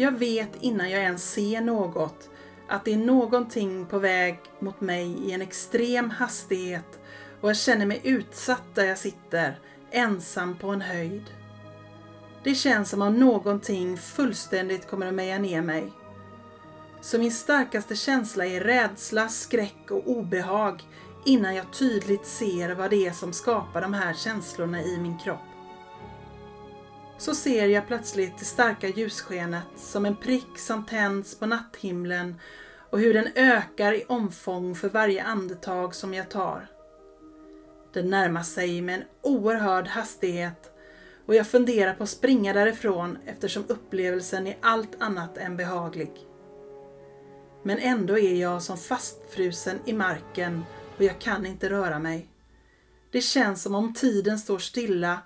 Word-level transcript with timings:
Jag 0.00 0.12
vet 0.12 0.50
innan 0.60 0.90
jag 0.90 1.02
ens 1.02 1.32
ser 1.32 1.60
något 1.60 2.30
att 2.68 2.84
det 2.84 2.92
är 2.92 2.98
någonting 2.98 3.86
på 3.86 3.98
väg 3.98 4.40
mot 4.60 4.80
mig 4.80 5.16
i 5.26 5.32
en 5.32 5.42
extrem 5.42 6.10
hastighet 6.10 7.00
och 7.40 7.48
jag 7.48 7.56
känner 7.56 7.86
mig 7.86 8.00
utsatt 8.04 8.74
där 8.74 8.84
jag 8.84 8.98
sitter, 8.98 9.58
ensam 9.90 10.58
på 10.58 10.68
en 10.68 10.80
höjd. 10.80 11.24
Det 12.44 12.54
känns 12.54 12.90
som 12.90 13.02
om 13.02 13.14
någonting 13.14 13.96
fullständigt 13.96 14.88
kommer 14.88 15.06
att 15.06 15.14
meja 15.14 15.38
ner 15.38 15.62
mig. 15.62 15.92
Så 17.00 17.18
min 17.18 17.32
starkaste 17.32 17.96
känsla 17.96 18.46
är 18.46 18.60
rädsla, 18.60 19.28
skräck 19.28 19.90
och 19.90 20.08
obehag 20.10 20.82
innan 21.24 21.54
jag 21.54 21.72
tydligt 21.72 22.26
ser 22.26 22.74
vad 22.74 22.90
det 22.90 23.06
är 23.06 23.12
som 23.12 23.32
skapar 23.32 23.82
de 23.82 23.94
här 23.94 24.14
känslorna 24.14 24.82
i 24.82 24.98
min 24.98 25.18
kropp. 25.18 25.47
Så 27.18 27.34
ser 27.34 27.66
jag 27.66 27.86
plötsligt 27.86 28.38
det 28.38 28.44
starka 28.44 28.88
ljusskenet 28.88 29.64
som 29.76 30.06
en 30.06 30.16
prick 30.16 30.58
som 30.58 30.86
tänds 30.86 31.38
på 31.38 31.46
natthimlen 31.46 32.40
och 32.90 32.98
hur 33.00 33.14
den 33.14 33.28
ökar 33.34 33.92
i 33.92 34.04
omfång 34.08 34.74
för 34.74 34.88
varje 34.88 35.24
andetag 35.24 35.94
som 35.94 36.14
jag 36.14 36.30
tar. 36.30 36.70
Den 37.92 38.10
närmar 38.10 38.42
sig 38.42 38.82
med 38.82 38.94
en 38.94 39.04
oerhörd 39.22 39.86
hastighet 39.86 40.72
och 41.26 41.34
jag 41.34 41.46
funderar 41.46 41.94
på 41.94 42.02
att 42.02 42.08
springa 42.08 42.52
därifrån 42.52 43.18
eftersom 43.26 43.64
upplevelsen 43.68 44.46
är 44.46 44.56
allt 44.60 45.02
annat 45.02 45.38
än 45.38 45.56
behaglig. 45.56 46.12
Men 47.62 47.78
ändå 47.78 48.18
är 48.18 48.34
jag 48.34 48.62
som 48.62 48.78
fastfrusen 48.78 49.78
i 49.84 49.92
marken 49.92 50.64
och 50.96 51.04
jag 51.04 51.18
kan 51.18 51.46
inte 51.46 51.70
röra 51.70 51.98
mig. 51.98 52.28
Det 53.10 53.20
känns 53.20 53.62
som 53.62 53.74
om 53.74 53.94
tiden 53.94 54.38
står 54.38 54.58
stilla 54.58 55.18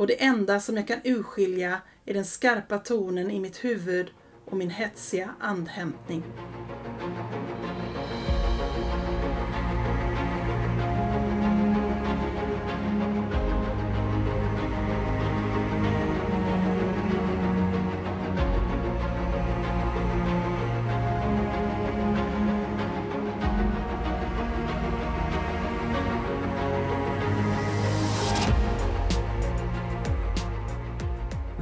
och 0.00 0.06
det 0.06 0.22
enda 0.22 0.60
som 0.60 0.76
jag 0.76 0.88
kan 0.88 1.00
urskilja 1.04 1.80
är 2.04 2.14
den 2.14 2.24
skarpa 2.24 2.78
tonen 2.78 3.30
i 3.30 3.40
mitt 3.40 3.64
huvud 3.64 4.10
och 4.44 4.56
min 4.56 4.70
hetsiga 4.70 5.34
andhämtning. 5.40 6.22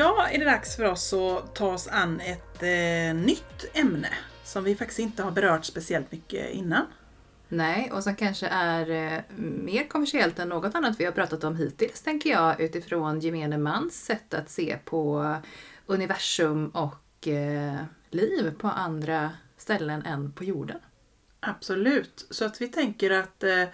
Idag 0.00 0.34
är 0.34 0.38
det 0.38 0.44
dags 0.44 0.76
för 0.76 0.84
oss 0.84 1.12
att 1.12 1.54
ta 1.54 1.72
oss 1.72 1.88
an 1.88 2.20
ett 2.20 2.62
eh, 2.62 3.14
nytt 3.14 3.64
ämne 3.74 4.08
som 4.44 4.64
vi 4.64 4.76
faktiskt 4.76 4.98
inte 4.98 5.22
har 5.22 5.30
berört 5.30 5.64
speciellt 5.64 6.12
mycket 6.12 6.50
innan. 6.50 6.86
Nej, 7.48 7.90
och 7.92 8.02
som 8.02 8.14
kanske 8.14 8.46
är 8.46 8.90
eh, 8.90 9.20
mer 9.36 9.88
kommersiellt 9.88 10.38
än 10.38 10.48
något 10.48 10.74
annat 10.74 11.00
vi 11.00 11.04
har 11.04 11.12
pratat 11.12 11.44
om 11.44 11.56
hittills, 11.56 12.02
tänker 12.02 12.30
jag, 12.30 12.60
utifrån 12.60 13.20
gemene 13.20 13.58
mans 13.58 14.04
sätt 14.04 14.34
att 14.34 14.50
se 14.50 14.78
på 14.84 15.34
universum 15.86 16.68
och 16.68 17.28
eh, 17.28 17.76
liv 18.10 18.54
på 18.58 18.68
andra 18.68 19.30
ställen 19.56 20.02
än 20.02 20.32
på 20.32 20.44
jorden. 20.44 20.78
Absolut, 21.40 22.26
så 22.30 22.44
att 22.44 22.60
vi 22.60 22.68
tänker 22.68 23.10
att 23.10 23.42
eh, 23.42 23.64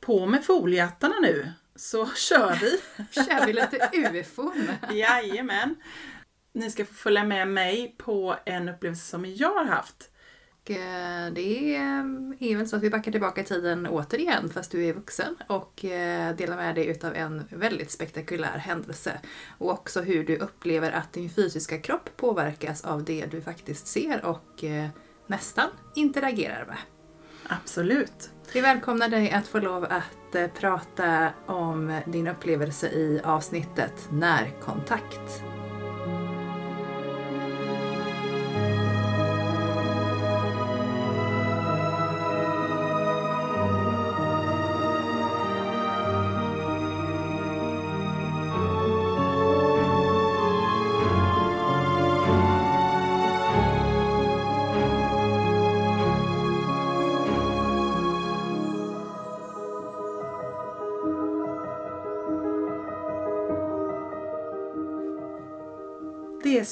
på 0.00 0.26
med 0.26 0.44
foliehattarna 0.44 1.14
nu 1.22 1.52
så 1.76 2.06
kör 2.06 2.58
vi. 2.60 2.80
kör 3.10 3.46
vi 3.46 3.52
lite 3.52 3.90
ufon. 3.92 4.68
Jajamän. 4.92 5.76
Ni 6.52 6.70
ska 6.70 6.84
få 6.84 6.94
följa 6.94 7.24
med 7.24 7.48
mig 7.48 7.94
på 7.98 8.36
en 8.44 8.68
upplevelse 8.68 9.06
som 9.06 9.24
jag 9.24 9.54
har 9.54 9.64
haft. 9.64 10.08
Eh, 10.64 11.32
det 11.32 11.76
är 12.38 12.56
väl 12.56 12.68
så 12.68 12.76
att 12.76 12.82
vi 12.82 12.90
backar 12.90 13.12
tillbaka 13.12 13.40
i 13.40 13.44
tiden 13.44 13.86
återigen 13.86 14.50
fast 14.50 14.70
du 14.70 14.84
är 14.86 14.92
vuxen 14.92 15.36
och 15.46 15.84
eh, 15.84 16.36
delar 16.36 16.56
med 16.56 16.74
dig 16.74 16.86
utav 16.86 17.14
en 17.14 17.44
väldigt 17.50 17.90
spektakulär 17.90 18.58
händelse. 18.58 19.20
Och 19.58 19.70
också 19.70 20.00
hur 20.00 20.24
du 20.24 20.36
upplever 20.36 20.92
att 20.92 21.12
din 21.12 21.30
fysiska 21.30 21.78
kropp 21.78 22.10
påverkas 22.16 22.84
av 22.84 23.04
det 23.04 23.26
du 23.26 23.42
faktiskt 23.42 23.86
ser 23.86 24.24
och 24.24 24.64
eh, 24.64 24.88
nästan 25.26 25.68
interagerar 25.94 26.66
med. 26.66 26.78
Absolut. 27.48 28.30
Vi 28.52 28.60
välkomnar 28.60 29.08
dig 29.08 29.30
att 29.30 29.46
få 29.46 29.58
lov 29.58 29.84
att 29.84 30.34
eh, 30.34 30.46
prata 30.46 31.28
om 31.46 32.00
din 32.06 32.28
upplevelse 32.28 32.88
i 32.88 33.20
avsnittet 33.24 34.08
Närkontakt. 34.10 35.42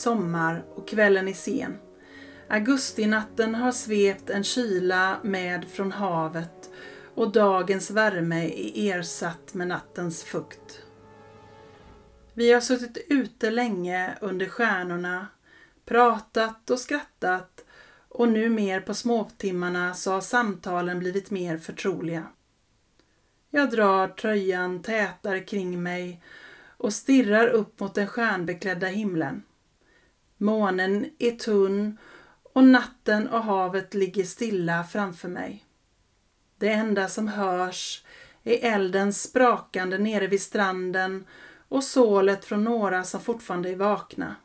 Sommar 0.00 0.64
och 0.74 0.88
kvällen 0.88 1.28
är 1.28 1.32
sen. 1.32 1.78
Augustinatten 2.48 3.54
har 3.54 3.72
svept 3.72 4.30
en 4.30 4.44
kyla 4.44 5.16
med 5.22 5.64
från 5.68 5.92
havet 5.92 6.70
och 7.14 7.32
dagens 7.32 7.90
värme 7.90 8.44
är 8.44 8.98
ersatt 8.98 9.54
med 9.54 9.68
nattens 9.68 10.24
fukt. 10.24 10.82
Vi 12.34 12.52
har 12.52 12.60
suttit 12.60 13.06
ute 13.08 13.50
länge 13.50 14.18
under 14.20 14.46
stjärnorna, 14.46 15.26
pratat 15.84 16.70
och 16.70 16.78
skrattat 16.78 17.64
och 18.08 18.28
nu 18.28 18.48
mer 18.48 18.80
på 18.80 18.94
småtimmarna 18.94 19.94
så 19.94 20.12
har 20.12 20.20
samtalen 20.20 20.98
blivit 20.98 21.30
mer 21.30 21.58
förtroliga. 21.58 22.26
Jag 23.50 23.70
drar 23.70 24.08
tröjan 24.08 24.82
tätare 24.82 25.40
kring 25.40 25.82
mig 25.82 26.22
och 26.76 26.92
stirrar 26.92 27.46
upp 27.46 27.80
mot 27.80 27.94
den 27.94 28.06
stjärnbeklädda 28.06 28.86
himlen. 28.86 29.42
Månen 30.42 31.10
är 31.18 31.30
tunn 31.30 31.98
och 32.52 32.64
natten 32.64 33.28
och 33.28 33.44
havet 33.44 33.94
ligger 33.94 34.24
stilla 34.24 34.84
framför 34.84 35.28
mig. 35.28 35.64
Det 36.58 36.68
enda 36.68 37.08
som 37.08 37.28
hörs 37.28 38.04
är 38.44 38.74
eldens 38.74 39.22
sprakande 39.22 39.98
nere 39.98 40.26
vid 40.26 40.42
stranden 40.42 41.26
och 41.68 41.84
sålet 41.84 42.44
från 42.44 42.64
några 42.64 43.04
som 43.04 43.20
fortfarande 43.20 43.70
är 43.70 43.76
vakna. 43.76 44.36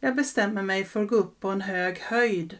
Jag 0.00 0.16
bestämmer 0.16 0.62
mig 0.62 0.84
för 0.84 1.02
att 1.02 1.08
gå 1.08 1.16
upp 1.16 1.40
på 1.40 1.48
en 1.48 1.60
hög 1.60 1.98
höjd 1.98 2.58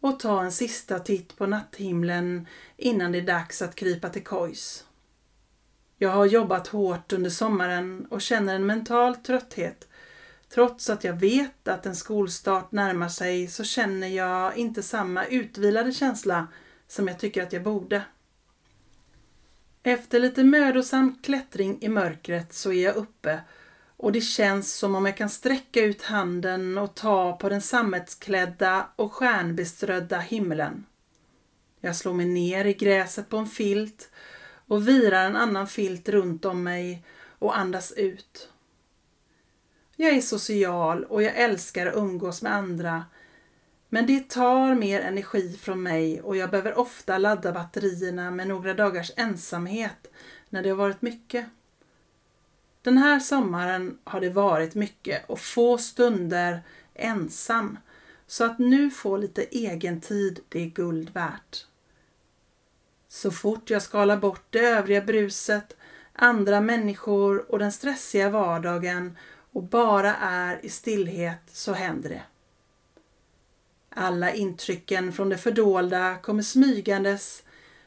och 0.00 0.20
ta 0.20 0.42
en 0.42 0.52
sista 0.52 0.98
titt 0.98 1.36
på 1.36 1.46
natthimlen 1.46 2.46
innan 2.76 3.12
det 3.12 3.18
är 3.18 3.26
dags 3.26 3.62
att 3.62 3.74
krypa 3.74 4.08
till 4.08 4.24
kojs. 4.24 4.84
Jag 5.96 6.10
har 6.10 6.26
jobbat 6.26 6.66
hårt 6.66 7.12
under 7.12 7.30
sommaren 7.30 8.06
och 8.10 8.20
känner 8.20 8.54
en 8.54 8.66
mental 8.66 9.16
trötthet 9.16 9.86
Trots 10.54 10.90
att 10.90 11.04
jag 11.04 11.12
vet 11.12 11.68
att 11.68 11.86
en 11.86 11.96
skolstart 11.96 12.72
närmar 12.72 13.08
sig 13.08 13.48
så 13.48 13.64
känner 13.64 14.08
jag 14.08 14.56
inte 14.56 14.82
samma 14.82 15.24
utvilade 15.24 15.92
känsla 15.92 16.48
som 16.88 17.08
jag 17.08 17.18
tycker 17.18 17.42
att 17.42 17.52
jag 17.52 17.62
borde. 17.62 18.02
Efter 19.82 20.20
lite 20.20 20.44
mödosam 20.44 21.18
klättring 21.22 21.78
i 21.80 21.88
mörkret 21.88 22.52
så 22.52 22.72
är 22.72 22.84
jag 22.84 22.96
uppe 22.96 23.40
och 23.96 24.12
det 24.12 24.20
känns 24.20 24.74
som 24.74 24.94
om 24.94 25.06
jag 25.06 25.16
kan 25.16 25.30
sträcka 25.30 25.80
ut 25.80 26.02
handen 26.02 26.78
och 26.78 26.94
ta 26.94 27.36
på 27.36 27.48
den 27.48 27.60
sammetsklädda 27.60 28.86
och 28.96 29.12
stjärnbeströdda 29.12 30.18
himlen. 30.18 30.86
Jag 31.80 31.96
slår 31.96 32.12
mig 32.12 32.26
ner 32.26 32.64
i 32.64 32.74
gräset 32.74 33.28
på 33.28 33.36
en 33.36 33.46
filt 33.46 34.10
och 34.66 34.88
virar 34.88 35.24
en 35.26 35.36
annan 35.36 35.66
filt 35.66 36.08
runt 36.08 36.44
om 36.44 36.62
mig 36.62 37.04
och 37.38 37.58
andas 37.58 37.92
ut. 37.92 38.49
Jag 40.00 40.12
är 40.12 40.20
social 40.20 41.04
och 41.04 41.22
jag 41.22 41.36
älskar 41.36 41.86
att 41.86 41.96
umgås 41.96 42.42
med 42.42 42.54
andra 42.54 43.04
men 43.88 44.06
det 44.06 44.28
tar 44.28 44.74
mer 44.74 45.00
energi 45.00 45.58
från 45.60 45.82
mig 45.82 46.22
och 46.22 46.36
jag 46.36 46.50
behöver 46.50 46.78
ofta 46.78 47.18
ladda 47.18 47.52
batterierna 47.52 48.30
med 48.30 48.48
några 48.48 48.74
dagars 48.74 49.12
ensamhet 49.16 50.06
när 50.48 50.62
det 50.62 50.68
har 50.68 50.76
varit 50.76 51.02
mycket. 51.02 51.46
Den 52.82 52.98
här 52.98 53.20
sommaren 53.20 53.98
har 54.04 54.20
det 54.20 54.30
varit 54.30 54.74
mycket 54.74 55.30
och 55.30 55.40
få 55.40 55.78
stunder 55.78 56.62
ensam 56.94 57.78
så 58.26 58.44
att 58.44 58.58
nu 58.58 58.90
få 58.90 59.16
lite 59.16 59.42
egen 59.42 60.00
tid 60.00 60.40
det 60.48 60.60
är 60.62 60.66
guld 60.66 61.10
värt. 61.10 61.66
Så 63.08 63.30
fort 63.30 63.70
jag 63.70 63.82
skalar 63.82 64.16
bort 64.16 64.44
det 64.50 64.60
övriga 64.60 65.00
bruset, 65.00 65.76
andra 66.12 66.60
människor 66.60 67.52
och 67.52 67.58
den 67.58 67.72
stressiga 67.72 68.30
vardagen 68.30 69.16
och 69.52 69.62
bara 69.62 70.16
är 70.16 70.64
i 70.64 70.68
stillhet 70.68 71.40
så 71.46 71.72
händer 71.72 72.08
det. 72.08 72.22
Alla 73.88 74.32
intrycken 74.32 75.12
från 75.12 75.28
det 75.28 75.38
fördolda 75.38 76.16
kommer 76.16 76.42
smygandes 76.42 77.42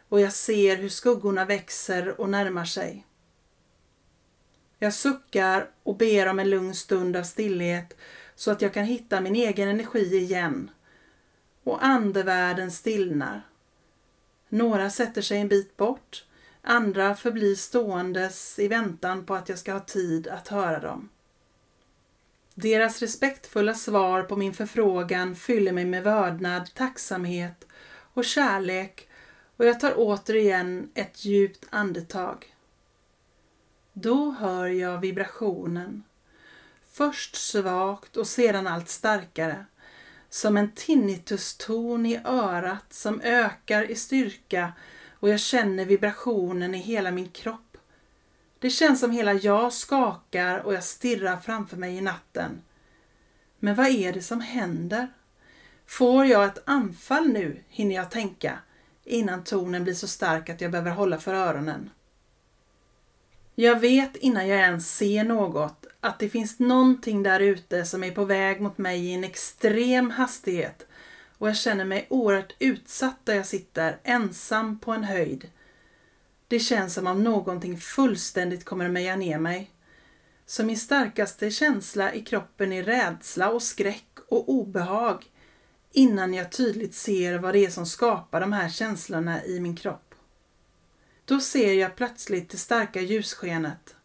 och 0.10 0.20
jag 0.20 0.34
ser 0.34 0.78
hur 0.78 0.90
skuggorna 0.90 1.46
växer 1.46 2.22
och 2.22 2.30
närmar 2.30 2.66
sig. 2.66 3.06
Jag 4.80 4.94
suckar 4.94 5.70
och 5.84 5.98
ber 5.98 6.28
om 6.28 6.40
en 6.40 6.50
lugn 6.50 6.76
stund 6.76 7.16
av 7.16 7.24
stillhet 7.24 7.98
så 8.36 8.52
att 8.52 8.62
jag 8.62 8.74
kan 8.74 8.86
hitta 8.86 9.22
min 9.22 9.36
egen 9.36 9.70
energi 9.70 10.18
igen. 10.18 10.72
Och 11.64 11.86
andevärlden 11.86 12.72
stillnar. 12.72 13.48
Några 14.50 14.90
sätter 14.90 15.22
sig 15.22 15.38
en 15.38 15.48
bit 15.48 15.78
bort, 15.78 16.26
andra 16.62 17.16
förblir 17.16 17.56
ståendes 17.56 18.60
i 18.60 18.68
väntan 18.68 19.26
på 19.26 19.36
att 19.36 19.50
jag 19.50 19.60
ska 19.60 19.74
ha 19.74 19.80
tid 19.80 20.28
att 20.28 20.48
höra 20.48 20.80
dem. 20.80 21.10
Deras 22.56 23.02
respektfulla 23.02 23.74
svar 23.74 24.24
på 24.24 24.36
min 24.36 24.54
förfrågan 24.54 25.36
fyller 25.36 25.72
mig 25.72 25.86
med 25.86 26.04
vördnad, 26.04 26.74
tacksamhet 26.74 27.68
och 28.14 28.26
kärlek 28.26 29.08
och 29.58 29.66
jag 29.66 29.80
tar 29.80 29.94
återigen 29.98 30.90
ett 30.94 31.26
djupt 31.26 31.66
andetag. 31.70 32.56
Då 33.94 34.32
hör 34.32 34.68
jag 34.68 34.98
vibrationen. 34.98 36.04
Först 36.92 37.36
svagt 37.36 38.18
och 38.18 38.28
sedan 38.28 38.68
allt 38.68 38.90
starkare. 38.90 39.66
Som 40.30 40.58
en 40.58 40.72
tinnituston 40.72 42.06
i 42.06 42.22
örat 42.26 42.94
som 42.94 43.22
ökar 43.22 43.92
i 43.92 43.96
styrka 43.96 44.74
och 45.20 45.30
jag 45.30 45.40
känner 45.40 45.86
vibrationen 45.86 46.76
i 46.76 46.78
hela 46.78 47.12
min 47.12 47.30
kropp. 47.30 47.73
Det 48.64 48.70
känns 48.70 49.00
som 49.00 49.12
hela 49.12 49.34
jag 49.34 49.74
skakar 49.74 50.60
och 50.60 50.74
jag 50.74 50.84
stirrar 50.84 51.38
framför 51.38 51.78
mig 51.78 51.98
i 51.98 52.02
natten. 52.02 52.62
Men 53.60 53.76
vad 53.76 53.88
är 53.88 54.14
det 54.14 54.22
som 54.22 54.42
händer? 54.42 55.08
Får 55.86 56.26
jag 56.26 56.46
ett 56.46 56.64
anfall 56.66 57.28
nu, 57.28 57.64
hinner 57.68 57.96
jag 57.96 58.12
tänka, 58.12 58.60
innan 59.04 59.44
tonen 59.44 59.84
blir 59.84 59.94
så 59.94 60.08
stark 60.08 60.50
att 60.50 60.62
jag 60.62 60.72
behöver 60.72 60.92
hålla 60.92 61.18
för 61.18 61.34
öronen. 61.34 61.90
Jag 63.56 63.80
vet 63.80 64.16
innan 64.16 64.48
jag 64.48 64.60
ens 64.60 64.96
ser 64.98 65.24
något 65.24 65.86
att 66.00 66.20
det 66.20 66.30
finns 66.30 66.60
någonting 66.60 67.24
där 67.24 67.40
ute 67.40 67.86
som 67.86 68.04
är 68.04 68.12
på 68.12 68.26
väg 68.26 68.62
mot 68.62 68.78
mig 68.78 69.06
i 69.06 69.14
en 69.14 69.24
extrem 69.24 70.10
hastighet 70.10 70.88
och 71.38 71.50
jag 71.50 71.58
känner 71.58 71.86
mig 71.86 72.08
oerhört 72.10 72.56
utsatt 72.60 73.18
där 73.24 73.36
jag 73.36 73.46
sitter 73.46 74.00
ensam 74.04 74.80
på 74.80 74.92
en 74.92 75.04
höjd. 75.04 75.50
Det 76.54 76.60
känns 76.60 76.94
som 76.94 77.08
om 77.08 77.24
någonting 77.24 77.78
fullständigt 77.78 78.66
kommer 78.66 78.86
att 78.86 78.92
meja 78.92 79.16
ner 79.16 79.40
mig. 79.40 79.72
Så 80.46 80.64
min 80.64 80.78
starkaste 80.78 81.52
känsla 81.52 82.14
i 82.14 82.22
kroppen 82.22 82.74
är 82.74 82.84
rädsla 82.84 83.50
och 83.50 83.64
skräck 83.64 84.10
och 84.28 84.50
obehag 84.50 85.26
innan 85.92 86.34
jag 86.34 86.52
tydligt 86.52 86.96
ser 86.96 87.38
vad 87.38 87.54
det 87.54 87.66
är 87.66 87.70
som 87.70 87.86
skapar 87.86 88.42
de 88.42 88.54
här 88.54 88.70
känslorna 88.70 89.46
i 89.46 89.60
min 89.60 89.76
kropp. 89.76 90.16
Då 91.26 91.40
ser 91.40 91.74
jag 91.74 91.96
plötsligt 91.96 92.50
det 92.50 92.58
starka 92.58 93.02
ljusskenet, 93.02 93.96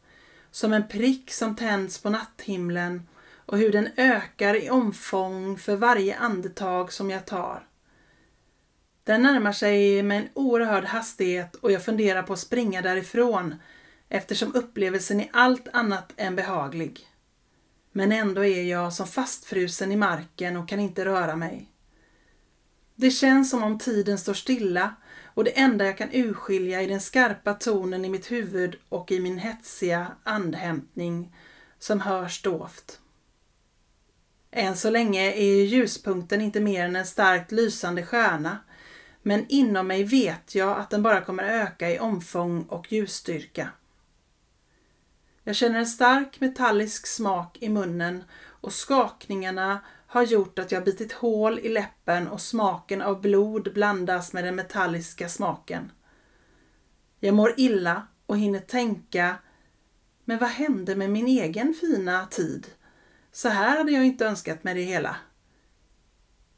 som 0.50 0.72
en 0.72 0.88
prick 0.88 1.32
som 1.32 1.56
tänds 1.56 1.98
på 1.98 2.10
natthimlen 2.10 3.08
och 3.46 3.58
hur 3.58 3.72
den 3.72 3.88
ökar 3.96 4.64
i 4.64 4.70
omfång 4.70 5.58
för 5.58 5.76
varje 5.76 6.16
andetag 6.16 6.92
som 6.92 7.10
jag 7.10 7.26
tar. 7.26 7.67
Den 9.08 9.22
närmar 9.22 9.52
sig 9.52 10.02
med 10.02 10.18
en 10.18 10.28
oerhörd 10.34 10.84
hastighet 10.84 11.54
och 11.54 11.72
jag 11.72 11.84
funderar 11.84 12.22
på 12.22 12.32
att 12.32 12.38
springa 12.38 12.82
därifrån 12.82 13.54
eftersom 14.08 14.54
upplevelsen 14.54 15.20
är 15.20 15.28
allt 15.32 15.68
annat 15.72 16.12
än 16.16 16.36
behaglig. 16.36 17.08
Men 17.92 18.12
ändå 18.12 18.44
är 18.44 18.62
jag 18.62 18.92
som 18.92 19.06
fastfrusen 19.06 19.92
i 19.92 19.96
marken 19.96 20.56
och 20.56 20.68
kan 20.68 20.80
inte 20.80 21.04
röra 21.04 21.36
mig. 21.36 21.68
Det 22.94 23.10
känns 23.10 23.50
som 23.50 23.62
om 23.62 23.78
tiden 23.78 24.18
står 24.18 24.34
stilla 24.34 24.94
och 25.34 25.44
det 25.44 25.58
enda 25.58 25.84
jag 25.84 25.98
kan 25.98 26.08
urskilja 26.12 26.82
är 26.82 26.88
den 26.88 27.00
skarpa 27.00 27.54
tonen 27.54 28.04
i 28.04 28.08
mitt 28.08 28.30
huvud 28.30 28.76
och 28.88 29.12
i 29.12 29.20
min 29.20 29.38
hetsiga 29.38 30.06
andhämtning 30.24 31.34
som 31.78 32.00
hörs 32.00 32.42
dovt. 32.42 33.00
Än 34.50 34.76
så 34.76 34.90
länge 34.90 35.32
är 35.32 35.64
ljuspunkten 35.64 36.40
inte 36.40 36.60
mer 36.60 36.84
än 36.84 36.96
en 36.96 37.06
starkt 37.06 37.52
lysande 37.52 38.06
stjärna 38.06 38.58
men 39.28 39.46
inom 39.48 39.86
mig 39.86 40.04
vet 40.04 40.54
jag 40.54 40.78
att 40.78 40.90
den 40.90 41.02
bara 41.02 41.20
kommer 41.20 41.44
öka 41.44 41.90
i 41.90 41.98
omfång 41.98 42.62
och 42.62 42.92
ljusstyrka. 42.92 43.68
Jag 45.44 45.56
känner 45.56 45.78
en 45.78 45.86
stark 45.86 46.40
metallisk 46.40 47.06
smak 47.06 47.58
i 47.60 47.68
munnen 47.68 48.24
och 48.60 48.72
skakningarna 48.72 49.80
har 50.06 50.22
gjort 50.22 50.58
att 50.58 50.72
jag 50.72 50.84
bitit 50.84 51.12
hål 51.12 51.58
i 51.58 51.68
läppen 51.68 52.28
och 52.28 52.40
smaken 52.40 53.02
av 53.02 53.20
blod 53.20 53.74
blandas 53.74 54.32
med 54.32 54.44
den 54.44 54.56
metalliska 54.56 55.28
smaken. 55.28 55.92
Jag 57.20 57.34
mår 57.34 57.54
illa 57.56 58.06
och 58.26 58.38
hinner 58.38 58.60
tänka, 58.60 59.36
men 60.24 60.38
vad 60.38 60.50
hände 60.50 60.96
med 60.96 61.10
min 61.10 61.26
egen 61.26 61.74
fina 61.74 62.26
tid? 62.26 62.66
Så 63.32 63.48
här 63.48 63.78
hade 63.78 63.92
jag 63.92 64.06
inte 64.06 64.26
önskat 64.26 64.64
mig 64.64 64.74
det 64.74 64.82
hela. 64.82 65.16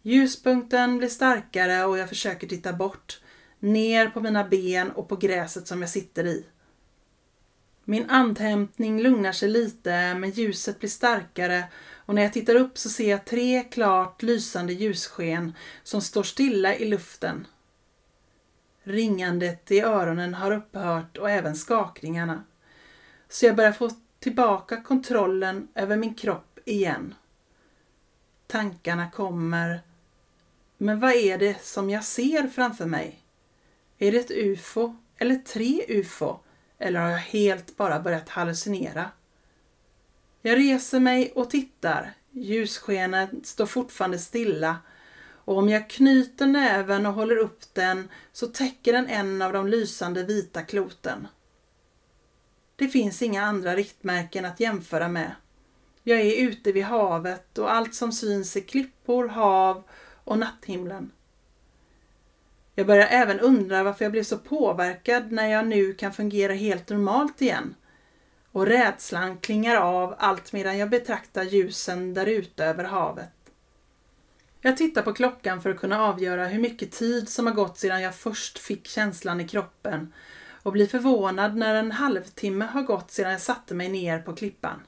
Ljuspunkten 0.03 0.99
blir 0.99 1.09
starkare 1.09 1.85
och 1.85 1.99
jag 1.99 2.09
försöker 2.09 2.47
titta 2.47 2.73
bort, 2.73 3.21
ner 3.59 4.09
på 4.09 4.21
mina 4.21 4.45
ben 4.45 4.91
och 4.91 5.09
på 5.09 5.17
gräset 5.17 5.67
som 5.67 5.81
jag 5.81 5.91
sitter 5.91 6.27
i. 6.27 6.47
Min 7.85 8.11
andhämtning 8.11 9.03
lugnar 9.03 9.33
sig 9.33 9.49
lite 9.49 10.15
men 10.15 10.31
ljuset 10.31 10.79
blir 10.79 10.91
starkare 10.91 11.65
och 11.95 12.15
när 12.15 12.23
jag 12.23 12.33
tittar 12.33 12.55
upp 12.55 12.79
så 12.79 12.89
ser 12.89 13.11
jag 13.11 13.25
tre 13.25 13.65
klart 13.71 14.23
lysande 14.23 14.73
ljussken 14.73 15.55
som 15.83 16.01
står 16.01 16.23
stilla 16.23 16.75
i 16.75 16.89
luften. 16.89 17.47
Ringandet 18.83 19.71
i 19.71 19.81
öronen 19.81 20.35
har 20.35 20.53
upphört 20.53 21.17
och 21.17 21.31
även 21.31 21.57
skakningarna. 21.57 22.45
Så 23.29 23.47
jag 23.47 23.57
börjar 23.57 23.73
få 23.73 23.91
tillbaka 24.19 24.83
kontrollen 24.83 25.69
över 25.75 25.97
min 25.97 26.15
kropp 26.15 26.59
igen. 26.65 27.15
Tankarna 28.47 29.11
kommer. 29.11 29.81
Men 30.83 31.01
vad 31.01 31.13
är 31.13 31.39
det 31.39 31.63
som 31.63 31.91
jag 31.91 32.05
ser 32.05 32.49
framför 32.49 32.87
mig? 32.87 33.25
Är 33.99 34.13
det 34.13 34.19
ett 34.19 34.31
ufo 34.31 34.97
eller 35.19 35.37
tre 35.37 35.85
ufo? 35.89 36.37
Eller 36.79 37.01
har 37.01 37.11
jag 37.11 37.19
helt 37.19 37.77
bara 37.77 38.01
börjat 38.01 38.29
hallucinera? 38.29 39.11
Jag 40.43 40.59
reser 40.59 41.01
mig 41.01 41.33
och 41.35 41.51
tittar. 41.51 42.13
Ljusskenet 42.31 43.31
står 43.43 43.67
fortfarande 43.67 44.19
stilla 44.19 44.77
och 45.45 45.59
om 45.59 45.69
jag 45.69 45.91
knyter 45.91 46.47
näven 46.47 47.07
och 47.07 47.15
håller 47.15 47.37
upp 47.37 47.75
den 47.75 48.09
så 48.33 48.47
täcker 48.47 48.93
den 48.93 49.07
en 49.07 49.43
av 49.43 49.53
de 49.53 49.69
lysande 49.69 50.23
vita 50.23 50.63
kloten. 50.63 51.29
Det 52.77 52.89
finns 52.89 53.23
inga 53.23 53.45
andra 53.45 53.77
riktmärken 53.77 54.45
att 54.45 54.61
jämföra 54.61 55.09
med. 55.09 55.35
Jag 56.03 56.21
är 56.21 56.37
ute 56.37 56.73
vid 56.73 56.85
havet 56.85 57.59
och 57.59 57.73
allt 57.73 57.95
som 57.95 58.13
syns 58.13 58.57
är 58.57 58.61
klippor, 58.61 59.29
hav 59.29 59.83
och 60.25 60.39
natthimlen. 60.39 61.11
Jag 62.75 62.87
börjar 62.87 63.07
även 63.07 63.41
undra 63.41 63.83
varför 63.83 64.05
jag 64.05 64.13
blev 64.13 64.23
så 64.23 64.39
påverkad 64.39 65.33
när 65.33 65.47
jag 65.47 65.67
nu 65.67 65.93
kan 65.93 66.13
fungera 66.13 66.53
helt 66.53 66.89
normalt 66.89 67.43
igen 67.43 67.75
och 68.53 68.67
rädslan 68.67 69.39
klingar 69.39 69.77
av 69.77 70.15
allt 70.19 70.53
medan 70.53 70.79
jag 70.79 70.91
betraktar 70.91 71.43
ljusen 71.43 72.15
där 72.15 72.27
ute 72.27 72.65
över 72.65 72.85
havet. 72.85 73.31
Jag 74.61 74.77
tittar 74.77 75.03
på 75.03 75.13
klockan 75.13 75.63
för 75.63 75.71
att 75.71 75.81
kunna 75.81 76.03
avgöra 76.03 76.47
hur 76.47 76.61
mycket 76.61 76.93
tid 76.93 77.29
som 77.29 77.47
har 77.47 77.55
gått 77.55 77.79
sedan 77.79 78.03
jag 78.03 78.15
först 78.15 78.59
fick 78.59 78.87
känslan 78.87 79.41
i 79.41 79.49
kroppen 79.49 80.13
och 80.63 80.73
blir 80.73 80.87
förvånad 80.87 81.57
när 81.57 81.75
en 81.75 81.93
halvtimme 81.93 82.65
har 82.65 82.83
gått 82.83 83.11
sedan 83.11 83.33
jag 83.33 83.41
satte 83.41 83.75
mig 83.75 83.89
ner 83.89 84.19
på 84.19 84.37
klippan. 84.37 84.81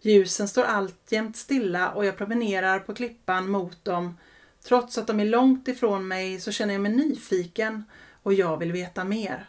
Ljusen 0.00 0.48
står 0.48 0.64
alltjämt 0.64 1.36
stilla 1.36 1.90
och 1.90 2.04
jag 2.04 2.16
promenerar 2.16 2.78
på 2.78 2.94
klippan 2.94 3.50
mot 3.50 3.84
dem. 3.84 4.18
Trots 4.64 4.98
att 4.98 5.06
de 5.06 5.20
är 5.20 5.24
långt 5.24 5.68
ifrån 5.68 6.08
mig 6.08 6.40
så 6.40 6.52
känner 6.52 6.74
jag 6.74 6.82
mig 6.82 6.92
nyfiken 6.92 7.84
och 8.22 8.34
jag 8.34 8.56
vill 8.56 8.72
veta 8.72 9.04
mer. 9.04 9.48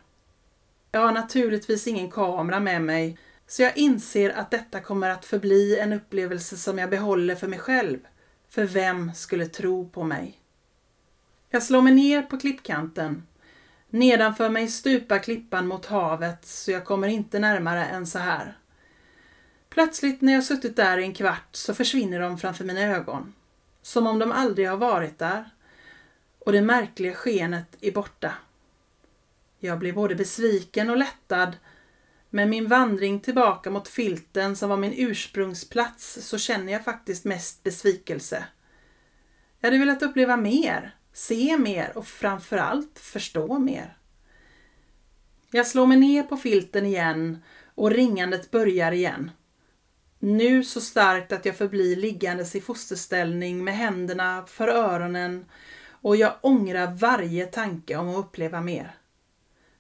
Jag 0.92 1.02
har 1.02 1.12
naturligtvis 1.12 1.88
ingen 1.88 2.12
kamera 2.12 2.60
med 2.60 2.82
mig 2.82 3.18
så 3.48 3.62
jag 3.62 3.78
inser 3.78 4.30
att 4.30 4.52
detta 4.52 4.80
kommer 4.80 5.10
att 5.10 5.26
förbli 5.26 5.80
en 5.80 5.94
upplevelse 5.94 6.58
som 6.58 6.78
jag 6.78 6.90
behåller 6.90 7.36
för 7.36 7.48
mig 7.48 7.60
själv. 7.60 8.00
För 8.50 8.66
vem 8.66 9.14
skulle 9.14 9.46
tro 9.48 9.90
på 9.90 10.04
mig? 10.04 10.40
Jag 11.50 11.64
slår 11.64 11.82
mig 11.82 11.94
ner 11.94 12.22
på 12.22 12.40
klippkanten. 12.40 13.28
Nedanför 13.90 14.50
mig 14.50 14.68
stupar 14.68 15.20
klippan 15.20 15.68
mot 15.68 15.86
havet 15.86 16.46
så 16.46 16.72
jag 16.72 16.86
kommer 16.86 17.08
inte 17.08 17.40
närmare 17.40 17.86
än 17.86 18.08
så 18.08 18.20
här. 18.20 18.58
Plötsligt 19.70 20.22
när 20.22 20.34
jag 20.34 20.44
suttit 20.44 20.76
där 20.76 20.98
i 20.98 21.04
en 21.04 21.14
kvart 21.14 21.50
så 21.52 21.74
försvinner 21.74 22.20
de 22.20 22.38
framför 22.38 22.66
mina 22.66 22.82
ögon. 22.82 23.34
Som 23.84 24.08
om 24.08 24.20
de 24.20 24.32
aldrig 24.32 24.70
har 24.70 24.78
varit 24.78 25.20
där. 25.20 25.50
Och 26.40 26.52
det 26.52 26.62
märkliga 26.62 27.14
skenet 27.14 27.78
är 27.82 27.92
borta. 27.92 28.34
Jag 29.60 29.80
blir 29.80 29.94
både 29.94 30.16
besviken 30.16 30.90
och 30.90 30.98
lättad. 30.98 31.58
Men 32.30 32.50
min 32.50 32.68
vandring 32.68 33.20
tillbaka 33.20 33.72
mot 33.72 33.88
filten 33.88 34.56
som 34.56 34.70
var 34.70 34.78
min 34.78 34.94
ursprungsplats 34.98 36.20
så 36.22 36.38
känner 36.38 36.74
jag 36.74 36.84
faktiskt 36.84 37.26
mest 37.26 37.64
besvikelse. 37.64 38.46
Jag 39.60 39.68
hade 39.68 39.80
velat 39.80 40.04
uppleva 40.04 40.38
mer, 40.38 40.96
se 41.14 41.58
mer 41.58 41.98
och 41.98 42.08
framförallt 42.08 43.00
förstå 43.00 43.60
mer. 43.60 43.98
Jag 45.52 45.68
slår 45.68 45.88
mig 45.88 45.98
ner 45.98 46.24
på 46.24 46.38
filten 46.38 46.86
igen 46.86 47.44
och 47.76 47.92
ringandet 47.92 48.52
börjar 48.52 48.92
igen. 48.92 49.32
Nu 50.26 50.64
så 50.64 50.82
starkt 50.82 51.32
att 51.32 51.46
jag 51.46 51.58
förblir 51.58 51.96
liggandes 51.96 52.56
i 52.56 52.62
fosterställning 52.62 53.64
med 53.64 53.76
händerna 53.76 54.46
för 54.48 54.68
öronen 54.68 55.46
och 55.90 56.16
jag 56.16 56.34
ångrar 56.42 56.92
varje 56.92 57.46
tanke 57.46 57.96
om 57.96 58.10
att 58.10 58.18
uppleva 58.18 58.62
mer. 58.62 58.96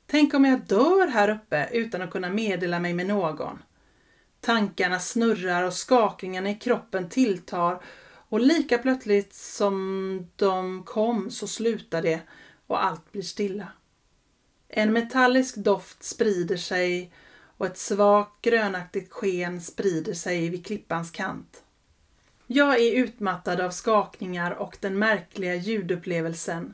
Tänk 0.05 0.33
om 0.33 0.45
jag 0.45 0.65
dör 0.65 1.07
här 1.07 1.29
uppe 1.29 1.69
utan 1.71 2.01
att 2.01 2.12
kunna 2.12 2.29
meddela 2.29 2.79
mig 2.79 2.93
med 2.93 3.07
någon. 3.07 3.59
Tankarna 4.41 5.00
snurrar 5.00 5.63
och 5.63 5.73
skakningarna 5.73 6.50
i 6.50 6.55
kroppen 6.55 7.09
tilltar 7.09 7.83
och 8.29 8.39
lika 8.39 8.77
plötsligt 8.77 9.33
som 9.33 10.27
de 10.35 10.83
kom 10.83 11.31
så 11.31 11.47
slutar 11.47 12.01
det 12.01 12.19
och 12.67 12.83
allt 12.83 13.12
blir 13.12 13.21
stilla. 13.21 13.67
En 14.67 14.93
metallisk 14.93 15.55
doft 15.55 16.03
sprider 16.03 16.57
sig 16.57 17.13
och 17.63 17.70
ett 17.70 17.77
svagt 17.77 18.41
grönaktigt 18.41 19.13
sken 19.13 19.62
sprider 19.62 20.13
sig 20.13 20.50
vid 20.50 20.65
klippans 20.65 21.12
kant. 21.12 21.63
Jag 22.48 22.79
är 22.79 22.93
utmattad 22.93 23.62
av 23.62 23.72
skakningar 23.72 24.51
och 24.51 24.77
den 24.79 25.00
märkliga 25.00 25.55
ljudupplevelsen 25.55 26.74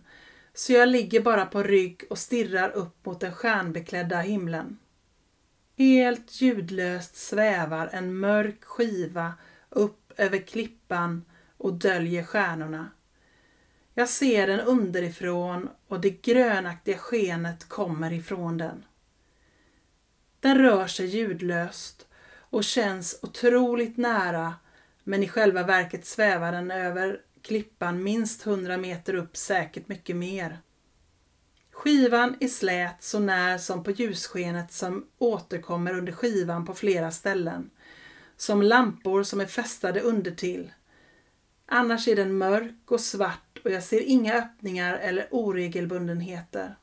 så 0.53 0.73
jag 0.73 0.89
ligger 0.89 1.21
bara 1.21 1.45
på 1.45 1.63
rygg 1.63 2.03
och 2.09 2.17
stirrar 2.17 2.69
upp 2.69 3.05
mot 3.05 3.19
den 3.19 3.33
stjärnbeklädda 3.33 4.21
himlen. 4.21 4.77
Helt 5.77 6.41
ljudlöst 6.41 7.15
svävar 7.15 7.89
en 7.93 8.19
mörk 8.19 8.63
skiva 8.63 9.33
upp 9.69 10.13
över 10.17 10.37
klippan 10.37 11.25
och 11.57 11.73
döljer 11.73 12.23
stjärnorna. 12.23 12.89
Jag 13.93 14.09
ser 14.09 14.47
den 14.47 14.59
underifrån 14.59 15.69
och 15.87 16.01
det 16.01 16.21
grönaktiga 16.21 16.97
skenet 16.97 17.69
kommer 17.69 18.13
ifrån 18.13 18.57
den. 18.57 18.83
Den 20.39 20.57
rör 20.57 20.87
sig 20.87 21.05
ljudlöst 21.05 22.07
och 22.39 22.63
känns 22.63 23.19
otroligt 23.21 23.97
nära 23.97 24.53
men 25.03 25.23
i 25.23 25.27
själva 25.27 25.63
verket 25.63 26.05
svävar 26.05 26.51
den 26.51 26.71
över 26.71 27.21
klippan 27.41 28.03
minst 28.03 28.45
100 28.45 28.77
meter 28.77 29.13
upp, 29.13 29.37
säkert 29.37 29.87
mycket 29.87 30.15
mer. 30.15 30.59
Skivan 31.71 32.35
är 32.39 32.47
slät 32.47 33.03
så 33.03 33.19
när 33.19 33.57
som 33.57 33.83
på 33.83 33.91
ljusskenet 33.91 34.71
som 34.71 35.05
återkommer 35.17 35.97
under 35.97 36.11
skivan 36.13 36.65
på 36.65 36.73
flera 36.73 37.11
ställen. 37.11 37.69
Som 38.37 38.61
lampor 38.61 39.23
som 39.23 39.41
är 39.41 39.45
fästade 39.45 40.01
undertill. 40.01 40.71
Annars 41.65 42.07
är 42.07 42.15
den 42.15 42.37
mörk 42.37 42.91
och 42.91 43.01
svart 43.01 43.59
och 43.63 43.71
jag 43.71 43.83
ser 43.83 44.01
inga 44.01 44.35
öppningar 44.35 44.97
eller 44.97 45.27
oregelbundenheter. 45.31 46.75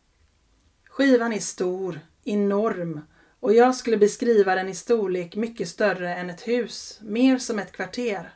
Skivan 0.84 1.32
är 1.32 1.40
stor, 1.40 2.00
enorm 2.24 3.00
och 3.40 3.54
jag 3.54 3.74
skulle 3.74 3.96
beskriva 3.96 4.54
den 4.54 4.68
i 4.68 4.74
storlek 4.74 5.36
mycket 5.36 5.68
större 5.68 6.14
än 6.14 6.30
ett 6.30 6.48
hus, 6.48 6.98
mer 7.02 7.38
som 7.38 7.58
ett 7.58 7.72
kvarter. 7.72 8.34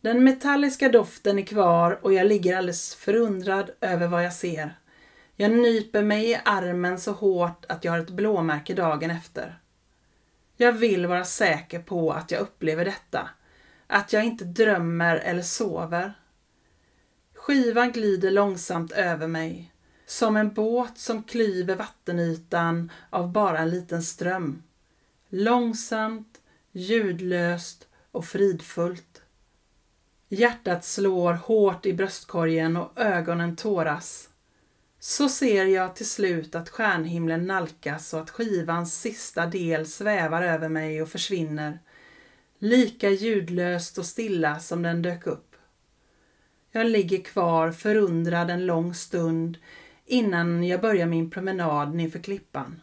Den 0.00 0.24
metalliska 0.24 0.88
doften 0.88 1.38
är 1.38 1.42
kvar 1.42 1.98
och 2.02 2.12
jag 2.12 2.26
ligger 2.26 2.56
alldeles 2.56 2.94
förundrad 2.94 3.70
över 3.80 4.06
vad 4.06 4.24
jag 4.24 4.32
ser. 4.32 4.78
Jag 5.36 5.50
nyper 5.50 6.02
mig 6.02 6.30
i 6.30 6.38
armen 6.44 7.00
så 7.00 7.12
hårt 7.12 7.64
att 7.68 7.84
jag 7.84 7.92
har 7.92 7.98
ett 7.98 8.10
blåmärke 8.10 8.74
dagen 8.74 9.10
efter. 9.10 9.60
Jag 10.56 10.72
vill 10.72 11.06
vara 11.06 11.24
säker 11.24 11.78
på 11.78 12.12
att 12.12 12.30
jag 12.30 12.40
upplever 12.40 12.84
detta. 12.84 13.30
Att 13.86 14.12
jag 14.12 14.24
inte 14.24 14.44
drömmer 14.44 15.16
eller 15.16 15.42
sover. 15.42 16.14
Skivan 17.34 17.92
glider 17.92 18.30
långsamt 18.30 18.92
över 18.92 19.26
mig. 19.26 19.72
Som 20.08 20.36
en 20.36 20.52
båt 20.52 20.98
som 20.98 21.22
klyver 21.22 21.76
vattenytan 21.76 22.92
av 23.10 23.32
bara 23.32 23.58
en 23.58 23.70
liten 23.70 24.02
ström. 24.02 24.62
Långsamt, 25.28 26.40
ljudlöst 26.72 27.88
och 28.10 28.24
fridfullt. 28.24 29.22
Hjärtat 30.28 30.84
slår 30.84 31.32
hårt 31.32 31.86
i 31.86 31.92
bröstkorgen 31.92 32.76
och 32.76 32.98
ögonen 33.00 33.56
tåras. 33.56 34.28
Så 34.98 35.28
ser 35.28 35.64
jag 35.64 35.96
till 35.96 36.08
slut 36.08 36.54
att 36.54 36.68
stjärnhimlen 36.68 37.46
nalkas 37.46 38.14
och 38.14 38.20
att 38.20 38.30
skivans 38.30 39.00
sista 39.00 39.46
del 39.46 39.86
svävar 39.86 40.42
över 40.42 40.68
mig 40.68 41.02
och 41.02 41.08
försvinner. 41.08 41.78
Lika 42.58 43.10
ljudlöst 43.10 43.98
och 43.98 44.06
stilla 44.06 44.58
som 44.58 44.82
den 44.82 45.02
dök 45.02 45.26
upp. 45.26 45.56
Jag 46.72 46.86
ligger 46.86 47.22
kvar 47.22 47.72
förundrad 47.72 48.50
en 48.50 48.66
lång 48.66 48.94
stund 48.94 49.58
innan 50.08 50.64
jag 50.64 50.80
börjar 50.80 51.06
min 51.06 51.30
promenad 51.30 51.94
nerför 51.94 52.18
klippan. 52.18 52.80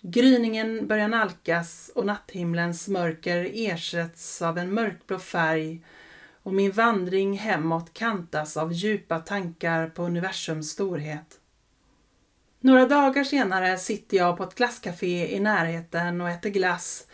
Gryningen 0.00 0.86
börjar 0.86 1.08
nalkas 1.08 1.90
och 1.94 2.06
natthimlens 2.06 2.88
mörker 2.88 3.50
ersätts 3.54 4.42
av 4.42 4.58
en 4.58 4.74
mörkblå 4.74 5.18
färg 5.18 5.84
och 6.42 6.54
min 6.54 6.72
vandring 6.72 7.38
hemåt 7.38 7.92
kantas 7.92 8.56
av 8.56 8.72
djupa 8.72 9.18
tankar 9.18 9.88
på 9.88 10.02
universums 10.02 10.70
storhet. 10.70 11.40
Några 12.60 12.86
dagar 12.86 13.24
senare 13.24 13.78
sitter 13.78 14.16
jag 14.16 14.36
på 14.36 14.42
ett 14.42 14.54
glasscafé 14.54 15.36
i 15.36 15.40
närheten 15.40 16.20
och 16.20 16.30
äter 16.30 16.50
glass 16.50 17.06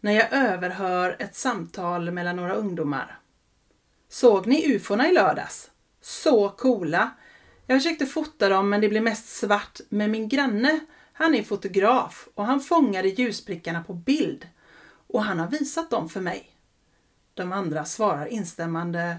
när 0.00 0.12
jag 0.12 0.32
överhör 0.32 1.16
ett 1.18 1.34
samtal 1.34 2.10
mellan 2.10 2.36
några 2.36 2.54
ungdomar. 2.54 3.18
Såg 4.08 4.46
ni 4.46 4.74
ufona 4.74 5.08
i 5.08 5.12
lördags? 5.12 5.70
Så 6.00 6.48
coola! 6.48 7.10
Jag 7.70 7.82
försökte 7.82 8.06
fota 8.06 8.48
dem 8.48 8.70
men 8.70 8.80
det 8.80 8.88
blev 8.88 9.02
mest 9.02 9.28
svart. 9.28 9.80
Men 9.88 10.10
min 10.10 10.28
granne, 10.28 10.80
han 11.12 11.34
är 11.34 11.42
fotograf 11.42 12.28
och 12.34 12.44
han 12.44 12.60
fångade 12.60 13.08
ljusprickarna 13.08 13.84
på 13.84 13.94
bild. 13.94 14.48
Och 15.06 15.22
han 15.24 15.38
har 15.38 15.48
visat 15.48 15.90
dem 15.90 16.08
för 16.08 16.20
mig. 16.20 16.56
De 17.34 17.52
andra 17.52 17.84
svarar 17.84 18.26
instämmande 18.26 19.16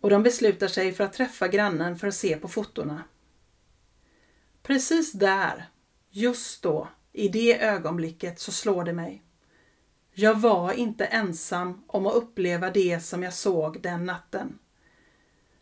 och 0.00 0.10
de 0.10 0.22
beslutar 0.22 0.68
sig 0.68 0.92
för 0.92 1.04
att 1.04 1.12
träffa 1.12 1.48
grannen 1.48 1.98
för 1.98 2.06
att 2.06 2.14
se 2.14 2.36
på 2.36 2.48
fotona. 2.48 3.02
Precis 4.62 5.12
där, 5.12 5.68
just 6.10 6.62
då, 6.62 6.88
i 7.12 7.28
det 7.28 7.62
ögonblicket 7.62 8.40
så 8.40 8.52
slår 8.52 8.84
det 8.84 8.92
mig. 8.92 9.22
Jag 10.12 10.40
var 10.40 10.72
inte 10.72 11.04
ensam 11.04 11.84
om 11.86 12.06
att 12.06 12.14
uppleva 12.14 12.70
det 12.70 13.00
som 13.00 13.22
jag 13.22 13.34
såg 13.34 13.82
den 13.82 14.04
natten. 14.04 14.58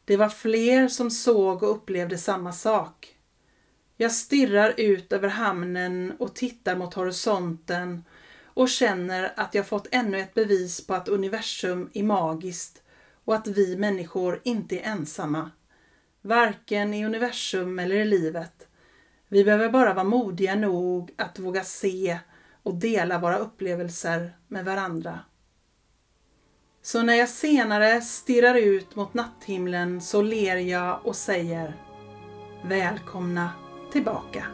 Det 0.07 0.17
var 0.17 0.29
fler 0.29 0.89
som 0.89 1.11
såg 1.11 1.63
och 1.63 1.71
upplevde 1.71 2.19
samma 2.19 2.53
sak. 2.53 3.17
Jag 3.97 4.13
stirrar 4.13 4.75
ut 4.77 5.13
över 5.13 5.29
hamnen 5.29 6.13
och 6.19 6.35
tittar 6.35 6.77
mot 6.77 6.95
horisonten 6.95 8.05
och 8.45 8.69
känner 8.69 9.33
att 9.37 9.55
jag 9.55 9.67
fått 9.67 9.89
ännu 9.91 10.21
ett 10.21 10.35
bevis 10.35 10.87
på 10.87 10.95
att 10.95 11.09
universum 11.09 11.91
är 11.95 12.03
magiskt 12.03 12.83
och 13.25 13.35
att 13.35 13.47
vi 13.47 13.77
människor 13.77 14.41
inte 14.45 14.79
är 14.79 14.91
ensamma. 14.91 15.51
Varken 16.23 16.95
i 16.95 17.07
universum 17.07 17.79
eller 17.79 17.97
i 17.97 18.05
livet. 18.05 18.69
Vi 19.29 19.45
behöver 19.45 19.69
bara 19.69 19.95
vara 19.95 20.05
modiga 20.05 20.55
nog 20.55 21.15
att 21.17 21.39
våga 21.39 21.65
se 21.65 22.19
och 22.63 22.75
dela 22.75 23.19
våra 23.19 23.39
upplevelser 23.39 24.37
med 24.49 24.65
varandra. 24.65 25.21
Så 26.87 27.03
när 27.03 27.15
jag 27.15 27.29
senare 27.29 28.01
stirrar 28.01 28.55
ut 28.55 28.97
mot 28.97 29.15
natthimlen 29.15 30.01
så 30.01 30.23
ler 30.23 30.57
jag 30.57 31.01
och 31.05 31.17
säger 31.17 31.77
Välkomna 32.65 33.51
tillbaka. 33.93 34.45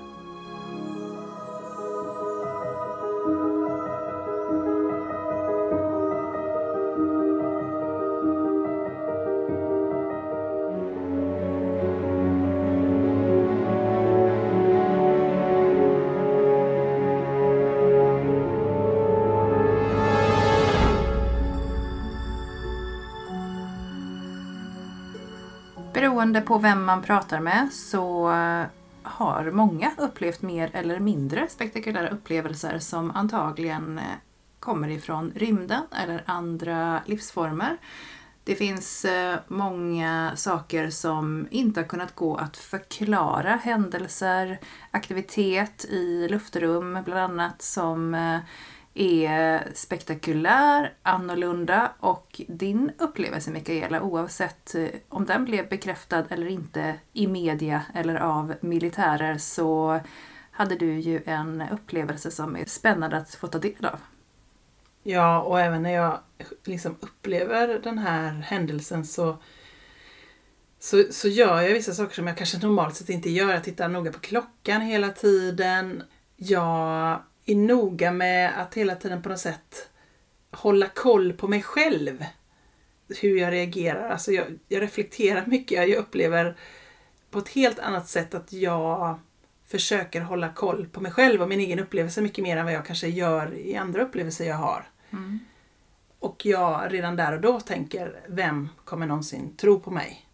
Beroende 26.32 26.48
på 26.48 26.58
vem 26.58 26.84
man 26.84 27.02
pratar 27.02 27.40
med 27.40 27.72
så 27.72 28.32
eh, 28.32 28.64
har 29.02 29.50
många 29.50 29.90
upplevt 29.98 30.42
mer 30.42 30.70
eller 30.72 30.98
mindre 30.98 31.48
spektakulära 31.48 32.08
upplevelser 32.08 32.78
som 32.78 33.10
antagligen 33.10 33.98
eh, 33.98 34.04
kommer 34.60 34.88
ifrån 34.88 35.32
rymden 35.36 35.82
eller 36.02 36.22
andra 36.26 37.02
livsformer. 37.06 37.76
Det 38.44 38.54
finns 38.54 39.04
eh, 39.04 39.38
många 39.48 40.32
saker 40.36 40.90
som 40.90 41.48
inte 41.50 41.80
har 41.80 41.88
kunnat 41.88 42.14
gå 42.14 42.36
att 42.36 42.56
förklara. 42.56 43.56
Händelser, 43.62 44.60
aktivitet 44.90 45.84
i 45.84 46.28
luftrum 46.28 46.98
bland 47.04 47.20
annat 47.20 47.62
som 47.62 48.14
är 48.94 49.68
spektakulär, 49.74 50.94
annorlunda 51.02 51.92
och 52.00 52.40
din 52.48 52.92
upplevelse 52.98 53.50
Mikaela, 53.50 54.02
oavsett 54.02 54.74
eh, 54.74 54.88
om 55.08 55.24
den 55.24 55.44
blev 55.44 55.68
bekräftad 55.68 56.24
eller 56.30 56.46
inte 56.46 56.94
i 57.12 57.26
media 57.26 57.82
eller 57.94 58.14
av 58.14 58.54
militärer 58.60 59.38
så 59.38 60.00
hade 60.50 60.76
du 60.76 61.00
ju 61.00 61.22
en 61.26 61.62
upplevelse 61.72 62.30
som 62.30 62.56
är 62.56 62.64
spännande 62.64 63.16
att 63.16 63.34
få 63.34 63.46
ta 63.46 63.58
del 63.58 63.84
av. 63.84 63.98
Ja, 65.02 65.42
och 65.42 65.60
även 65.60 65.82
när 65.82 65.92
jag 65.92 66.20
liksom 66.64 66.96
upplever 67.00 67.80
den 67.82 67.98
här 67.98 68.30
händelsen 68.32 69.04
så, 69.04 69.36
så, 70.78 71.04
så 71.10 71.28
gör 71.28 71.60
jag 71.60 71.72
vissa 71.72 71.92
saker 71.92 72.14
som 72.14 72.26
jag 72.26 72.36
kanske 72.36 72.58
normalt 72.58 72.96
sett 72.96 73.08
inte 73.08 73.30
gör. 73.30 73.50
Jag 73.50 73.64
tittar 73.64 73.88
noga 73.88 74.12
på 74.12 74.18
klockan 74.18 74.80
hela 74.80 75.08
tiden. 75.08 76.02
Jag 76.36 77.22
är 77.46 77.56
noga 77.56 78.12
med 78.12 78.60
att 78.60 78.74
hela 78.74 78.94
tiden 78.94 79.22
på 79.22 79.28
något 79.28 79.38
sätt 79.38 79.88
hålla 80.50 80.86
koll 80.86 81.32
på 81.32 81.48
mig 81.48 81.62
själv. 81.62 82.24
Hur 83.20 83.38
jag 83.38 83.52
reagerar. 83.52 84.10
Alltså 84.10 84.32
jag, 84.32 84.58
jag 84.68 84.82
reflekterar 84.82 85.46
mycket. 85.46 85.88
Jag 85.88 85.98
upplever 85.98 86.56
på 87.30 87.38
ett 87.38 87.48
helt 87.48 87.78
annat 87.78 88.08
sätt 88.08 88.34
att 88.34 88.52
jag 88.52 89.18
försöker 89.66 90.20
hålla 90.20 90.48
koll 90.48 90.86
på 90.86 91.00
mig 91.00 91.12
själv 91.12 91.42
och 91.42 91.48
min 91.48 91.60
egen 91.60 91.78
upplevelse 91.78 92.20
mycket 92.20 92.42
mer 92.42 92.56
än 92.56 92.64
vad 92.64 92.74
jag 92.74 92.86
kanske 92.86 93.08
gör 93.08 93.54
i 93.54 93.76
andra 93.76 94.02
upplevelser 94.02 94.44
jag 94.44 94.56
har. 94.56 94.88
Mm. 95.10 95.38
Och 96.18 96.46
jag 96.46 96.92
redan 96.92 97.16
där 97.16 97.32
och 97.32 97.40
då 97.40 97.60
tänker, 97.60 98.20
vem 98.28 98.68
kommer 98.84 99.06
någonsin 99.06 99.56
tro 99.56 99.80
på 99.80 99.90
mig? 99.90 100.26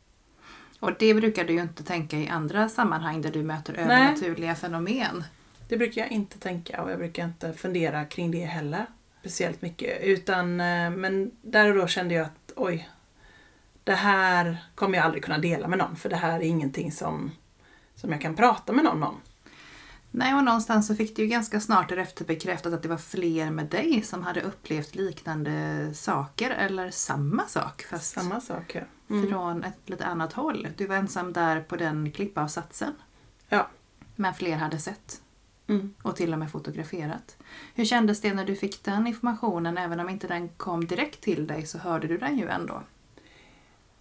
Och 0.81 0.93
det 0.99 1.15
brukar 1.15 1.45
du 1.45 1.53
ju 1.53 1.63
inte 1.63 1.83
tänka 1.83 2.17
i 2.17 2.29
andra 2.29 2.69
sammanhang 2.69 3.23
där 3.23 3.31
du 3.31 3.43
möter 3.43 3.75
övernaturliga 3.75 4.55
fenomen. 4.55 5.25
Det 5.69 5.77
brukar 5.77 6.03
jag 6.03 6.11
inte 6.11 6.39
tänka 6.39 6.83
och 6.83 6.91
jag 6.91 6.99
brukar 6.99 7.25
inte 7.25 7.53
fundera 7.53 8.05
kring 8.05 8.31
det 8.31 8.45
heller 8.45 8.87
speciellt 9.21 9.63
mycket. 9.63 10.03
Utan, 10.03 10.61
eh, 10.61 10.91
men 10.91 11.31
där 11.43 11.71
och 11.71 11.77
då 11.77 11.87
kände 11.87 12.15
jag 12.15 12.27
att 12.27 12.53
oj, 12.57 12.89
det 13.85 13.95
här 13.95 14.57
kommer 14.75 14.99
jag 14.99 15.05
aldrig 15.05 15.25
kunna 15.25 15.39
dela 15.39 15.69
med 15.69 15.79
någon 15.79 15.97
för 15.97 16.09
det 16.09 16.17
här 16.17 16.41
är 16.41 16.45
ingenting 16.45 16.93
som, 16.93 17.31
som 17.95 18.13
jag 18.13 18.21
kan 18.21 18.37
prata 18.37 18.73
med 18.73 18.85
någon 18.85 19.03
om. 19.03 19.21
Nej, 20.11 20.35
och 20.35 20.45
någonstans 20.45 20.87
så 20.87 20.95
fick 20.95 21.17
du 21.17 21.23
ju 21.23 21.29
ganska 21.29 21.61
snart 21.61 21.89
därefter 21.89 22.25
bekräftat 22.25 22.73
att 22.73 22.83
det 22.83 22.89
var 22.89 22.97
fler 22.97 23.51
med 23.51 23.67
dig 23.67 24.03
som 24.03 24.23
hade 24.23 24.41
upplevt 24.41 24.95
liknande 24.95 25.91
saker 25.95 26.51
eller 26.51 26.91
samma 26.91 27.47
sak. 27.47 27.83
Fast 27.83 28.15
samma 28.15 28.41
sak, 28.41 28.75
ja. 28.75 28.81
Mm. 29.11 29.29
Från 29.29 29.65
ett 29.65 29.79
lite 29.87 30.07
annat 30.07 30.33
håll. 30.33 30.69
Du 30.77 30.87
var 30.87 30.97
ensam 30.97 31.33
där 31.33 31.61
på 31.61 31.77
den 31.77 32.13
klippavsatsen. 32.13 32.95
Ja. 33.49 33.69
Men 34.17 34.35
fler 34.35 34.57
hade 34.57 34.79
sett. 34.79 35.21
Mm. 35.69 35.95
Och 36.03 36.17
till 36.17 36.33
och 36.33 36.39
med 36.39 36.51
fotograferat. 36.51 37.37
Hur 37.75 37.85
kändes 37.85 38.21
det 38.21 38.35
när 38.35 38.45
du 38.45 38.57
fick 38.57 38.85
den 38.85 39.07
informationen? 39.07 39.79
Även 39.79 40.01
om 40.01 40.09
inte 40.09 40.27
den 40.27 40.49
kom 40.49 40.87
direkt 40.87 41.21
till 41.21 41.47
dig 41.47 41.67
så 41.67 41.79
hörde 41.79 42.07
du 42.07 42.19
den 42.19 42.39
ju 42.39 42.49
ändå. 42.49 42.83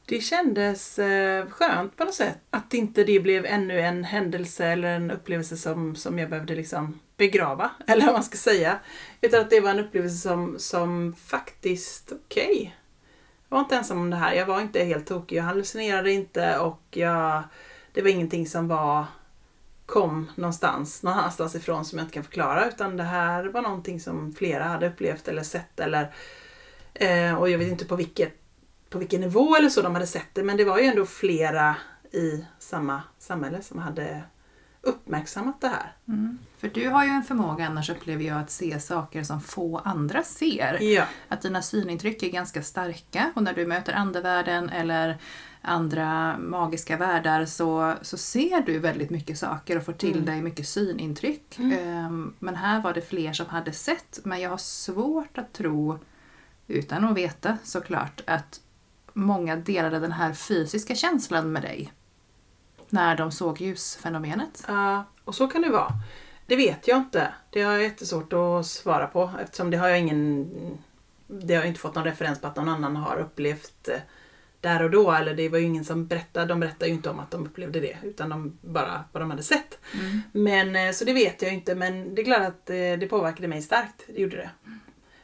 Det 0.05 0.21
kändes 0.21 0.99
eh, 0.99 1.47
skönt 1.49 1.97
på 1.97 2.03
något 2.03 2.13
sätt. 2.13 2.37
Att 2.49 2.73
inte 2.73 3.03
det 3.03 3.19
blev 3.19 3.45
ännu 3.45 3.81
en 3.81 4.03
händelse 4.03 4.65
eller 4.65 4.95
en 4.95 5.11
upplevelse 5.11 5.57
som, 5.57 5.95
som 5.95 6.19
jag 6.19 6.29
behövde 6.29 6.55
liksom 6.55 6.99
begrava. 7.17 7.71
Eller 7.87 8.05
vad 8.05 8.13
man 8.13 8.23
ska 8.23 8.37
säga. 8.37 8.79
Utan 9.21 9.41
att 9.41 9.49
det 9.49 9.59
var 9.59 9.69
en 9.69 9.79
upplevelse 9.79 10.17
som, 10.17 10.59
som 10.59 11.15
faktiskt, 11.25 12.11
okej. 12.11 12.45
Okay. 12.45 12.71
Jag 13.49 13.57
var 13.57 13.59
inte 13.59 13.75
ensam 13.75 14.01
om 14.01 14.09
det 14.09 14.17
här. 14.17 14.33
Jag 14.33 14.45
var 14.45 14.61
inte 14.61 14.83
helt 14.83 15.07
tokig. 15.07 15.37
Jag 15.37 15.43
hallucinerade 15.43 16.11
inte 16.11 16.57
och 16.57 16.81
jag, 16.91 17.43
det 17.93 18.01
var 18.01 18.09
ingenting 18.09 18.47
som 18.47 18.67
var 18.67 19.05
kom 19.87 20.31
någonstans, 20.35 21.03
någonstans 21.03 21.55
ifrån 21.55 21.85
som 21.85 21.99
jag 21.99 22.05
inte 22.05 22.13
kan 22.13 22.23
förklara 22.23 22.67
utan 22.67 22.97
det 22.97 23.03
här 23.03 23.45
var 23.45 23.61
någonting 23.61 23.99
som 23.99 24.33
flera 24.33 24.63
hade 24.63 24.87
upplevt 24.87 25.27
eller 25.27 25.43
sett 25.43 25.79
eller 25.79 26.13
eh, 26.93 27.33
och 27.33 27.49
jag 27.49 27.57
vet 27.57 27.67
inte 27.67 27.85
på 27.85 27.95
vilket 27.95 28.33
på 28.89 28.99
vilken 28.99 29.21
nivå 29.21 29.55
eller 29.55 29.69
så 29.69 29.81
de 29.81 29.93
hade 29.93 30.07
sett 30.07 30.27
det 30.33 30.43
men 30.43 30.57
det 30.57 30.65
var 30.65 30.79
ju 30.79 30.85
ändå 30.85 31.05
flera 31.05 31.75
i 32.11 32.45
samma 32.59 33.01
samhälle 33.19 33.61
som 33.61 33.79
hade 33.79 34.23
uppmärksammat 34.87 35.61
det 35.61 35.67
här. 35.67 35.95
Mm. 36.07 36.37
För 36.57 36.67
du 36.69 36.89
har 36.89 37.05
ju 37.05 37.09
en 37.09 37.23
förmåga 37.23 37.67
annars 37.67 37.89
upplever 37.89 38.23
jag 38.23 38.37
att 38.37 38.51
se 38.51 38.79
saker 38.79 39.23
som 39.23 39.41
få 39.41 39.77
andra 39.77 40.23
ser. 40.23 40.81
Ja. 40.81 41.05
Att 41.27 41.41
dina 41.41 41.61
synintryck 41.61 42.23
är 42.23 42.29
ganska 42.29 42.63
starka 42.63 43.31
och 43.35 43.43
när 43.43 43.53
du 43.53 43.65
möter 43.65 43.93
andevärlden 43.93 44.69
eller 44.69 45.17
andra 45.61 46.37
magiska 46.37 46.97
världar 46.97 47.45
så, 47.45 47.93
så 48.01 48.17
ser 48.17 48.61
du 48.61 48.79
väldigt 48.79 49.09
mycket 49.09 49.37
saker 49.37 49.77
och 49.77 49.85
får 49.85 49.93
till 49.93 50.13
mm. 50.13 50.25
dig 50.25 50.41
mycket 50.41 50.67
synintryck. 50.67 51.59
Mm. 51.59 52.05
Um, 52.05 52.33
men 52.39 52.55
här 52.55 52.81
var 52.81 52.93
det 52.93 53.01
fler 53.01 53.33
som 53.33 53.45
hade 53.45 53.71
sett 53.71 54.19
men 54.23 54.41
jag 54.41 54.49
har 54.49 54.57
svårt 54.57 55.37
att 55.37 55.53
tro, 55.53 55.99
utan 56.67 57.05
att 57.05 57.17
veta 57.17 57.57
såklart, 57.63 58.21
att 58.27 58.61
många 59.13 59.55
delade 59.55 59.99
den 59.99 60.11
här 60.11 60.33
fysiska 60.33 60.95
känslan 60.95 61.51
med 61.51 61.61
dig 61.61 61.93
när 62.89 63.15
de 63.15 63.31
såg 63.31 63.61
ljusfenomenet. 63.61 64.63
Ja, 64.67 65.05
och 65.23 65.35
så 65.35 65.47
kan 65.47 65.61
det 65.61 65.69
vara. 65.69 65.91
Det 66.45 66.55
vet 66.55 66.87
jag 66.87 66.97
inte. 66.97 67.33
Det 67.49 67.61
har 67.61 67.73
jag 67.73 67.83
jättesvårt 67.83 68.33
att 68.33 68.65
svara 68.65 69.07
på 69.07 69.31
eftersom 69.41 69.71
det 69.71 69.77
har 69.77 69.87
jag 69.87 69.99
ingen... 69.99 70.47
Det 71.27 71.55
har 71.55 71.61
jag 71.61 71.67
inte 71.67 71.79
fått 71.79 71.95
någon 71.95 72.03
referens 72.03 72.41
på 72.41 72.47
att 72.47 72.55
någon 72.55 72.69
annan 72.69 72.95
har 72.95 73.17
upplevt 73.17 73.87
eh, 73.87 73.99
där 74.61 74.83
och 74.83 74.91
då. 74.91 75.11
Eller 75.11 75.33
det 75.33 75.49
var 75.49 75.57
ju 75.57 75.65
ingen 75.65 75.85
som 75.85 76.07
berättade. 76.07 76.45
De 76.45 76.59
berättade 76.59 76.87
ju 76.87 76.93
inte 76.93 77.09
om 77.09 77.19
att 77.19 77.31
de 77.31 77.45
upplevde 77.45 77.79
det 77.79 77.97
utan 78.03 78.29
de 78.29 78.57
bara 78.61 79.03
vad 79.11 79.21
de 79.21 79.29
hade 79.29 79.43
sett. 79.43 79.79
Mm. 79.93 80.21
Men, 80.31 80.75
eh, 80.75 80.91
så 80.91 81.05
det 81.05 81.13
vet 81.13 81.41
jag 81.41 81.53
inte 81.53 81.75
men 81.75 82.15
det 82.15 82.21
är 82.21 82.25
klart 82.25 82.41
att 82.41 82.69
eh, 82.69 82.75
det 82.75 83.07
påverkade 83.09 83.47
mig 83.47 83.61
starkt. 83.61 84.03
Det 84.07 84.21
gjorde 84.21 84.37
det. 84.37 84.49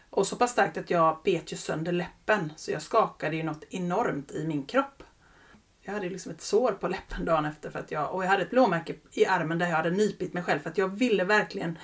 Och 0.10 0.28
så 0.28 0.36
pass 0.36 0.52
starkt 0.52 0.78
att 0.78 0.90
jag 0.90 1.20
bet 1.24 1.54
ju 1.54 1.58
sönder 1.58 1.92
läppen 1.92 2.54
så 2.56 2.72
jag 2.72 2.82
skakade 2.82 3.36
ju 3.36 3.44
något 3.44 3.64
enormt 3.70 4.32
i 4.32 4.48
min 4.48 4.66
kropp. 4.66 5.04
Jag 5.86 5.94
hade 5.94 6.10
liksom 6.10 6.32
ett 6.32 6.42
sår 6.42 6.72
på 6.72 6.88
läppen 6.88 7.26
dagen 7.26 7.46
efter 7.46 7.70
för 7.70 7.80
att 7.80 7.92
jag, 7.92 8.14
och 8.14 8.24
jag 8.24 8.30
hade 8.30 8.44
ett 8.44 8.50
blåmärke 8.50 8.96
i 9.12 9.26
armen 9.26 9.60
där 9.60 9.68
jag 9.68 9.76
hade 9.76 9.90
nypit 9.90 10.34
mig 10.34 10.44
själv 10.44 10.60
för 10.60 10.70
att 10.70 10.78
jag 10.78 10.88
ville 10.88 11.24
verkligen 11.24 11.78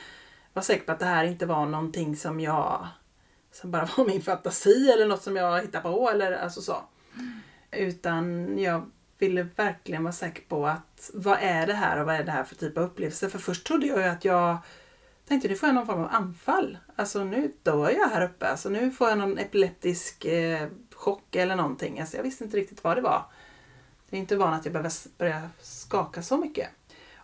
vara 0.53 0.63
säker 0.63 0.85
på 0.85 0.91
att 0.91 0.99
det 0.99 1.05
här 1.05 1.23
inte 1.23 1.45
var 1.45 1.65
någonting 1.65 2.15
som 2.15 2.39
jag 2.39 2.88
som 3.51 3.71
bara 3.71 3.89
var 3.97 4.05
min 4.05 4.21
fantasi 4.21 4.91
eller 4.91 5.07
något 5.07 5.23
som 5.23 5.35
jag 5.35 5.62
hittade 5.62 5.83
på 5.83 6.09
eller 6.09 6.31
alltså 6.31 6.62
så. 6.62 6.77
Utan 7.71 8.57
jag 8.57 8.91
ville 9.17 9.47
verkligen 9.55 10.03
vara 10.03 10.13
säker 10.13 10.43
på 10.47 10.67
att 10.67 11.12
vad 11.13 11.38
är 11.41 11.67
det 11.67 11.73
här 11.73 11.99
och 11.99 12.05
vad 12.05 12.15
är 12.15 12.23
det 12.23 12.31
här 12.31 12.43
för 12.43 12.55
typ 12.55 12.77
av 12.77 12.83
upplevelse? 12.83 13.29
För 13.29 13.39
först 13.39 13.67
trodde 13.67 13.88
jag 13.88 13.97
ju 13.97 14.03
att 14.03 14.25
jag 14.25 14.57
tänkte 15.27 15.47
nu 15.47 15.55
får 15.55 15.69
jag 15.69 15.75
någon 15.75 15.85
form 15.85 16.03
av 16.03 16.09
anfall. 16.12 16.77
Alltså 16.95 17.23
nu 17.23 17.53
dör 17.63 17.89
jag 17.89 18.07
här 18.07 18.25
uppe. 18.25 18.47
Alltså 18.47 18.69
nu 18.69 18.91
får 18.91 19.09
jag 19.09 19.17
någon 19.17 19.38
epileptisk 19.38 20.25
eh, 20.25 20.67
chock 20.93 21.35
eller 21.35 21.55
någonting. 21.55 21.99
Alltså 21.99 22.17
jag 22.17 22.23
visste 22.23 22.43
inte 22.43 22.57
riktigt 22.57 22.83
vad 22.83 22.97
det 22.97 23.01
var. 23.01 23.25
Det 24.10 24.17
är 24.17 24.19
inte 24.19 24.36
van 24.36 24.54
att 24.54 24.65
jag 24.65 24.74
behöver 24.74 24.91
börja 25.17 25.50
skaka 25.62 26.22
så 26.22 26.38
mycket. 26.38 26.69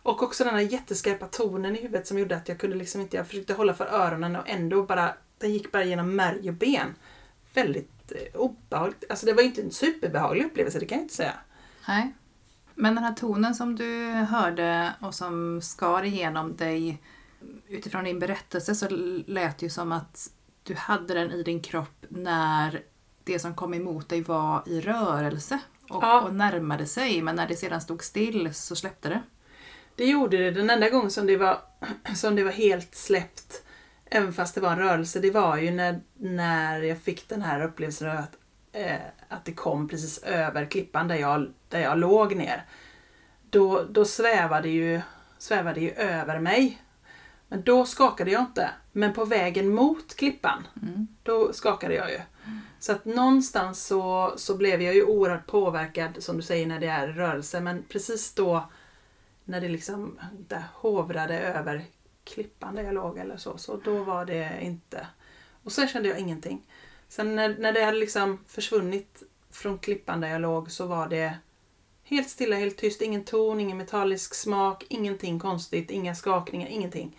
Och 0.05 0.23
också 0.23 0.43
den 0.43 0.53
här 0.53 0.61
jätteskarpa 0.61 1.25
tonen 1.25 1.75
i 1.75 1.81
huvudet 1.81 2.07
som 2.07 2.19
gjorde 2.19 2.35
att 2.35 2.49
jag 2.49 2.59
kunde 2.59 2.75
liksom 2.75 3.01
inte, 3.01 3.17
jag 3.17 3.27
försökte 3.27 3.53
hålla 3.53 3.73
för 3.73 3.85
öronen 3.85 4.35
och 4.35 4.49
ändå 4.49 4.83
bara, 4.83 5.13
den 5.37 5.53
gick 5.53 5.71
bara 5.71 5.83
genom 5.83 6.15
märg 6.15 6.49
och 6.49 6.55
ben. 6.55 6.95
Väldigt 7.53 8.11
eh, 8.11 8.39
obehagligt. 8.39 9.03
Alltså 9.09 9.25
det 9.25 9.33
var 9.33 9.43
inte 9.43 9.61
en 9.61 9.71
superbehaglig 9.71 10.45
upplevelse, 10.45 10.79
det 10.79 10.85
kan 10.85 10.97
jag 10.97 11.05
inte 11.05 11.15
säga. 11.15 11.33
Nej. 11.87 12.13
Men 12.75 12.95
den 12.95 13.03
här 13.03 13.13
tonen 13.13 13.55
som 13.55 13.75
du 13.75 14.11
hörde 14.11 14.93
och 15.01 15.13
som 15.13 15.61
skar 15.61 16.03
igenom 16.03 16.55
dig, 16.55 17.01
utifrån 17.67 18.03
din 18.03 18.19
berättelse 18.19 18.75
så 18.75 18.87
lät 19.27 19.57
det 19.57 19.65
ju 19.65 19.69
som 19.69 19.91
att 19.91 20.31
du 20.63 20.75
hade 20.75 21.13
den 21.13 21.31
i 21.31 21.43
din 21.43 21.61
kropp 21.61 22.05
när 22.09 22.83
det 23.23 23.39
som 23.39 23.55
kom 23.55 23.73
emot 23.73 24.09
dig 24.09 24.21
var 24.21 24.63
i 24.65 24.81
rörelse 24.81 25.59
och, 25.89 26.03
Ja. 26.03 26.21
och 26.21 26.35
närmade 26.35 26.85
sig. 26.85 27.21
Men 27.21 27.35
när 27.35 27.47
det 27.47 27.55
sedan 27.55 27.81
stod 27.81 28.03
still 28.03 28.53
så 28.53 28.75
släppte 28.75 29.09
det. 29.09 29.21
Det 29.95 30.05
gjorde 30.05 30.37
det. 30.37 30.51
Den 30.51 30.69
enda 30.69 30.89
gången 30.89 31.11
som 31.11 31.27
det 31.27 31.37
var, 31.37 31.61
som 32.15 32.35
det 32.35 32.43
var 32.43 32.51
helt 32.51 32.95
släppt, 32.95 33.63
även 34.05 34.33
fast 34.33 34.55
det 34.55 34.61
var 34.61 34.71
en 34.71 34.79
rörelse, 34.79 35.19
det 35.19 35.31
var 35.31 35.57
ju 35.57 35.71
när, 35.71 36.01
när 36.13 36.81
jag 36.81 36.97
fick 37.01 37.29
den 37.29 37.41
här 37.41 37.61
upplevelsen 37.63 38.09
att, 38.17 38.35
eh, 38.71 38.95
att 39.29 39.45
det 39.45 39.53
kom 39.53 39.87
precis 39.87 40.17
över 40.23 40.65
klippan 40.65 41.07
där 41.07 41.15
jag, 41.15 41.53
där 41.69 41.79
jag 41.79 41.97
låg 41.97 42.35
ner. 42.35 42.65
Då, 43.49 43.83
då 43.89 44.05
svävade, 44.05 44.69
ju, 44.69 45.01
svävade 45.37 45.79
ju 45.81 45.91
över 45.91 46.39
mig. 46.39 46.81
Men 47.47 47.61
då 47.63 47.85
skakade 47.85 48.31
jag 48.31 48.41
inte. 48.41 48.69
Men 48.91 49.13
på 49.13 49.25
vägen 49.25 49.69
mot 49.75 50.15
klippan, 50.15 50.67
Mm. 50.81 51.07
då 51.23 51.53
skakade 51.53 51.93
jag 51.95 52.11
ju. 52.11 52.19
Så 52.85 52.91
att 52.91 53.05
någonstans 53.05 53.85
så, 53.85 54.33
så 54.37 54.57
blev 54.57 54.81
jag 54.81 54.95
ju 54.95 55.03
oerhört 55.03 55.47
påverkad, 55.47 56.23
som 56.23 56.37
du 56.37 56.43
säger, 56.43 56.67
när 56.67 56.79
det 56.79 56.87
är 56.87 57.07
rörelse. 57.07 57.61
Men 57.61 57.83
precis 57.89 58.33
då, 58.33 58.69
när 59.45 59.61
det 59.61 59.69
liksom 59.69 60.19
där 60.47 60.63
hovrade 60.73 61.39
över 61.39 61.85
klippan 62.23 62.75
där 62.75 62.83
jag 62.83 62.93
låg 62.93 63.17
eller 63.17 63.37
så, 63.37 63.57
så 63.57 63.77
då 63.77 64.03
var 64.03 64.25
det 64.25 64.59
inte... 64.61 65.07
Och 65.63 65.71
sen 65.71 65.87
kände 65.87 66.09
jag 66.09 66.19
ingenting. 66.19 66.61
Sen 67.07 67.35
när, 67.35 67.57
när 67.57 67.73
det 67.73 67.83
hade 67.83 67.97
liksom 67.97 68.39
försvunnit 68.47 69.23
från 69.49 69.79
klippan 69.79 70.21
där 70.21 70.29
jag 70.29 70.41
låg 70.41 70.71
så 70.71 70.85
var 70.85 71.07
det 71.07 71.37
helt 72.03 72.29
stilla, 72.29 72.55
helt 72.55 72.77
tyst. 72.77 73.01
Ingen 73.01 73.23
ton, 73.23 73.59
ingen 73.59 73.77
metallisk 73.77 74.35
smak, 74.35 74.85
ingenting 74.89 75.39
konstigt, 75.39 75.91
inga 75.91 76.15
skakningar, 76.15 76.67
ingenting. 76.67 77.17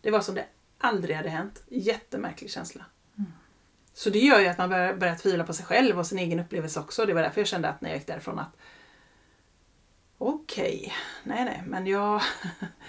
Det 0.00 0.10
var 0.10 0.20
som 0.20 0.34
det 0.34 0.46
aldrig 0.78 1.16
hade 1.16 1.28
hänt. 1.28 1.62
Jättemärklig 1.68 2.50
känsla. 2.50 2.84
Så 3.98 4.10
det 4.10 4.18
gör 4.18 4.40
ju 4.40 4.46
att 4.46 4.58
man 4.58 4.68
börjar, 4.68 4.94
börjar 4.94 5.14
tvivla 5.14 5.44
på 5.44 5.52
sig 5.52 5.66
själv 5.66 5.98
och 5.98 6.06
sin 6.06 6.18
egen 6.18 6.40
upplevelse 6.40 6.80
också. 6.80 7.06
Det 7.06 7.14
var 7.14 7.22
därför 7.22 7.40
jag 7.40 7.48
kände 7.48 7.68
att 7.68 7.80
när 7.80 7.90
jag 7.90 7.98
gick 7.98 8.06
därifrån 8.06 8.38
att 8.38 8.56
okej, 10.18 10.92
nej 11.22 11.44
nej, 11.44 11.62
men 11.66 11.86
jag... 11.86 12.22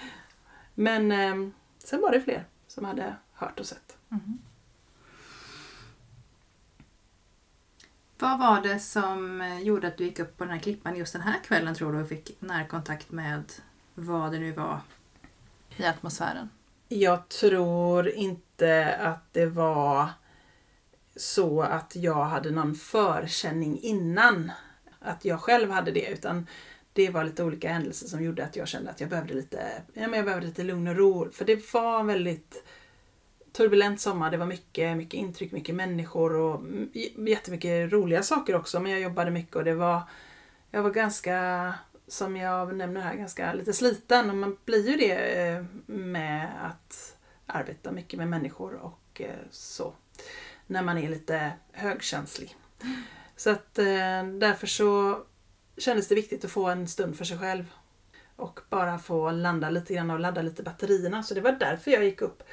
men 0.76 1.12
eh, 1.12 1.52
sen 1.78 2.02
var 2.02 2.12
det 2.12 2.22
fler 2.22 2.46
som 2.68 2.86
hade 2.86 3.16
hört 3.34 3.60
och 3.60 3.66
sett. 3.66 3.98
Vad 8.20 8.40
var 8.40 8.62
det 8.62 8.80
som 8.80 9.42
eh, 9.42 9.60
gjorde 9.60 9.88
att 9.88 9.98
du 9.98 10.04
gick 10.04 10.20
upp 10.20 10.38
på 10.38 10.44
den 10.44 10.54
här 10.54 10.60
klippan 10.60 10.96
just 10.96 11.14
den 11.14 11.22
här 11.22 11.44
kvällen 11.44 11.76
tror 11.76 11.94
du 11.94 12.02
och 12.02 12.10
fick 12.10 12.42
närkontakt 12.42 13.12
med 13.12 13.44
vad 13.96 14.32
det 14.32 14.40
nu 14.40 14.52
var 14.52 14.80
i 15.78 15.86
atmosfären? 15.86 16.50
Jag 16.88 17.30
tror 17.30 18.10
inte 18.10 18.96
att 18.96 19.34
det 19.34 19.46
var 19.46 20.10
så 21.20 21.62
att 21.62 21.96
jag 21.96 22.24
hade 22.24 22.52
någon 22.52 22.76
förkänning 22.76 23.80
innan. 23.82 24.52
Att 25.00 25.26
jag 25.26 25.40
själv 25.40 25.72
hade 25.72 25.92
det. 25.92 26.08
Utan 26.08 26.48
det 26.94 27.10
var 27.10 27.24
lite 27.24 27.44
olika 27.44 27.70
händelser 27.70 28.08
som 28.08 28.24
gjorde 28.24 28.44
att 28.44 28.56
jag 28.56 28.68
kände 28.68 28.92
att 28.92 29.02
jag 29.02 29.10
behövde 29.10 29.34
lite, 29.34 29.84
ja, 29.94 30.08
men 30.08 30.14
jag 30.14 30.26
behövde 30.26 30.48
lite 30.48 30.64
lugn 30.64 30.88
och 30.88 30.96
ro. 30.96 31.32
För 31.32 31.46
det 31.46 31.74
var 31.74 32.00
en 32.00 32.08
väldigt 32.08 32.64
turbulent 33.52 34.02
sommar. 34.02 34.32
Det 34.32 34.38
var 34.38 34.46
mycket, 34.46 34.98
mycket 34.98 35.14
intryck, 35.14 35.52
mycket 35.52 35.76
människor 35.76 36.36
och 36.36 36.62
jättemycket 37.28 37.92
roliga 37.92 38.24
saker 38.24 38.56
också. 38.56 38.80
Men 38.80 38.92
jag 38.92 39.02
jobbade 39.02 39.32
mycket 39.32 39.56
och 39.56 39.64
det 39.64 39.76
var, 39.76 40.02
jag 40.72 40.84
var 40.84 40.92
ganska, 40.92 41.74
som 42.08 42.38
jag 42.38 42.76
nämner 42.76 43.02
här, 43.02 43.16
ganska 43.16 43.54
lite 43.54 43.74
sliten. 43.74 44.30
Och 44.30 44.36
man 44.36 44.58
blir 44.66 44.90
ju 44.90 44.98
det 44.98 45.48
eh, 45.48 45.64
med 45.86 46.50
att 46.62 47.18
arbeta 47.46 47.92
mycket 47.92 48.20
med 48.20 48.28
människor 48.28 48.74
och 48.74 49.22
eh, 49.22 49.36
så. 49.52 49.94
När 50.70 50.84
man 50.84 50.98
är 50.98 51.10
lite 51.10 51.52
högkänslig. 51.72 52.56
Så 53.36 53.50
att 53.50 53.80
eh, 53.80 54.24
därför 54.40 54.68
så 54.68 55.20
kändes 55.78 56.08
det 56.08 56.16
viktigt 56.16 56.46
att 56.46 56.52
få 56.52 56.66
en 56.70 56.88
stund 56.88 57.18
för 57.18 57.26
sig 57.26 57.38
själv. 57.38 57.66
Och 58.36 58.60
bara 58.70 59.00
få 59.00 59.32
landa 59.32 59.70
lite 59.70 59.94
grann 59.94 60.12
och 60.12 60.20
ladda 60.20 60.42
lite 60.42 60.64
batterierna. 60.64 61.24
Så 61.24 61.34
det 61.34 61.42
var 61.42 61.52
därför 61.52 61.92
jag 61.92 62.04
gick 62.04 62.22
upp. 62.22 62.44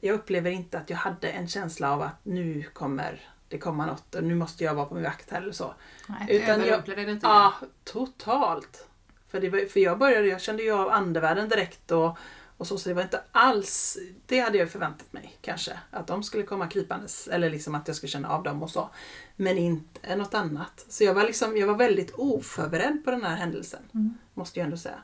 Jag 0.00 0.14
upplever 0.14 0.50
inte 0.50 0.78
att 0.78 0.90
jag 0.90 0.96
hade 0.96 1.28
en 1.30 1.48
känsla 1.48 1.92
av 1.92 2.02
att 2.02 2.24
nu 2.24 2.62
kommer 2.72 3.20
det 3.48 3.58
komma 3.58 3.86
något 3.86 4.14
och 4.14 4.24
nu 4.24 4.34
måste 4.34 4.64
jag 4.64 4.74
vara 4.74 4.86
på 4.86 4.94
min 4.94 5.04
vakt 5.04 5.30
här 5.30 5.42
eller 5.42 5.52
så. 5.52 5.74
Nej, 6.08 6.26
Utan 6.36 6.48
jag- 6.48 6.58
överrumplade 6.60 7.04
det 7.04 7.10
inte 7.12 7.26
Ja, 7.26 7.54
totalt. 7.84 8.86
För, 9.28 9.40
det 9.40 9.48
var, 9.50 9.68
för 9.68 9.80
jag 9.80 9.98
började, 9.98 10.26
jag 10.26 10.40
kände 10.40 10.62
ju 10.62 10.72
av 10.72 10.88
andevärlden 10.88 11.48
direkt 11.48 11.90
och, 11.90 12.18
och 12.62 12.68
så, 12.68 12.78
så 12.78 12.88
det 12.88 12.94
var 12.94 13.02
inte 13.02 13.20
alls, 13.32 13.98
det 14.26 14.40
hade 14.40 14.58
jag 14.58 14.70
förväntat 14.70 15.12
mig 15.12 15.38
kanske. 15.40 15.78
Att 15.90 16.06
de 16.06 16.22
skulle 16.22 16.42
komma 16.42 16.66
krypandes, 16.66 17.28
eller 17.28 17.50
liksom 17.50 17.74
att 17.74 17.88
jag 17.88 17.96
skulle 17.96 18.10
känna 18.10 18.28
av 18.28 18.42
dem 18.42 18.62
och 18.62 18.70
så. 18.70 18.90
Men 19.36 19.58
inte 19.58 20.16
något 20.16 20.34
annat. 20.34 20.86
Så 20.88 21.04
jag 21.04 21.14
var 21.14 21.24
liksom, 21.24 21.56
jag 21.56 21.66
var 21.66 21.74
väldigt 21.74 22.14
oförberedd 22.14 23.04
på 23.04 23.10
den 23.10 23.22
här 23.22 23.36
händelsen. 23.36 23.82
Mm. 23.94 24.14
Måste 24.34 24.58
jag 24.58 24.64
ändå 24.64 24.76
säga. 24.76 24.98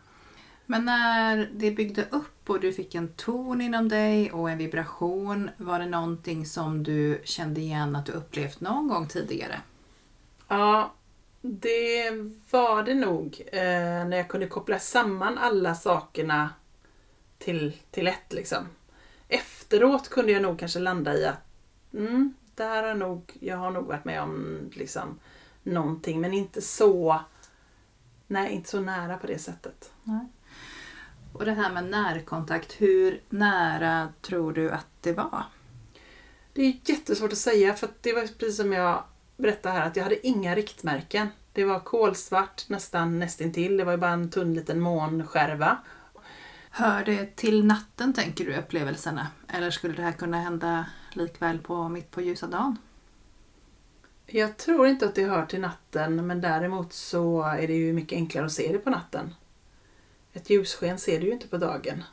Men 0.66 0.85
när 0.85 1.51
det 1.53 1.71
byggde 1.71 2.05
upp 2.11 2.51
och 2.51 2.61
du 2.61 2.73
fick 2.73 2.94
en 2.94 3.09
ton 3.09 3.61
inom 3.61 3.88
dig 3.88 4.33
och 4.33 4.51
en 4.51 4.59
vibration, 4.59 5.51
var 5.57 5.79
det 5.79 5.87
någonting 5.87 6.47
som 6.47 6.83
du 6.83 7.21
kände 7.25 7.61
igen 7.61 7.97
att 7.97 8.07
du 8.07 8.12
upplevt 8.12 8.61
någon 8.61 8.88
gång 8.88 9.07
tidigare? 9.07 9.61
Ja, 10.49 10.92
det 11.40 12.11
var 12.51 12.83
det 12.83 12.94
nog. 12.94 13.42
Eh, 13.47 13.61
när 14.09 14.16
jag 14.16 14.29
kunde 14.29 14.47
koppla 14.47 14.79
samman 14.79 15.38
alla 15.38 15.75
sakerna 15.75 16.51
till, 17.38 17.77
till 17.90 18.07
ett 18.07 18.33
liksom. 18.33 18.68
Efteråt 19.29 20.09
kunde 20.09 20.33
jag 20.33 20.42
nog 20.42 20.59
kanske 20.59 20.79
landa 20.79 21.14
i 21.14 21.27
att 21.27 21.44
mm, 21.94 22.35
där 22.55 22.83
har 22.83 22.94
nog, 22.94 23.37
jag 23.40 23.57
har 23.57 23.70
nog 23.70 23.87
varit 23.87 24.05
med 24.05 24.22
om 24.22 24.59
liksom 24.72 25.18
någonting 25.62 26.20
men 26.20 26.33
inte 26.33 26.62
så 26.62 27.20
Nej, 28.31 28.53
inte 28.53 28.70
så 28.70 28.81
nära 28.81 29.16
på 29.16 29.27
det 29.27 29.38
sättet. 29.38 29.92
Och 31.33 31.44
det 31.44 31.53
här 31.53 31.72
med 31.72 31.85
närkontakt, 31.85 32.81
hur 32.81 33.20
nära 33.29 34.09
tror 34.22 34.53
du 34.53 34.70
att 34.70 34.87
det 35.01 35.12
var? 35.12 35.42
Det 36.53 36.62
är 36.62 36.81
jättesvårt 36.85 37.33
att 37.33 37.38
säga 37.38 37.74
för 37.74 37.87
att 37.87 38.03
det 38.03 38.12
var 38.12 38.20
precis 38.20 38.57
som 38.57 38.72
jag 38.72 39.05
berättade 39.37 39.74
här 39.74 39.87
att 39.87 39.96
jag 39.96 40.03
hade 40.03 40.27
inga 40.27 40.55
riktmärken. 40.55 41.29
Det 41.53 41.64
var 41.64 41.81
kolsvart 41.81 42.68
nästan 42.68 43.18
nästintill. 43.18 43.77
Det 43.77 43.85
var 43.85 43.92
ju 43.92 43.98
bara 43.98 44.11
en 44.11 44.31
tunn 44.31 44.55
liten 44.55 44.81
månskärva. 44.81 45.79
Hör 46.79 47.05
det 47.05 47.37
till 47.37 47.64
natten 47.64 48.12
tänker 48.12 48.45
du 48.45 48.57
upplevelserna? 48.57 49.27
Eller 49.49 49.71
skulle 49.71 49.95
det 49.95 50.03
här 50.03 50.12
kunna 50.12 50.41
hända 50.41 50.87
likväl 51.12 51.59
på 51.59 51.88
mitt 51.88 52.11
på 52.11 52.21
ljusa 52.21 52.47
dagen? 52.47 52.79
Jag 54.27 54.57
tror 54.57 54.87
inte 54.87 55.07
att 55.07 55.14
det 55.14 55.25
hör 55.25 55.47
till 55.47 55.61
natten 55.61 56.27
men 56.27 56.41
däremot 56.41 56.93
så 56.93 57.43
är 57.43 57.67
det 57.67 57.73
ju 57.73 57.93
mycket 57.93 58.17
enklare 58.17 58.47
att 58.47 58.53
se 58.53 58.73
det 58.73 58.79
på 58.79 58.91
natten. 58.91 59.35
Ett 60.33 60.51
ljussken 60.51 60.99
ser 60.99 61.21
du 61.21 61.27
ju 61.27 61.33
inte 61.33 61.49
på 61.49 61.57
dagen. 61.57 62.05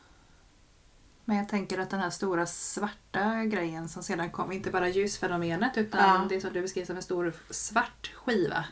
Men 1.25 1.37
jag 1.37 1.49
tänker 1.49 1.79
att 1.79 1.89
den 1.89 1.99
här 1.99 2.09
stora 2.09 2.45
svarta 2.45 3.43
grejen 3.43 3.89
som 3.89 4.03
sedan 4.03 4.29
kom, 4.29 4.51
inte 4.51 4.71
bara 4.71 4.89
ljusfenomenet 4.89 5.77
utan 5.77 5.99
Ja. 6.01 6.25
det 6.29 6.41
som 6.41 6.53
du 6.53 6.61
beskriver 6.61 6.85
som 6.85 6.95
en 6.95 7.03
stor 7.03 7.33
svart 7.49 8.11
skiva. 8.15 8.65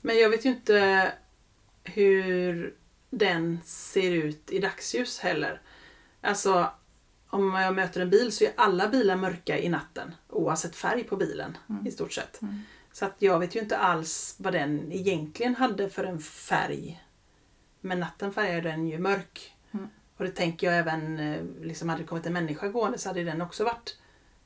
Men 0.00 0.18
jag 0.18 0.30
vet 0.30 0.44
ju 0.44 0.48
inte 0.48 1.12
hur 1.84 2.74
den 3.18 3.60
ser 3.64 4.10
ut 4.10 4.50
i 4.50 4.58
dagsljus 4.58 5.18
heller. 5.18 5.60
Alltså, 6.20 6.70
om 7.28 7.54
jag 7.54 7.74
möter 7.74 8.00
en 8.00 8.10
bil 8.10 8.32
så 8.32 8.44
är 8.44 8.52
alla 8.56 8.88
bilar 8.88 9.16
mörka 9.16 9.58
i 9.58 9.68
natten. 9.68 10.14
Oavsett 10.28 10.76
färg 10.76 11.04
på 11.04 11.16
bilen 11.16 11.56
i 11.86 11.90
stort 11.90 12.12
sett. 12.12 12.42
Mm. 12.42 12.60
Så 12.92 13.04
att 13.04 13.14
jag 13.18 13.38
vet 13.38 13.56
ju 13.56 13.60
inte 13.60 13.78
alls 13.78 14.34
vad 14.38 14.52
den 14.52 14.92
egentligen 14.92 15.54
hade 15.54 15.88
för 15.88 16.04
en 16.04 16.20
färg. 16.20 17.04
Men 17.80 18.00
natten 18.00 18.32
färgar 18.32 18.62
den 18.62 18.88
ju 18.88 18.98
mörk. 18.98 19.56
Mm. 19.72 19.88
Och 20.16 20.24
det 20.24 20.30
tänker 20.30 20.66
jag 20.66 20.78
även, 20.78 21.18
eh, 21.18 21.44
liksom 21.62 21.88
hade 21.88 22.02
det 22.02 22.06
kommit 22.06 22.26
en 22.26 22.32
människa 22.32 22.68
gående 22.68 22.98
så 22.98 23.08
hade 23.08 23.24
den 23.24 23.42
också 23.42 23.64
varit 23.64 23.98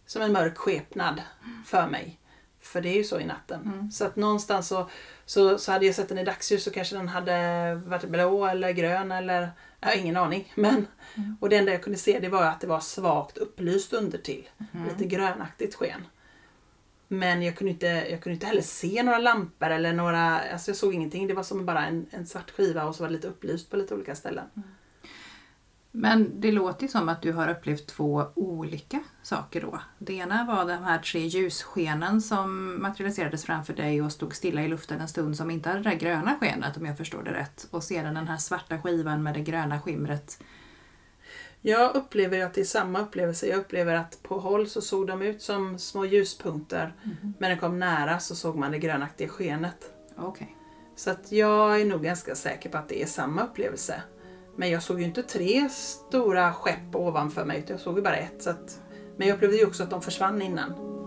som 0.06 0.22
en 0.22 0.32
mörk 0.32 0.56
skepnad 0.56 1.22
för 1.66 1.88
mig. 1.88 2.18
För 2.60 2.80
det 2.80 2.88
är 2.88 2.96
ju 2.96 3.04
så 3.04 3.20
i 3.20 3.24
natten. 3.24 3.62
Mm. 3.62 3.90
Så 3.90 4.04
att 4.04 4.16
någonstans 4.16 4.68
så, 4.68 4.90
så, 5.26 5.58
så 5.58 5.72
hade 5.72 5.86
jag 5.86 5.94
sett 5.94 6.08
den 6.08 6.18
i 6.18 6.24
dagsljus 6.24 6.64
så 6.64 6.70
kanske 6.70 6.96
den 6.96 7.08
hade 7.08 7.74
varit 7.74 8.08
blå 8.08 8.46
eller 8.46 8.72
grön 8.72 9.12
eller 9.12 9.50
jag 9.80 9.88
har 9.88 9.96
ingen 9.96 10.16
aning. 10.16 10.52
Men, 10.54 10.86
Mm. 11.18 11.36
Och 11.40 11.48
det 11.48 11.56
enda 11.56 11.72
jag 11.72 11.82
kunde 11.82 11.98
se 11.98 12.18
det 12.18 12.28
var 12.28 12.44
att 12.44 12.60
det 12.60 12.66
var 12.66 12.80
svagt 12.80 13.38
upplyst 13.38 13.92
under 13.92 14.18
till. 14.18 14.48
Mm. 14.74 14.88
Lite 14.88 15.04
grönaktigt 15.04 15.74
sken. 15.74 16.06
Men 17.08 17.42
jag 17.42 17.56
kunde, 17.56 17.70
inte, 17.70 17.86
jag 17.86 18.22
kunde 18.22 18.34
inte 18.34 18.46
heller 18.46 18.62
se 18.62 19.02
några 19.02 19.18
lampor 19.18 19.70
eller 19.70 19.92
några, 19.92 20.40
alltså 20.40 20.70
jag 20.70 20.76
såg 20.76 20.94
ingenting. 20.94 21.26
Det 21.26 21.34
var 21.34 21.42
som 21.42 21.66
bara 21.66 21.86
en, 21.86 22.06
en 22.10 22.26
svart 22.26 22.50
skiva 22.50 22.84
och 22.84 22.94
så 22.94 23.02
var 23.02 23.08
det 23.08 23.14
lite 23.14 23.28
upplyst 23.28 23.70
på 23.70 23.76
lite 23.76 23.94
olika 23.94 24.14
ställen. 24.14 24.44
Men 25.90 26.40
det 26.40 26.52
låter 26.52 26.82
ju 26.82 26.88
som 26.88 27.08
att 27.08 27.22
du 27.22 27.32
har 27.32 27.48
upplevt 27.48 27.86
två 27.86 28.26
olika 28.34 29.02
saker 29.22 29.60
då. 29.60 29.80
Det 29.98 30.14
ena 30.14 30.44
var 30.44 30.64
de 30.64 30.84
här 30.84 30.98
tre 30.98 31.26
ljusskenen 31.26 32.22
som 32.22 32.76
materialiserades 32.82 33.44
framför 33.44 33.74
dig 33.74 34.02
och 34.02 34.12
stod 34.12 34.34
stilla 34.34 34.62
i 34.62 34.68
luften 34.68 35.00
en 35.00 35.08
stund 35.08 35.36
som 35.36 35.50
inte 35.50 35.68
hade 35.68 35.82
det 35.82 35.90
där 35.90 35.96
gröna 35.96 36.36
skenet 36.40 36.76
om 36.76 36.86
jag 36.86 36.96
förstår 36.96 37.22
det 37.22 37.32
rätt. 37.32 37.68
Och 37.70 37.84
sedan 37.84 38.14
den 38.14 38.28
här 38.28 38.36
svarta 38.36 38.78
skivan 38.78 39.22
med 39.22 39.34
det 39.34 39.40
gröna 39.40 39.80
skimret. 39.80 40.42
Jag 41.60 41.96
upplever 41.96 42.44
att 42.44 42.54
det 42.54 42.60
är 42.60 42.64
samma 42.64 43.00
upplevelse. 43.00 43.46
Jag 43.46 43.58
upplever 43.58 43.94
att 43.94 44.22
på 44.22 44.38
håll 44.38 44.68
så 44.68 44.80
såg 44.80 45.06
de 45.06 45.22
ut 45.22 45.42
som 45.42 45.78
små 45.78 46.04
ljuspunkter. 46.04 46.94
Mhm. 47.02 47.16
Men 47.22 47.34
när 47.38 47.50
de 47.50 47.56
kom 47.56 47.78
nära 47.78 48.18
så 48.18 48.36
såg 48.36 48.56
man 48.56 48.72
det 48.72 48.78
grönaktiga 48.78 49.28
skenet. 49.28 49.92
Okej. 50.16 50.56
Så 50.96 51.10
att 51.10 51.32
jag 51.32 51.80
är 51.80 51.84
nog 51.84 52.02
ganska 52.02 52.34
säker 52.34 52.70
på 52.70 52.78
att 52.78 52.88
det 52.88 53.02
är 53.02 53.06
samma 53.06 53.42
upplevelse. 53.42 54.02
Men 54.58 54.70
jag 54.70 54.82
såg 54.82 55.00
ju 55.00 55.06
inte 55.06 55.22
tre 55.22 55.68
stora 55.68 56.52
skepp 56.52 56.94
ovanför 56.94 57.44
mig, 57.44 57.58
utan 57.58 57.74
jag 57.74 57.80
såg 57.80 57.96
ju 57.96 58.02
bara 58.02 58.16
ett. 58.16 58.42
Så 58.42 58.50
att, 58.50 58.80
men 59.16 59.28
jag 59.28 59.34
upplevde 59.34 59.56
ju 59.56 59.66
också 59.66 59.82
att 59.82 59.90
de 59.90 60.02
försvann 60.02 60.42
innan. 60.42 60.97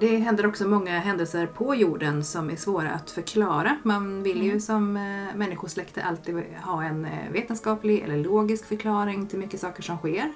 Det 0.00 0.16
händer 0.16 0.46
också 0.46 0.68
många 0.68 0.98
händelser 0.98 1.46
på 1.46 1.74
jorden 1.74 2.24
som 2.24 2.50
är 2.50 2.56
svåra 2.56 2.90
att 2.90 3.10
förklara. 3.10 3.78
Man 3.82 4.22
vill 4.22 4.42
ju 4.42 4.60
som 4.60 4.96
eh, 4.96 5.36
människosläkte 5.36 6.02
alltid 6.04 6.34
ha 6.62 6.84
en 6.84 7.04
eh, 7.04 7.30
vetenskaplig 7.32 8.00
eller 8.00 8.16
logisk 8.16 8.66
förklaring 8.66 9.26
till 9.26 9.38
mycket 9.38 9.60
saker 9.60 9.82
som 9.82 9.98
sker. 9.98 10.32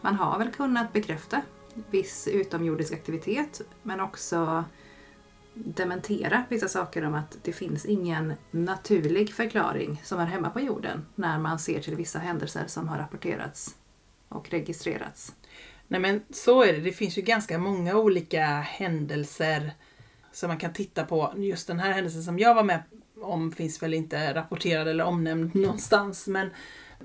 Man 0.00 0.14
har 0.14 0.38
väl 0.38 0.50
kunnat 0.50 0.92
bekräfta 0.92 1.42
viss 1.90 2.28
utomjordisk 2.28 2.92
aktivitet 2.92 3.60
men 3.82 4.00
också 4.00 4.64
dementera 5.54 6.44
vissa 6.48 6.68
saker 6.68 7.04
om 7.04 7.14
att 7.14 7.36
det 7.42 7.52
finns 7.52 7.84
ingen 7.84 8.32
naturlig 8.50 9.34
förklaring 9.34 10.00
som 10.04 10.20
är 10.20 10.26
hemma 10.26 10.50
på 10.50 10.60
jorden 10.60 11.06
när 11.14 11.38
man 11.38 11.58
ser 11.58 11.80
till 11.80 11.96
vissa 11.96 12.18
händelser 12.18 12.64
som 12.66 12.88
har 12.88 12.98
rapporterats 12.98 13.74
och 14.28 14.50
registrerats. 14.50 15.32
Nej 15.90 16.00
men 16.00 16.22
så 16.30 16.62
är 16.62 16.72
det. 16.72 16.80
Det 16.80 16.92
finns 16.92 17.18
ju 17.18 17.22
ganska 17.22 17.58
många 17.58 17.96
olika 17.96 18.44
händelser 18.46 19.72
som 20.32 20.48
man 20.48 20.58
kan 20.58 20.72
titta 20.72 21.04
på. 21.04 21.34
Just 21.36 21.66
den 21.66 21.78
här 21.78 21.92
händelsen 21.92 22.22
som 22.22 22.38
jag 22.38 22.54
var 22.54 22.62
med 22.62 22.82
om 23.20 23.52
finns 23.52 23.82
väl 23.82 23.94
inte 23.94 24.34
rapporterad 24.34 24.88
eller 24.88 25.04
omnämnd 25.04 25.54
någonstans. 25.54 26.26
Men 26.26 26.50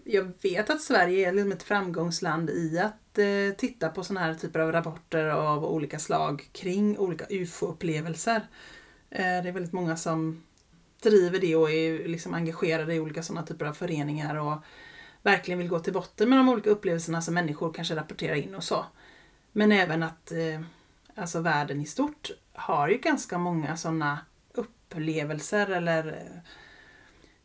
jag 0.03 0.31
vet 0.41 0.69
att 0.69 0.81
Sverige 0.81 1.27
är 1.27 1.33
liksom 1.33 1.51
ett 1.51 1.63
framgångsland 1.63 2.49
i 2.49 2.79
att 2.79 3.17
eh, 3.17 3.57
titta 3.57 3.89
på 3.89 4.03
sådana 4.03 4.25
här 4.25 4.33
typer 4.33 4.59
av 4.59 4.71
rapporter 4.71 5.25
av 5.25 5.65
olika 5.65 5.99
slag 5.99 6.49
kring 6.51 6.97
olika 6.97 7.25
UFO-upplevelser. 7.29 8.41
Eh, 9.09 9.43
det 9.43 9.49
är 9.49 9.51
väldigt 9.51 9.73
många 9.73 9.97
som 9.97 10.43
driver 11.03 11.39
det 11.39 11.55
och 11.55 11.71
är 11.71 12.07
liksom 12.07 12.33
engagerade 12.33 12.95
i 12.95 12.99
olika 12.99 13.23
sådana 13.23 13.45
typer 13.45 13.65
av 13.65 13.73
föreningar 13.73 14.35
och 14.35 14.57
verkligen 15.25 15.57
vill 15.57 15.67
gå 15.67 15.79
till 15.79 15.93
botten 15.93 16.29
med 16.29 16.39
de 16.39 16.49
olika 16.49 16.69
upplevelserna 16.69 17.21
som 17.21 17.33
människor 17.33 17.73
kanske 17.73 17.95
rapporterar 17.95 18.35
in 18.35 18.55
och 18.55 18.63
så. 18.63 18.85
Men 19.51 19.71
även 19.71 20.03
att 20.03 20.31
eh, 20.31 20.61
alltså 21.15 21.39
världen 21.39 21.81
i 21.81 21.85
stort 21.85 22.31
har 22.53 22.87
ju 22.89 22.97
ganska 22.97 23.37
många 23.37 23.77
sådana 23.77 24.19
upplevelser 24.53 25.67
eller 25.67 26.07
eh, 26.07 26.39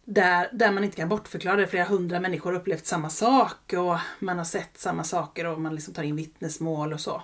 där, 0.05 0.49
där 0.53 0.73
man 0.73 0.85
inte 0.85 0.97
kan 0.97 1.09
bortförklara 1.09 1.57
det. 1.57 1.67
Flera 1.67 1.85
hundra 1.85 2.21
människor 2.21 2.53
har 2.53 2.61
upplevt 2.61 2.87
samma 2.87 3.11
sak 3.11 3.73
och 3.73 3.99
man 4.19 4.39
har 4.39 4.45
sett 4.45 4.79
samma 4.79 5.05
saker 5.05 5.47
och 5.47 5.61
man 5.61 5.75
liksom 5.75 5.95
tar 5.95 6.03
in 6.03 6.17
vittnesmål 6.17 6.93
och 6.93 7.01
så. 7.01 7.23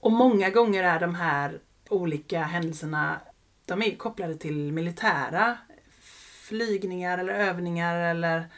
Och 0.00 0.12
många 0.12 0.50
gånger 0.50 0.84
är 0.84 1.00
de 1.00 1.14
här 1.14 1.60
olika 1.88 2.42
händelserna 2.42 3.20
de 3.66 3.82
är 3.82 3.86
ju 3.86 3.96
kopplade 3.96 4.36
till 4.36 4.72
militära 4.72 5.58
flygningar 6.48 7.18
eller 7.18 7.32
övningar 7.32 7.96
eller 7.96 8.48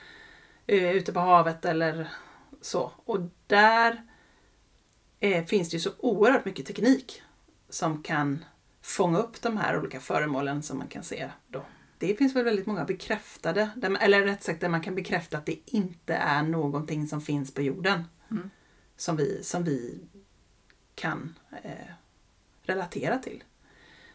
eh, 0.67 0.91
ute 0.91 1.13
på 1.13 1.21
havet 1.21 1.65
eller 1.65 2.09
så. 2.61 2.93
Och 3.05 3.21
där 3.47 4.03
eh, 5.21 5.45
finns 5.45 5.71
det 5.71 5.75
ju 5.77 5.81
så 5.81 5.91
oerhört 5.99 6.45
mycket 6.45 6.67
teknik 6.67 7.23
som 7.69 8.03
kan 8.03 8.45
fånga 8.83 9.19
upp 9.19 9.43
de 9.43 9.57
här 9.57 9.79
olika 9.79 10.01
föremålen 10.01 10.63
som 10.63 10.79
man 10.79 10.89
kan 10.89 11.03
se 11.03 11.31
då. 11.49 11.65
Det 11.99 12.15
finns 12.15 12.37
väl 12.37 12.45
väldigt 12.45 12.67
många 12.67 12.85
bekräftade, 12.85 13.71
man- 13.77 13.97
eller 13.97 14.23
rätt 14.23 14.43
sagt 14.43 14.61
där 14.61 14.69
man 14.69 14.81
kan 14.81 14.95
bekräfta 14.95 15.39
att 15.39 15.47
det 15.47 15.59
inte 15.67 16.15
är 16.15 16.43
någonting 16.43 17.07
som 17.07 17.21
finns 17.21 17.55
på 17.55 17.63
jorden. 17.63 18.05
Mm. 18.31 18.51
Som, 18.97 19.17
vi, 19.17 19.43
som 19.45 19.65
vi 19.65 20.01
kan 20.95 21.35
eh, 21.63 21.93
relatera 22.63 23.19
till. 23.19 23.45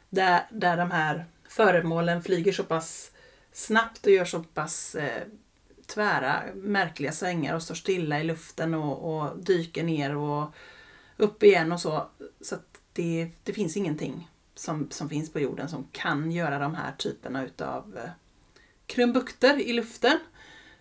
Där, 0.10 0.47
där 0.51 0.77
de 0.77 0.91
här 0.91 1.25
föremålen 1.47 2.23
flyger 2.23 2.51
så 2.51 2.63
pass 2.63 3.12
snabbt 3.51 4.05
och 4.05 4.12
gör 4.12 4.25
så 4.25 4.43
pass 4.43 4.95
eh, 4.95 5.23
tvära, 5.88 6.43
märkliga 6.56 7.12
svängar 7.12 7.56
och 7.56 7.63
står 7.63 7.76
stilla 7.76 8.19
i 8.19 8.23
luften 8.23 8.73
och, 8.73 9.17
och 9.17 9.39
dyker 9.39 9.84
ner 9.84 10.15
och 10.15 10.52
upp 11.17 11.43
igen 11.43 11.71
och 11.71 11.80
så. 11.80 12.08
Så 12.41 12.56
att 12.56 12.82
det, 12.93 13.32
det 13.43 13.54
finns 13.54 13.78
ingenting 13.78 14.30
som, 14.56 14.88
som 14.91 15.10
finns 15.10 15.34
på 15.34 15.39
jorden 15.39 15.69
som 15.69 15.88
kan 15.91 16.32
göra 16.32 16.60
de 16.60 16.76
här 16.76 16.91
typerna 16.97 17.45
utav 17.45 17.97
eh, 17.97 18.10
krumbukter 18.86 19.62
i 19.62 19.73
luften. 19.73 20.19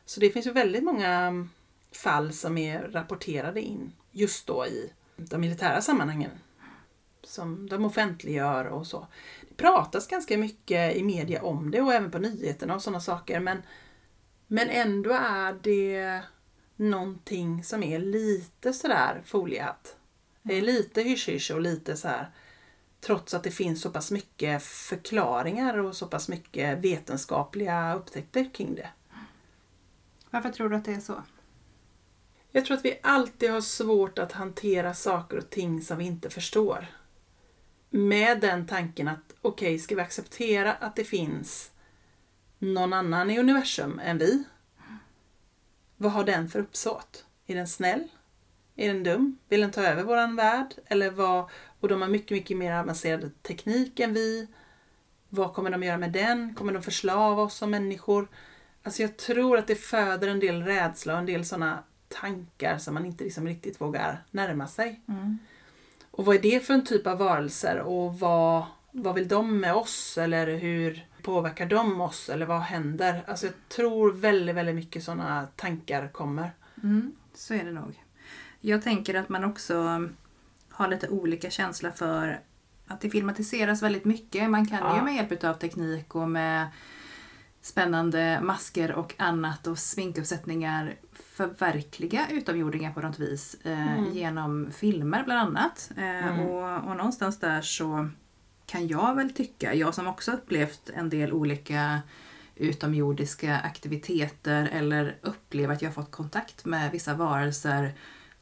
Så 0.05 0.21
det 0.21 0.31
finns 0.31 0.47
ju 0.47 0.53
väldigt 0.53 0.85
många 0.85 1.49
fall 1.93 2.33
som 2.33 2.59
är 2.59 2.83
rapporterade 2.83 3.61
in 3.61 3.93
just 4.11 4.47
då 4.47 4.67
i 4.67 4.93
de 5.17 5.41
militära 5.41 5.81
sammanhangen. 5.81 6.31
Som 7.23 7.69
de 7.69 7.85
offentliggör 7.85 8.65
och 8.65 8.87
så. 8.87 9.07
Det 9.49 9.55
pratas 9.55 10.07
ganska 10.07 10.39
mycket 10.39 10.97
i 10.97 11.03
media 11.03 11.43
om 11.43 11.71
det 11.71 11.81
och 11.81 11.95
även 11.95 12.11
på 12.11 12.19
nyheterna 12.19 12.75
och 12.75 12.83
sådana 12.83 13.01
saker 13.01 13.41
men, 13.41 13.63
men 14.47 14.71
ändå 14.71 15.11
är 15.11 15.57
det 15.63 16.21
någonting 16.77 17.65
som 17.65 17.83
är 17.83 17.99
lite 17.99 18.73
sådär 18.73 19.23
foliehatt. 19.25 19.97
Det 20.43 20.55
är 20.55 20.63
lite 20.63 21.03
hysch 21.03 21.51
och 21.55 21.61
lite 21.61 21.97
så 21.97 22.09
här 22.09 22.31
trots 23.01 23.35
att 23.35 23.43
det 23.43 23.51
finns 23.51 23.83
så 23.83 23.91
pass 23.91 24.11
mycket 24.11 24.63
förklaringar 24.63 25.79
och 25.79 25.97
så 25.97 26.07
pass 26.07 26.29
mycket 26.29 26.79
vetenskapliga 26.79 27.95
upptäckter 27.95 28.55
kring 28.55 28.75
det. 28.75 28.89
Varför 30.31 30.51
tror 30.51 30.69
du 30.69 30.77
att 30.77 30.85
det 30.85 30.95
är 30.95 31.01
så? 31.01 31.23
Jag 32.51 32.65
tror 32.65 32.77
att 32.77 32.85
vi 32.85 33.01
alltid 33.03 33.51
har 33.51 33.61
svårt 33.61 34.19
att 34.19 34.33
hantera 34.33 34.95
saker 34.95 35.37
och 35.37 35.51
ting 35.51 35.83
som 35.83 35.99
vi 35.99 36.05
inte 36.05 36.31
förstår. 36.31 36.87
Med 37.91 38.41
den 38.41 38.67
tanken 38.67 39.09
att 39.09 39.35
okej, 39.43 39.79
ska 39.79 39.95
vi 39.95 40.01
acceptera 40.01 40.73
att 40.73 40.97
det 40.97 41.05
finns 41.05 41.71
någon 42.59 42.93
annan 42.93 43.31
i 43.31 43.39
universum 43.39 44.01
än 44.05 44.19
vi? 44.19 44.45
Vad 45.97 46.13
har 46.13 46.25
den 46.25 46.49
för 46.49 46.59
uppsåt? 46.59 47.25
Är 47.47 47.55
den 47.55 47.69
snäll? 47.69 48.09
Är 48.77 48.89
den 48.89 49.03
dum? 49.03 49.39
Vill 49.49 49.61
den 49.61 49.71
ta 49.71 49.83
över 49.83 50.03
våran 50.03 50.37
värld? 50.37 50.75
Eller 50.87 51.11
vad? 51.11 51.51
Och 51.81 51.89
de 51.89 52.03
har 52.03 52.09
mycket, 52.09 52.31
mycket 52.31 52.57
mer 52.57 52.73
avancerad 52.73 53.43
teknik 53.43 54.01
än 54.01 54.15
vi. 54.15 54.49
Vad 55.29 55.55
kommer 55.55 55.71
de 55.71 55.83
göra 55.83 55.99
med 55.99 56.13
den? 56.13 56.55
Kommer 56.55 56.73
de 56.73 56.83
förslava 56.83 57.43
oss 57.43 57.55
som 57.55 57.71
människor? 57.71 58.29
Alltså 58.83 59.03
jag 59.03 59.17
tror 59.17 59.59
att 59.59 59.67
det 59.67 59.75
föder 59.77 60.29
en 60.29 60.41
del 60.41 60.63
rädsla 60.63 61.13
och 61.13 61.19
en 61.19 61.27
del 61.27 61.45
sådana 61.45 61.83
tankar 62.09 62.79
som 62.79 62.95
man 62.95 63.07
inte 63.07 63.25
liksom 63.25 63.47
riktigt 63.47 63.81
vågar 63.81 64.25
närma 64.31 64.67
sig. 64.67 65.01
Och 66.11 66.25
vad 66.25 66.37
är 66.37 66.41
det 66.41 66.61
för 66.67 66.75
en 66.75 66.85
typ 66.85 67.07
av 67.07 67.19
varelser 67.19 67.79
och 67.79 68.19
vad, 68.19 68.65
vad 68.93 69.15
vill 69.15 69.29
de 69.29 69.61
med 69.61 69.75
oss 69.75 70.19
eller 70.19 70.57
hur 70.57 71.07
påverkar 71.27 71.67
de 71.67 72.01
oss 72.01 72.29
eller 72.29 72.47
vad 72.47 72.61
händer? 72.61 73.25
Alltså 73.27 73.47
jag 73.47 73.55
tror 73.69 74.13
väldigt, 74.13 74.57
väldigt 74.57 74.75
mycket 74.75 75.05
sådana 75.05 75.47
tankar 75.57 76.09
kommer. 76.09 76.51
Mm, 76.83 77.13
så 77.35 77.55
är 77.55 77.65
det 77.65 77.73
nog. 77.73 78.03
Jag 78.61 78.83
tänker 78.83 79.15
att 79.15 79.29
man 79.29 79.45
också 79.45 80.09
har 80.71 80.89
lite 80.89 81.09
olika 81.09 81.51
känsla 81.51 81.91
för 81.93 82.41
att 82.87 83.01
det 83.01 83.11
filmatiseras 83.11 83.83
väldigt 83.83 84.05
mycket. 84.05 84.51
Man 84.51 84.67
kan 84.67 84.79
Ja. 84.79 84.97
ju 84.97 85.03
med 85.03 85.15
hjälp 85.15 85.45
av 85.45 85.55
teknik 85.55 86.15
och 86.15 86.29
med 86.31 86.67
spännande 87.63 88.41
masker 88.43 88.93
och 88.93 89.15
annat 89.19 89.67
och 89.67 89.79
sminkuppsättningar 89.79 90.95
förverkliga 91.13 92.27
utomjordingar 92.31 92.93
på 92.93 93.01
något 93.01 93.19
vis 93.19 93.57
eh, 93.65 93.93
Mm. 93.99 94.13
genom 94.13 94.71
filmer 94.73 95.25
bland 95.25 95.41
annat. 95.41 95.91
Eh, 95.97 96.27
Mm. 96.27 96.41
och, 96.41 96.91
och 96.91 96.97
någonstans 96.97 97.39
där 97.39 97.63
så 97.63 98.09
kan 98.67 98.89
jag 98.89 99.15
väl 99.15 99.33
tycka, 99.33 99.75
jag 99.75 99.95
som 99.95 100.07
också 100.07 100.33
upplevt 100.33 100.91
en 100.95 101.09
del 101.11 101.33
olika 101.33 102.01
utomjordiska 102.55 103.57
aktiviteter 103.59 104.69
eller 104.73 105.17
upplever 105.23 105.75
att 105.75 105.83
jag 105.83 105.95
fått 105.95 106.11
kontakt 106.11 106.65
med 106.65 106.93
vissa 106.93 107.15
varelser 107.15 107.95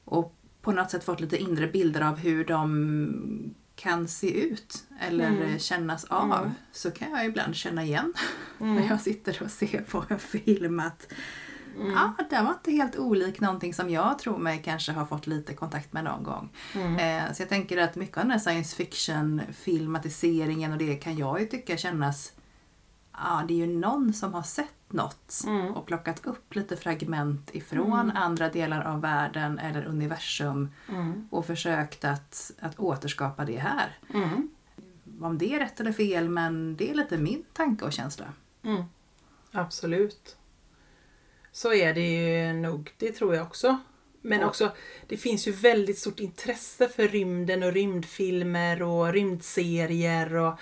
och 0.04 0.36
på 0.62 0.72
något 0.72 0.90
sätt 0.90 1.04
fått 1.04 1.20
lite 1.20 1.36
inre 1.36 1.66
bilder 1.66 2.00
av 2.00 2.16
hur 2.16 2.44
de 2.44 3.54
kan 3.76 4.08
se 4.08 4.40
ut 4.40 4.84
eller 5.00 5.26
Mm. 5.28 5.58
kännas 5.58 6.04
av 6.04 6.32
Mm. 6.42 6.50
så 6.72 6.90
kan 6.90 7.10
jag 7.10 7.26
ibland 7.26 7.54
känna 7.56 7.84
igen 7.84 8.12
när 8.58 8.66
Mm. 8.70 8.88
jag 8.88 9.00
sitter 9.00 9.42
och 9.42 9.50
ser 9.50 9.80
på 9.82 10.04
en 10.08 10.18
film 10.18 10.80
att 10.80 11.12
Ja, 11.94 12.14
den 12.30 12.44
var 12.44 12.52
inte 12.52 12.70
helt 12.70 12.96
olik 12.96 13.40
någonting 13.40 13.74
som 13.74 13.90
jag 13.90 14.18
tror 14.18 14.38
mig 14.38 14.62
kanske 14.64 14.92
har 14.92 15.06
fått 15.06 15.26
lite 15.26 15.54
kontakt 15.54 15.92
med 15.92 16.04
någon 16.04 16.22
gång. 16.22 16.48
Eh, 16.98 17.32
så 17.32 17.42
jag 17.42 17.48
tänker 17.48 17.82
att 17.82 17.96
mycket 17.96 18.16
av 18.16 18.22
den 18.22 18.30
här 18.30 18.38
science 18.38 18.76
fiction 18.76 19.42
filmatiseringen 19.52 20.72
och 20.72 20.78
det 20.78 20.94
kan 20.94 21.16
jag 21.16 21.40
ju 21.40 21.46
tycka 21.46 21.76
kännas 21.76 22.32
Ja, 23.16 23.44
det 23.48 23.54
är 23.54 23.66
ju 23.66 23.78
någon 23.78 24.12
som 24.12 24.34
har 24.34 24.42
sett 24.42 24.92
något 24.92 25.44
och 25.74 25.86
plockat 25.86 26.26
upp 26.26 26.54
lite 26.54 26.76
fragment 26.76 27.50
ifrån 27.54 28.10
andra 28.10 28.48
delar 28.48 28.82
av 28.82 29.00
världen 29.00 29.58
eller 29.58 29.84
universum 29.84 30.68
och 31.30 31.46
försökt 31.46 32.04
att, 32.04 32.52
att 32.60 32.78
återskapa 32.78 33.44
det 33.44 33.58
här. 33.58 33.98
Mm. 34.14 34.48
Om 35.20 35.38
det 35.38 35.54
är 35.54 35.58
rätt 35.58 35.80
eller 35.80 35.92
fel, 35.92 36.28
men 36.28 36.76
det 36.76 36.90
är 36.90 36.94
lite 36.94 37.18
min 37.18 37.44
tanke 37.52 37.84
och 37.84 37.92
känsla. 37.92 38.24
Mm. 38.62 38.82
Absolut. 39.52 40.36
Så 41.56 41.72
är 41.74 41.94
det 41.94 42.08
ju 42.10 42.52
nog, 42.52 42.90
det 42.98 43.12
tror 43.12 43.34
jag 43.34 43.46
också. 43.46 43.78
Men 44.20 44.40
Ja. 44.40 44.46
också, 44.46 44.72
det 45.06 45.16
finns 45.16 45.48
ju 45.48 45.52
väldigt 45.52 45.98
stort 45.98 46.20
intresse 46.20 46.88
för 46.88 47.08
rymden 47.08 47.62
och 47.62 47.72
rymdfilmer 47.72 48.82
och 48.82 49.12
rymdserier. 49.12 50.34
Och 50.34 50.58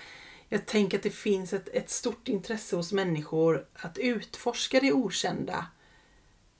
jag 0.49 0.65
tänker 0.65 0.97
att 0.97 1.03
det 1.03 1.09
finns 1.09 1.53
ett, 1.53 1.67
ett 1.67 1.89
stort 1.89 2.27
intresse 2.27 2.75
hos 2.75 2.91
människor 2.91 3.65
att 3.73 3.97
utforska 3.97 4.79
det 4.79 4.93
okända. 4.93 5.65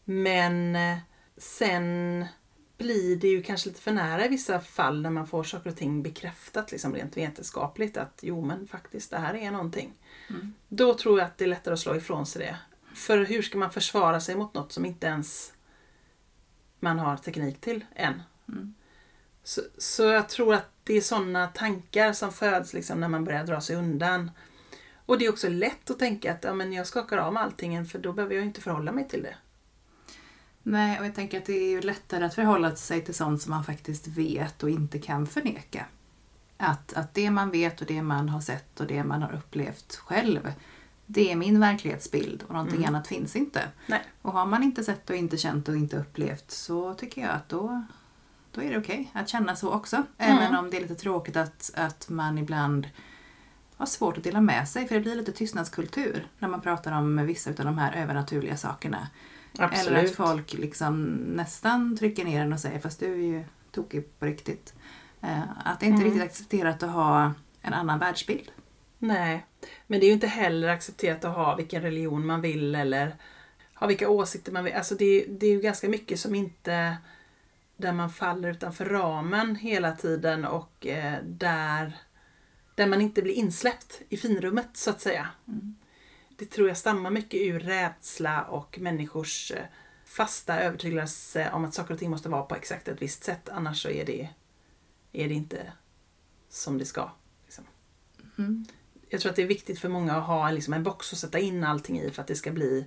Men 0.04 0.76
eh, 0.76 0.98
sen 1.38 2.26
blir 2.78 3.16
det 3.16 3.28
ju 3.28 3.44
kanske 3.44 3.70
lite 3.70 3.82
för 3.82 3.92
nära 3.92 4.26
i 4.26 4.30
vissa 4.30 4.60
fall 4.60 5.02
när 5.02 5.10
man 5.10 5.28
får 5.28 5.44
saker 5.44 5.70
och 5.70 5.76
ting 5.78 6.04
bekräftat 6.04 6.72
liksom 6.72 6.96
rent 6.96 7.18
vetenskapligt 7.18 7.98
att 7.98 8.20
jo 8.22 8.42
men 8.46 8.68
faktiskt 8.68 9.12
det 9.12 9.18
här 9.18 9.34
är 9.36 9.52
någonting. 9.52 9.94
Då 10.68 10.94
tror 10.94 11.20
jag 11.20 11.26
att 11.26 11.38
det 11.38 11.44
är 11.46 11.50
lättare 11.50 11.74
att 11.74 11.80
slå 11.80 11.96
ifrån 11.96 12.26
sig 12.26 12.46
det. 12.46 12.58
För 12.94 13.26
hur 13.26 13.42
ska 13.42 13.58
man 13.58 13.72
försvara 13.72 14.20
sig 14.20 14.36
mot 14.36 14.54
något 14.54 14.72
som 14.72 14.86
inte 14.86 15.08
ens 15.08 15.54
man 16.80 17.00
har 17.00 17.18
teknik 17.18 17.62
till 17.62 17.86
än? 17.96 18.22
Så, 19.44 19.62
så 19.78 20.04
jag 20.04 20.30
tror 20.30 20.54
att 20.54 20.70
det 20.84 20.94
är 20.94 21.02
sådana 21.02 21.48
tankar 21.48 22.14
som 22.14 22.32
föds 22.34 22.74
liksom 22.74 23.00
när 23.00 23.08
man 23.08 23.24
börjar 23.24 23.44
dra 23.44 23.62
sig 23.62 23.76
undan. 23.76 24.32
Och 25.06 25.18
det 25.20 25.26
är 25.26 25.30
också 25.30 25.50
lätt 25.50 25.90
att 25.90 26.00
tänka 26.00 26.34
att 26.34 26.44
ja, 26.44 26.54
men 26.54 26.74
jag 26.74 26.88
skakar 26.88 27.18
av 27.18 27.34
med 27.34 27.44
allting 27.44 27.86
för 27.86 28.00
då 28.00 28.14
behöver 28.14 28.36
jag 28.36 28.44
inte 28.44 28.62
förhålla 28.62 28.92
mig 28.92 29.08
till 29.08 29.24
det. 29.24 29.36
Nej, 30.64 31.00
och 31.00 31.06
jag 31.06 31.16
tänker 31.16 31.38
att 31.38 31.46
det 31.46 31.58
är 31.58 31.70
ju 31.70 31.82
lättare 31.82 32.26
att 32.26 32.36
förhålla 32.36 32.76
sig 32.76 33.02
till 33.02 33.14
sånt 33.14 33.42
som 33.42 33.50
man 33.50 33.64
faktiskt 33.64 34.08
vet 34.08 34.64
och 34.64 34.70
inte 34.70 35.00
kan 35.00 35.28
förneka. 35.28 35.86
Att, 36.58 36.94
att 36.94 37.14
det 37.14 37.32
man 37.32 37.52
vet 37.52 37.82
och 37.82 37.88
det 37.88 38.02
man 38.02 38.30
har 38.30 38.42
sett 38.42 38.80
och 38.80 38.88
det 38.88 39.04
man 39.04 39.22
har 39.22 39.34
upplevt 39.34 39.96
själv, 39.96 40.52
det 41.06 41.32
är 41.32 41.36
min 41.36 41.60
verklighetsbild 41.60 42.44
och 42.48 42.54
någonting 42.54 42.86
annat 42.86 43.08
finns 43.08 43.36
inte. 43.36 43.68
Nej. 43.88 44.02
Och 44.22 44.34
har 44.34 44.46
man 44.46 44.64
inte 44.64 44.84
sett 44.84 45.10
och 45.10 45.16
inte 45.16 45.38
känt 45.38 45.70
och 45.70 45.76
inte 45.76 45.98
upplevt 45.98 46.52
så 46.52 46.94
tycker 46.94 47.22
jag 47.22 47.32
att 47.32 47.50
då, 47.50 47.84
då 48.52 48.62
är 48.62 48.72
det 48.72 48.78
okej 48.78 49.12
att 49.14 49.30
känna 49.30 49.56
så 49.56 49.72
också. 49.72 50.04
Även 50.18 50.56
om 50.56 50.70
det 50.70 50.78
är 50.78 50.82
lite 50.82 50.96
tråkigt 50.96 51.36
att, 51.36 51.72
att 51.76 52.10
man 52.10 52.38
ibland 52.38 52.90
har 53.78 53.86
svårt 53.86 54.18
att 54.18 54.24
dela 54.24 54.42
med 54.42 54.68
sig 54.68 54.88
för 54.88 54.96
det 54.96 55.02
blir 55.02 55.16
lite 55.16 55.32
tystnadskultur 55.32 56.28
när 56.40 56.48
man 56.48 56.62
pratar 56.62 56.92
om 56.92 57.26
vissa 57.26 57.50
av 57.50 57.56
de 57.56 57.78
här 57.78 57.94
övernaturliga 57.94 58.58
sakerna. 58.58 59.08
Eller 59.54 59.66
att 59.66 59.74
Absolut. 59.74 60.16
folk 60.16 60.54
liksom 60.54 61.04
nästan 61.14 61.98
trycker 61.98 62.26
ner 62.26 62.42
en 62.42 62.54
och 62.54 62.60
säger 62.60 62.80
fast 62.80 63.00
du 63.00 63.14
är 63.14 63.18
ju 63.18 63.44
tokig 63.72 64.20
på 64.20 64.26
riktigt. 64.26 64.74
Eh, 65.22 65.42
Att 65.66 65.80
det 65.80 65.86
inte 65.86 66.02
är 66.02 66.06
riktigt 66.06 66.24
accepterat 66.24 66.84
att 66.84 66.92
ha 66.92 67.34
en 67.62 67.74
annan 67.74 68.00
världsbild. 68.00 68.52
Nej, 69.00 69.46
men 69.88 70.00
det 70.00 70.06
är 70.06 70.08
ju 70.08 70.14
inte 70.14 70.28
heller 70.28 70.68
accepterat 70.68 71.26
att 71.26 71.36
ha 71.36 71.56
vilken 71.56 71.82
religion 71.82 72.26
man 72.26 72.42
vill 72.42 72.76
eller 72.76 73.16
ha 73.76 73.88
vilka 73.88 74.10
åsikter 74.10 74.52
man 74.52 74.64
vill. 74.64 74.74
Alltså 74.74 74.96
det, 74.96 75.26
det 75.30 75.48
är 75.48 75.52
ju 75.52 75.62
ganska 75.62 75.90
mycket 75.90 76.20
som 76.20 76.36
inte 76.36 76.98
där 77.78 77.94
man 77.94 78.10
faller 78.10 78.52
utanför 78.52 78.86
ramen 78.86 79.56
hela 79.56 79.96
tiden 79.96 80.46
och 80.46 80.88
eh, 80.88 81.24
där, 81.24 81.98
där 82.76 82.88
man 82.88 83.02
inte 83.02 83.22
blir 83.22 83.34
insläppt 83.34 84.02
i 84.10 84.18
finrummet 84.18 84.70
så 84.74 84.90
att 84.90 85.02
säga. 85.02 85.30
Det 86.38 86.46
tror 86.46 86.68
jag 86.68 86.78
stammar 86.78 87.12
mycket 87.12 87.42
ur 87.42 87.60
rädsla 87.60 88.44
och 88.44 88.80
människors 88.80 89.52
eh, 89.52 89.66
fasta 90.06 90.60
övertygelse 90.60 91.52
om 91.52 91.66
att 91.66 91.74
saker 91.74 91.94
och 91.94 92.00
ting 92.00 92.10
måste 92.10 92.30
vara 92.30 92.44
på 92.44 92.56
exakt 92.56 92.88
ett 92.88 93.02
visst 93.02 93.24
sätt 93.24 93.50
annars 93.50 93.82
så 93.82 93.90
är 93.90 94.06
det, 94.06 94.30
är 95.12 95.28
det 95.28 95.34
inte 95.34 95.72
som 96.50 96.78
det 96.78 96.86
ska. 96.86 97.12
Liksom 97.46 97.66
jag 99.14 99.22
tror 99.22 99.30
att 99.30 99.36
det 99.36 99.42
är 99.42 99.48
viktigt 99.48 99.80
för 99.80 99.90
många 99.90 100.14
att 100.14 100.28
ha 100.28 100.52
liksom 100.52 100.74
en 100.74 100.84
box 100.84 101.14
att 101.14 101.20
sätta 101.20 101.40
in 101.40 101.64
allting 101.64 102.00
i 102.00 102.12
för 102.12 102.22
att 102.22 102.28
det 102.28 102.36
ska 102.36 102.52
bli 102.52 102.86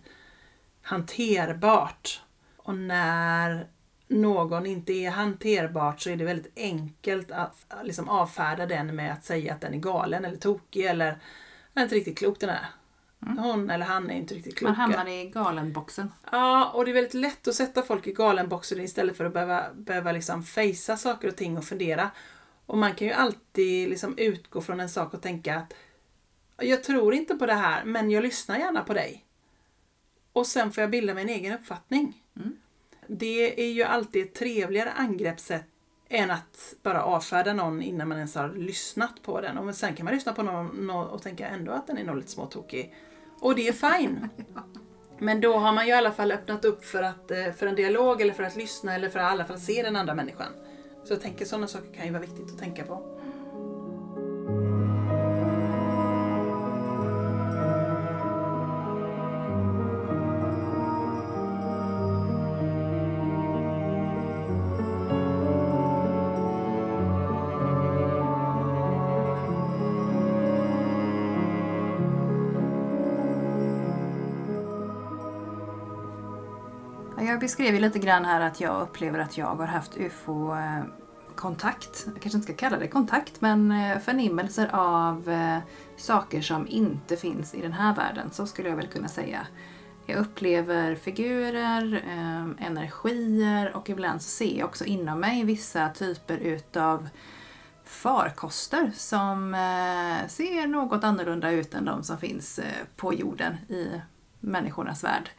hanterbart. 0.82 2.20
Och 2.56 2.74
när 2.74 3.66
någon 4.08 4.66
inte 4.66 4.92
är 4.92 5.10
hanterbart 5.10 6.00
så 6.00 6.10
är 6.10 6.16
det 6.16 6.24
väldigt 6.24 6.52
enkelt 6.56 7.30
att 7.30 7.66
liksom 7.84 8.08
avfärda 8.08 8.66
den 8.66 8.96
med 8.96 9.12
att 9.12 9.24
säga 9.24 9.54
att 9.54 9.60
den 9.60 9.74
är 9.74 9.78
galen 9.78 10.24
eller 10.24 10.36
tokig 10.36 10.84
eller 10.84 11.10
"Den 11.72 11.80
är 11.80 11.82
inte 11.82 11.94
riktigt 11.94 12.18
klok 12.18 12.40
den 12.40 12.50
här. 12.50 12.66
Hon 13.20 13.70
eller 13.70 13.86
han 13.86 14.10
är 14.10 14.14
inte 14.14 14.34
riktigt 14.34 14.58
kloka. 14.58 14.72
Man 14.72 14.80
hamnar 14.80 15.08
i 15.08 15.30
galenboxen. 15.30 16.12
Ja, 16.32 16.70
och 16.74 16.84
det 16.84 16.90
är 16.90 16.94
väldigt 16.94 17.14
lätt 17.14 17.48
att 17.48 17.54
sätta 17.54 17.82
folk 17.82 18.06
i 18.06 18.12
galenboxen 18.12 18.80
istället 18.80 19.16
för 19.16 19.24
att 19.24 19.32
behöva, 19.32 19.64
behöva 19.74 20.12
liksom 20.12 20.42
fejsa 20.42 20.96
saker 20.96 21.28
och 21.28 21.36
ting 21.36 21.58
och 21.58 21.64
fundera. 21.64 22.10
Och 22.66 22.78
man 22.78 22.94
kan 22.94 23.08
ju 23.08 23.12
alltid 23.12 23.88
liksom 23.88 24.18
utgå 24.18 24.60
från 24.60 24.80
en 24.80 24.88
sak 24.88 25.14
och 25.14 25.22
tänka 25.22 25.56
att 25.56 25.72
jag 26.58 26.84
tror 26.84 27.14
inte 27.14 27.34
på 27.34 27.46
det 27.46 27.54
här, 27.54 27.84
men 27.84 28.10
jag 28.10 28.22
lyssnar 28.22 28.58
gärna 28.58 28.82
på 28.82 28.94
dig. 28.94 29.24
Och 30.32 30.46
sen 30.46 30.72
får 30.72 30.80
jag 30.80 30.90
bilda 30.90 31.14
mig 31.14 31.22
en 31.22 31.28
egen 31.28 31.54
uppfattning. 31.54 32.22
Det 33.06 33.60
är 33.60 33.72
ju 33.72 33.82
alltid 33.82 34.22
ett 34.22 34.34
trevligare 34.34 34.92
angreppssätt 34.92 35.66
än 36.08 36.30
att 36.30 36.74
bara 36.82 37.02
avfärda 37.02 37.52
någon 37.52 37.82
innan 37.82 38.08
man 38.08 38.18
ens 38.18 38.34
har 38.34 38.48
lyssnat 38.48 39.22
på 39.22 39.40
den. 39.40 39.58
Och 39.58 39.74
sen 39.74 39.94
kan 39.94 40.04
man 40.04 40.14
lyssna 40.14 40.32
på 40.32 40.42
någon 40.42 40.86
någon 40.86 41.08
och 41.08 41.22
tänka 41.22 41.48
ändå 41.48 41.72
att 41.72 41.86
den 41.86 41.98
är 41.98 42.04
nog 42.04 42.16
lite 42.16 42.30
småtokig. 42.30 42.94
Och 43.40 43.54
det 43.54 43.68
är 43.68 43.72
fine. 43.98 44.28
Men 45.18 45.40
då 45.40 45.56
har 45.56 45.72
man 45.72 45.86
ju 45.86 45.92
i 45.92 45.94
alla 45.94 46.12
fall 46.12 46.32
öppnat 46.32 46.64
upp 46.64 46.84
för, 46.84 47.02
att, 47.02 47.30
eh, 47.30 47.52
för 47.52 47.66
en 47.66 47.74
dialog 47.74 48.20
eller 48.20 48.32
för 48.32 48.42
att 48.42 48.56
lyssna 48.56 48.94
eller 48.94 49.08
för 49.08 49.18
att 49.18 49.30
i 49.30 49.32
alla 49.32 49.44
fall 49.44 49.60
se 49.60 49.82
den 49.82 49.96
andra 49.96 50.14
människan. 50.14 50.52
Så 51.04 51.12
jag 51.12 51.20
tänker 51.20 51.44
sådana 51.44 51.66
saker 51.66 51.94
kan 51.94 52.06
ju 52.06 52.12
vara 52.12 52.22
viktigt 52.22 52.52
att 52.52 52.58
tänka 52.58 52.84
på. 52.84 53.16
Jag 77.26 77.40
beskrev 77.40 77.74
ju 77.74 77.80
lite 77.80 77.98
grann 77.98 78.24
här 78.24 78.40
att 78.40 78.60
jag 78.60 78.82
upplever 78.82 79.18
att 79.18 79.38
jag 79.38 79.46
har 79.46 79.66
haft 79.66 79.96
ufo-kontakt. 79.96 82.06
Jag 82.06 82.22
kanske 82.22 82.36
inte 82.36 82.52
ska 82.52 82.56
kalla 82.56 82.78
det 82.78 82.88
kontakt, 82.88 83.40
men 83.40 83.72
eh, 83.72 83.98
förnimmelser 83.98 84.68
av 84.72 85.28
eh, 85.28 85.58
saker 85.96 86.40
som 86.40 86.68
inte 86.68 87.16
finns 87.16 87.54
i 87.54 87.60
den 87.60 87.72
här 87.72 87.94
världen. 87.94 88.30
Så 88.32 88.46
skulle 88.46 88.68
jag 88.68 88.76
väl 88.76 88.86
kunna 88.86 89.08
säga. 89.08 89.46
Jag 90.06 90.18
upplever 90.18 90.94
figurer, 90.94 92.02
eh, 92.06 92.66
energier 92.66 93.76
och 93.76 93.90
ibland 93.90 94.22
så 94.22 94.28
ser 94.28 94.58
jag 94.58 94.68
också 94.68 94.84
inom 94.84 95.20
mig 95.20 95.44
vissa 95.44 95.88
typer 95.88 96.38
utav 96.38 97.08
farkoster 97.84 98.90
som 98.94 99.52
ser 100.28 100.66
något 100.66 101.04
annorlunda 101.04 101.50
ut 101.50 101.74
än 101.74 101.84
de 101.84 102.02
som 102.02 102.18
finns 102.18 102.60
på 102.96 103.14
jorden 103.14 103.56
i 103.68 104.00
människornas 104.40 105.04
värld. 105.04 105.30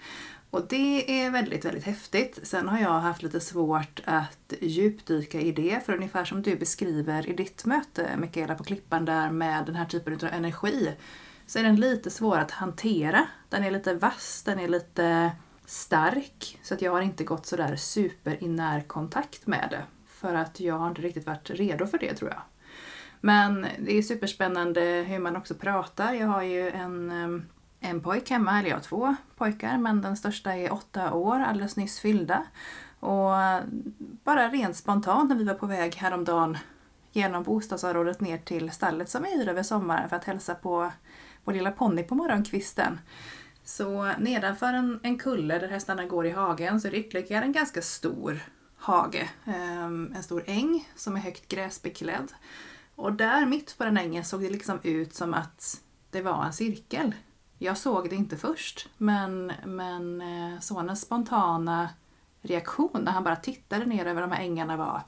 Och 0.57 0.67
det 0.69 1.21
är 1.21 1.31
väldigt, 1.31 1.65
väldigt 1.65 1.83
häftigt. 1.83 2.39
Sen 2.43 2.67
har 2.67 2.79
jag 2.79 2.99
haft 2.99 3.23
lite 3.23 3.39
svårt 3.39 4.01
att 4.05 4.53
djupdyka 4.61 5.41
i 5.41 5.51
det, 5.51 5.85
för 5.85 5.93
ungefär 5.93 6.25
som 6.25 6.41
du 6.41 6.55
beskriver 6.55 7.29
i 7.29 7.33
ditt 7.33 7.65
möte, 7.65 8.17
Mikaela, 8.17 8.55
på 8.55 8.63
Klippan 8.63 9.05
där 9.05 9.31
med 9.31 9.65
den 9.65 9.75
här 9.75 9.85
typen 9.85 10.13
av 10.13 10.23
energi, 10.23 10.91
så 11.47 11.59
är 11.59 11.63
den 11.63 11.75
lite 11.75 12.09
svår 12.09 12.37
att 12.37 12.51
hantera. 12.51 13.27
Den 13.49 13.63
är 13.63 13.71
lite 13.71 13.93
vass, 13.93 14.43
den 14.45 14.59
är 14.59 14.67
lite 14.67 15.31
stark, 15.65 16.59
så 16.63 16.73
att 16.73 16.81
jag 16.81 16.91
har 16.91 17.01
inte 17.01 17.23
gått 17.23 17.45
sådär 17.45 17.75
super 17.75 18.43
i 18.43 18.47
närkontakt 18.47 19.47
med 19.47 19.67
det. 19.71 19.83
För 20.07 20.35
att 20.35 20.59
jag 20.59 20.77
har 20.77 20.89
inte 20.89 21.01
riktigt 21.01 21.25
varit 21.25 21.49
redo 21.49 21.87
för 21.87 21.97
det 21.97 22.13
tror 22.13 22.29
jag. 22.29 22.41
Men 23.21 23.67
det 23.79 23.97
är 23.97 24.01
superspännande 24.01 24.81
hur 25.07 25.19
man 25.19 25.35
också 25.35 25.53
pratar. 25.53 26.13
Jag 26.13 26.27
har 26.27 26.43
ju 26.43 26.69
en, 26.69 27.11
ehm, 27.11 27.45
en 27.89 28.01
pojk 28.01 28.29
hemma, 28.29 28.59
eller 28.59 28.69
jag 28.69 28.75
har 28.75 28.83
två 28.83 29.15
pojkar, 29.37 29.77
men 29.77 30.01
den 30.01 30.17
största 30.17 30.55
är 30.55 30.73
åtta 30.73 31.13
år, 31.13 31.39
alldeles 31.39 31.75
nyss 31.75 31.99
fyllda. 31.99 32.43
Och 32.99 33.33
bara 34.23 34.49
rent 34.49 34.75
spontant 34.75 35.29
när 35.29 35.35
vi 35.35 35.43
var 35.43 35.53
på 35.53 35.65
väg 35.65 35.95
häromdagen 35.95 36.57
genom 37.11 37.43
bostadsområdet 37.43 38.21
ner 38.21 38.37
till 38.37 38.71
stallet 38.71 39.09
som 39.09 39.23
vi 39.23 39.37
hyr 39.37 39.49
över 39.49 39.63
sommaren 39.63 40.09
för 40.09 40.15
att 40.15 40.23
hälsa 40.23 40.55
på 40.55 40.91
vår 41.43 41.53
lilla 41.53 41.71
ponny 41.71 42.03
på 42.03 42.15
morgonkvisten. 42.15 42.99
Så 43.63 44.11
nedanför 44.17 44.73
en, 44.73 44.99
en 45.03 45.17
kulle 45.17 45.59
där 45.59 45.67
hästarna 45.67 46.05
går 46.05 46.25
i 46.25 46.31
hagen 46.31 46.81
så 46.81 46.87
är 46.87 46.91
det 46.91 46.97
ytterligare 46.97 47.45
en 47.45 47.51
ganska 47.51 47.81
stor 47.81 48.39
hage. 48.77 49.29
Ehm, 49.45 50.13
en 50.15 50.23
stor 50.23 50.43
äng 50.45 50.89
som 50.95 51.15
är 51.15 51.19
högt 51.19 51.47
gräsbeklädd. 51.47 52.33
Och 52.95 53.13
där 53.13 53.45
mitt 53.45 53.77
på 53.77 53.83
den 53.83 53.97
ängen 53.97 54.25
såg 54.25 54.41
det 54.41 54.49
liksom 54.49 54.79
ut 54.83 55.13
som 55.13 55.33
att 55.33 55.81
det 56.11 56.21
var 56.21 56.45
en 56.45 56.53
cirkel. 56.53 57.15
Jag 57.57 57.77
såg 57.77 58.09
det 58.09 58.15
inte 58.15 58.37
först, 58.37 58.89
men, 58.97 59.51
men 59.65 60.21
eh, 60.21 60.59
sonens 60.59 61.01
spontana 61.01 61.89
reaktion 62.41 63.01
när 63.01 63.11
han 63.11 63.23
bara 63.23 63.35
tittade 63.35 63.85
ner 63.85 64.05
över 64.05 64.21
de 64.21 64.31
här 64.31 64.43
ängarna 64.43 64.77
var 64.77 65.01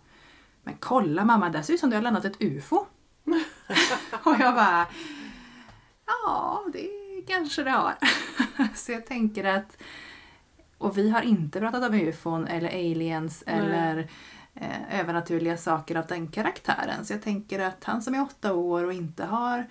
Men 0.63 0.75
kolla 0.79 1.25
mamma, 1.25 1.49
där 1.49 1.61
ser 1.61 1.73
ut 1.73 1.79
som 1.79 1.89
du 1.89 1.95
har 1.95 2.03
landat 2.03 2.25
ett 2.25 2.41
UFO. 2.41 2.75
och 4.23 4.35
jag 4.39 4.55
bara 4.55 4.87
Ja, 6.05 6.63
det 6.73 6.89
kanske 7.27 7.63
det 7.63 7.71
har. 7.71 7.97
Så 8.75 8.91
jag 8.91 9.05
tänker 9.05 9.43
att 9.43 9.77
och 10.77 10.97
vi 10.97 11.09
har 11.09 11.21
inte 11.21 11.59
pratat 11.59 11.89
om 11.89 11.95
ufon 11.95 12.47
eller 12.47 12.69
aliens 12.69 13.43
Nej. 13.47 13.55
eller 13.55 14.09
eh, 14.53 14.99
övernaturliga 14.99 15.57
saker 15.57 15.95
av 15.95 16.07
den 16.07 16.27
karaktären. 16.27 17.05
Så 17.05 17.13
jag 17.13 17.21
tänker 17.21 17.59
att 17.59 17.83
han 17.83 18.01
som 18.01 18.15
är 18.15 18.21
åtta 18.21 18.53
år 18.53 18.83
och 18.83 18.93
inte 18.93 19.25
har 19.25 19.69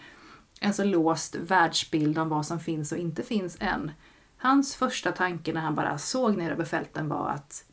en 0.60 0.74
så 0.74 0.84
låst 0.84 1.34
världsbild 1.34 2.18
om 2.18 2.28
vad 2.28 2.46
som 2.46 2.60
finns 2.60 2.92
och 2.92 2.98
inte 2.98 3.22
finns 3.22 3.56
än. 3.60 3.92
Hans 4.36 4.76
första 4.76 5.12
tanke 5.12 5.52
när 5.52 5.60
han 5.60 5.74
bara 5.74 5.98
såg 5.98 6.36
ner 6.36 6.50
över 6.50 6.64
fälten 6.64 7.08
var 7.08 7.28
att 7.28 7.64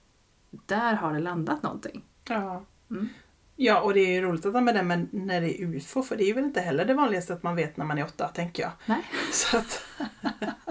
där 0.66 0.94
har 0.94 1.14
det 1.14 1.20
landat 1.20 1.64
någonting. 1.64 2.04
Ja. 2.28 2.66
Mm. 2.92 3.10
Ja, 3.56 3.82
och 3.82 3.94
det 3.94 4.00
är 4.00 4.12
ju 4.12 4.22
roligt 4.22 4.46
att 4.46 4.54
ha 4.54 4.62
med 4.62 4.76
det 4.76 4.84
men 4.84 5.10
när 5.12 5.42
det 5.42 5.62
är 5.62 5.66
UFO, 5.66 6.04
för 6.04 6.16
det 6.16 6.30
är 6.30 6.34
väl 6.34 6.44
inte 6.44 6.62
heller 6.62 6.86
det 6.86 6.94
vanligaste 6.94 7.34
att 7.34 7.44
man 7.44 7.56
vet 7.56 7.78
när 7.78 7.86
man 7.86 7.98
är 7.98 8.06
åtta, 8.06 8.28
tänker 8.28 8.64
jag. 8.64 8.72
Nej. 8.86 9.02
Så 9.32 9.58
att... 9.58 9.84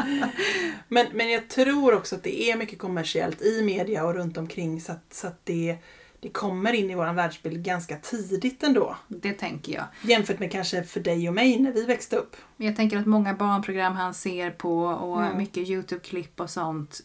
men, 0.88 1.06
men 1.12 1.30
jag 1.30 1.48
tror 1.48 1.94
också 1.94 2.16
att 2.16 2.22
det 2.22 2.50
är 2.50 2.56
mycket 2.56 2.78
kommersiellt 2.78 3.42
i 3.42 3.62
media 3.62 4.04
och 4.04 4.14
runt 4.14 4.36
omkring 4.36 4.80
så 4.80 4.92
att, 4.92 5.14
så 5.14 5.26
att 5.26 5.40
det, 5.44 5.76
det 6.24 6.30
kommer 6.30 6.72
in 6.72 6.90
i 6.90 6.94
vår 6.94 7.12
världsbild 7.12 7.64
ganska 7.64 7.96
tidigt 7.96 8.62
ändå. 8.62 8.96
Det 9.08 9.32
tänker 9.32 9.72
jag. 9.72 9.84
Jämfört 10.02 10.38
med 10.38 10.52
kanske 10.52 10.82
för 10.82 11.00
dig 11.00 11.28
och 11.28 11.34
mig 11.34 11.60
när 11.60 11.72
vi 11.72 11.84
växte 11.84 12.16
upp. 12.16 12.36
Jag 12.56 12.76
tänker 12.76 12.98
att 12.98 13.06
många 13.06 13.34
barnprogram 13.34 13.92
han 13.96 14.14
ser 14.14 14.50
på 14.50 14.84
och 14.84 15.22
Mm. 15.24 15.38
mycket 15.38 15.68
Youtube-klipp 15.68 16.40
och 16.40 16.50
sånt, 16.50 17.00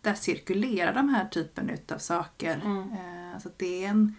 där 0.00 0.14
cirkulerar 0.14 0.94
de 0.94 1.08
här 1.08 1.24
typen 1.28 1.70
utav 1.70 1.98
saker. 1.98 2.60
Mm. 2.64 2.92
Eh, 2.92 3.38
Så 3.42 3.48
att 3.48 3.58
det 3.58 3.84
är 3.84 3.88
en 3.88 4.14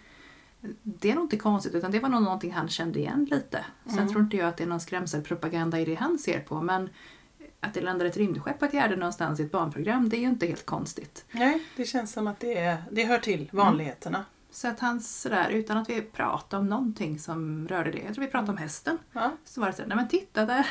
det 0.82 1.10
är 1.10 1.14
nog 1.14 1.24
inte 1.24 1.36
konstigt 1.36 1.74
utan 1.74 1.90
det 1.90 2.00
var 2.00 2.08
nog 2.08 2.22
någonting 2.22 2.52
han 2.52 2.68
kände 2.68 2.98
igen 2.98 3.24
lite. 3.30 3.64
Sen 3.84 3.98
Mm. 3.98 4.08
tror 4.08 4.22
inte 4.22 4.36
jag 4.36 4.48
att 4.48 4.56
det 4.56 4.64
är 4.64 4.68
någon 4.68 4.80
skrämselpropaganda 4.80 5.80
i 5.80 5.84
det 5.84 5.94
han 5.94 6.18
ser 6.18 6.40
på 6.40 6.62
men 6.62 6.88
att 7.60 7.74
det 7.74 7.80
landar 7.80 8.06
ett 8.06 8.16
rymdskepp 8.16 8.58
på 8.58 8.64
ett 8.64 8.72
gärde 8.74 8.96
någonstans 8.96 9.40
i 9.40 9.42
ett 9.42 9.50
barnprogram 9.52 10.08
det 10.08 10.16
är 10.16 10.20
ju 10.20 10.28
inte 10.28 10.46
helt 10.46 10.66
konstigt. 10.66 11.24
Nej, 11.32 11.62
det 11.76 11.84
känns 11.84 12.12
som 12.12 12.26
att 12.26 12.40
det, 12.40 12.58
är, 12.58 12.76
det 12.90 13.04
hör 13.04 13.18
till 13.18 13.48
vanligheterna. 13.52 14.24
Så 14.56 14.68
att 14.68 14.80
han 14.80 15.00
sådär 15.00 15.50
utan 15.50 15.76
att 15.78 15.90
vi 15.90 16.02
pratade 16.02 16.60
om 16.60 16.68
någonting 16.68 17.18
som 17.18 17.68
rörde 17.68 17.90
det, 17.90 17.98
jag 17.98 18.14
tror 18.14 18.24
vi 18.24 18.30
pratade 18.30 18.52
om 18.52 18.56
hästen, 18.58 18.98
Ja. 19.12 19.32
så 19.44 19.60
var 19.60 19.68
det 19.68 19.72
sådär, 19.74 19.88
nej 19.88 19.96
men 19.96 20.08
titta 20.08 20.46
där, 20.46 20.66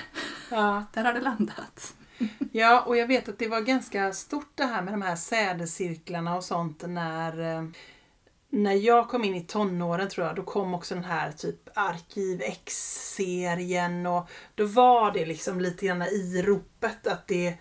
Ja. 0.51 0.83
där 0.93 1.03
har 1.03 1.13
det 1.13 1.21
landat. 1.21 1.93
Ja, 2.51 2.81
och 2.81 2.97
jag 2.97 3.07
vet 3.07 3.29
att 3.29 3.39
det 3.39 3.47
var 3.47 3.61
ganska 3.61 4.13
stort 4.13 4.51
det 4.55 4.65
här 4.65 4.81
med 4.81 4.93
de 4.93 5.01
här 5.01 5.15
sädescirklarna 5.15 6.35
och 6.35 6.43
sånt 6.43 6.83
när, 6.87 7.57
eh, 7.57 7.63
när 8.49 8.73
jag 8.73 9.09
kom 9.09 9.23
in 9.23 9.35
i 9.35 9.41
tonåren 9.41 10.09
tror 10.09 10.27
jag, 10.27 10.35
då 10.35 10.43
kom 10.43 10.73
också 10.73 10.95
den 10.95 11.03
här 11.03 11.31
typ 11.31 11.69
Arkiv 11.77 12.41
X-serien 12.41 14.05
och 14.05 14.29
då 14.55 14.65
var 14.65 15.11
det 15.11 15.25
liksom 15.25 15.61
lite 15.61 15.85
grann 15.85 16.01
i 16.01 16.41
ropet 16.45 17.07
att 17.07 17.27
det 17.27 17.57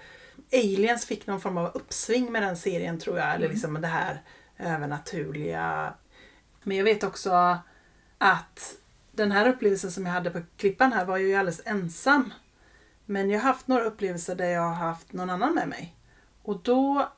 Aliens 0.52 1.06
fick 1.06 1.26
någon 1.26 1.40
form 1.40 1.58
av 1.58 1.70
uppsving 1.74 2.32
med 2.32 2.42
den 2.42 2.56
serien 2.56 2.98
tror 2.98 3.18
jag, 3.18 3.34
eller 3.34 3.48
liksom 3.48 3.80
det 3.80 3.86
här 3.88 4.22
övernaturliga. 4.58 5.94
Men 6.64 6.76
jag 6.76 6.84
vet 6.84 7.04
också 7.04 7.58
att 8.18 8.76
den 9.12 9.32
här 9.32 9.48
upplevelsen 9.48 9.90
som 9.90 10.06
jag 10.06 10.12
hade 10.12 10.30
på 10.30 10.40
Klippan 10.56 10.92
här 10.92 11.04
var 11.04 11.16
ju 11.16 11.34
alldeles 11.34 11.62
ensam. 11.64 12.32
Men 13.06 13.30
jag 13.30 13.40
har 13.40 13.48
haft 13.48 13.68
några 13.68 13.84
upplevelser 13.84 14.34
där 14.34 14.50
jag 14.50 14.62
har 14.62 14.74
haft 14.74 15.12
någon 15.12 15.30
annan 15.30 15.54
med 15.54 15.68
mig. 15.68 15.94
Och 16.42 16.62
då 16.62 17.08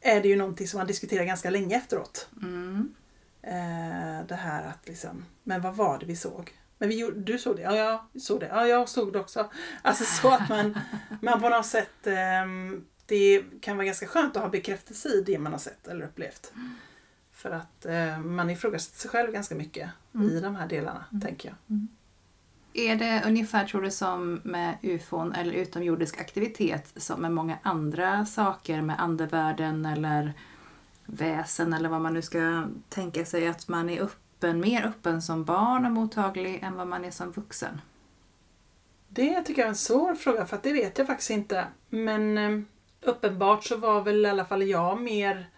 är 0.00 0.22
det 0.22 0.28
ju 0.28 0.36
någonting 0.36 0.68
som 0.68 0.78
man 0.78 0.86
diskuterar 0.86 1.24
ganska 1.24 1.50
länge 1.50 1.76
efteråt. 1.76 2.28
Mm. 2.42 2.94
Eh, 3.42 4.26
det 4.28 4.34
här 4.34 4.68
att 4.68 4.88
liksom, 4.88 5.24
men 5.42 5.62
vad 5.62 5.76
var 5.76 5.98
det 5.98 6.06
vi 6.06 6.16
såg? 6.16 6.52
Men 6.78 6.88
vi, 6.88 7.10
du 7.16 7.38
såg 7.38 7.56
det? 7.56 7.62
Ja, 7.62 7.76
jag 7.76 8.22
såg 8.22 8.40
det. 8.40 8.46
Ja, 8.46 8.66
jag 8.66 8.88
såg 8.88 9.12
det 9.12 9.18
också. 9.18 9.50
Alltså 9.82 10.04
så 10.04 10.28
att 10.28 10.48
man, 10.48 10.78
man 11.22 11.40
på 11.40 11.48
något 11.48 11.66
sätt, 11.66 12.06
ehm, 12.06 12.84
det 13.06 13.42
kan 13.60 13.76
vara 13.76 13.86
ganska 13.86 14.06
skönt 14.06 14.36
att 14.36 14.42
ha 14.42 14.48
bekräftelse 14.48 15.08
i 15.08 15.22
det 15.26 15.38
man 15.38 15.52
har 15.52 15.58
sett 15.58 15.88
eller 15.88 16.04
upplevt. 16.04 16.52
För 17.36 17.50
att 17.50 17.86
eh, 17.86 18.18
man 18.18 18.50
ifrågasätter 18.50 18.98
sig 18.98 19.10
själv 19.10 19.32
ganska 19.32 19.54
mycket 19.54 19.90
i 20.30 20.40
de 20.40 20.56
här 20.56 20.68
delarna, 20.68 21.04
tänker 21.22 21.48
jag. 21.48 21.78
Är 22.72 22.96
det 22.96 23.22
ungefär, 23.26 23.66
tror 23.66 23.82
du, 23.82 23.90
som 23.90 24.40
med 24.44 24.76
ufon 24.82 25.32
eller 25.32 25.52
utomjordisk 25.52 26.20
aktivitet 26.20 26.92
som 26.96 27.20
med 27.20 27.32
många 27.32 27.58
andra 27.62 28.26
saker 28.26 28.82
med 28.82 29.00
andevärlden 29.00 29.86
eller 29.86 30.32
väsen 31.06 31.72
eller 31.72 31.88
vad 31.88 32.00
man 32.00 32.14
nu 32.14 32.22
ska 32.22 32.64
tänka 32.88 33.24
sig 33.24 33.48
att 33.48 33.68
man 33.68 33.90
är 33.90 34.02
öppen, 34.02 34.60
mer 34.60 34.86
öppen 34.86 35.22
som 35.22 35.44
barn 35.44 35.86
och 35.86 35.92
mottaglig 35.92 36.62
än 36.62 36.74
vad 36.74 36.86
man 36.86 37.04
är 37.04 37.10
som 37.10 37.30
vuxen? 37.30 37.80
Det 39.08 39.42
tycker 39.42 39.60
jag 39.62 39.66
är 39.66 39.70
en 39.70 39.76
svår 39.76 40.14
fråga 40.14 40.46
för 40.46 40.56
att 40.56 40.62
det 40.62 40.72
vet 40.72 40.98
jag 40.98 41.06
faktiskt 41.06 41.30
inte. 41.30 41.66
Men 41.88 42.38
eh, 42.38 42.60
uppenbart 43.00 43.64
så 43.64 43.76
var 43.76 44.02
väl 44.02 44.26
i 44.26 44.28
alla 44.28 44.44
fall 44.44 44.62
jag 44.62 45.00
mer 45.00 45.50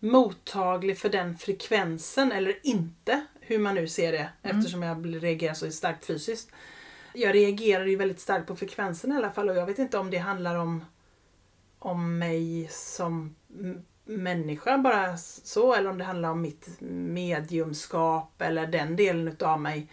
mottaglig 0.00 0.98
för 0.98 1.08
den 1.08 1.38
frekvensen 1.38 2.32
eller 2.32 2.58
inte. 2.62 3.26
Hur 3.40 3.58
man 3.58 3.74
nu 3.74 3.88
ser 3.88 4.12
det 4.12 4.28
eftersom 4.42 4.82
jag 4.82 5.22
reagerar 5.22 5.54
så 5.54 5.70
starkt 5.70 6.04
fysiskt. 6.04 6.50
Jag 7.12 7.34
reagerar 7.34 7.86
ju 7.86 7.96
väldigt 7.96 8.20
starkt 8.20 8.46
på 8.46 8.56
frekvensen 8.56 9.12
i 9.12 9.16
alla 9.16 9.30
fall 9.30 9.48
och 9.48 9.56
jag 9.56 9.66
vet 9.66 9.78
inte 9.78 9.98
om 9.98 10.10
det 10.10 10.18
handlar 10.18 10.56
om, 10.56 10.84
om 11.78 12.18
mig 12.18 12.68
som 12.70 13.34
människa 14.04 14.78
bara 14.78 15.16
så 15.16 15.74
eller 15.74 15.90
om 15.90 15.98
det 15.98 16.04
handlar 16.04 16.30
om 16.30 16.40
mitt 16.40 16.68
mediumskap 16.80 18.42
eller 18.42 18.66
den 18.66 18.96
delen 18.96 19.28
utav 19.28 19.60
mig. 19.60 19.90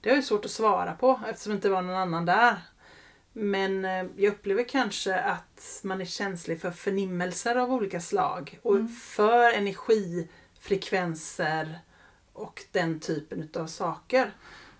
Det 0.00 0.10
är 0.10 0.16
ju 0.16 0.22
svårt 0.22 0.44
att 0.44 0.50
svara 0.50 0.92
på 0.94 1.20
eftersom 1.28 1.50
det 1.50 1.54
inte 1.56 1.68
var 1.68 1.82
någon 1.82 1.96
annan 1.96 2.26
där. 2.26 2.56
Men 3.32 3.84
eh, 3.84 4.04
jag 4.16 4.32
upplever 4.32 4.64
kanske 4.68 5.20
att 5.20 5.80
man 5.84 6.00
är 6.00 6.04
känslig 6.04 6.60
för 6.60 6.70
förnimmelser 6.70 7.56
av 7.56 7.72
olika 7.72 8.00
slag 8.00 8.58
och 8.62 8.90
för 8.90 9.52
energifrekvenser 9.52 11.78
och 12.32 12.62
den 12.72 13.00
typen 13.00 13.42
utav 13.42 13.66
saker. 13.66 14.32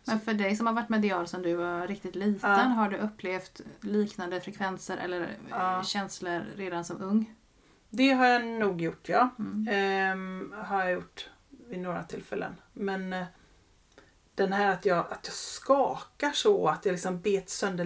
Men 0.05 0.21
för 0.21 0.35
dig 0.35 0.57
som 0.57 0.67
har 0.67 0.75
varit 0.75 0.89
medial 0.89 1.29
sedan 1.29 1.43
du 1.43 1.55
var 1.55 1.87
riktigt 1.87 2.15
liten, 2.15 2.51
Ja. 2.51 2.57
har 2.57 2.89
du 2.89 2.97
upplevt 2.97 3.61
liknande 3.81 4.41
frekvenser 4.41 4.97
eller 4.97 5.21
eh, 5.21 5.27
Ja. 5.51 5.83
känslor 5.85 6.43
redan 6.57 6.85
som 6.85 7.03
ung? 7.03 7.35
Det 7.91 8.11
har 8.13 8.27
jag 8.27 8.45
nog 8.47 8.81
gjort 8.81 9.09
ja. 9.09 9.29
Mm. 9.39 9.69
Ehm, 9.71 10.55
har 10.65 10.83
jag 10.85 10.93
gjort 10.93 11.31
vid 11.69 11.79
några 11.79 12.03
tillfällen. 12.03 12.55
Men 12.73 13.13
eh, 13.13 13.25
den 14.35 14.53
här 14.53 14.73
att 14.73 14.85
jag, 14.85 14.99
att 14.99 15.21
jag 15.25 15.35
skakar 15.35 16.33
så, 16.33 16.69
att 16.69 16.85
jag 16.85 16.93
liksom 16.93 17.21
bet 17.21 17.51
sönder 17.51 17.85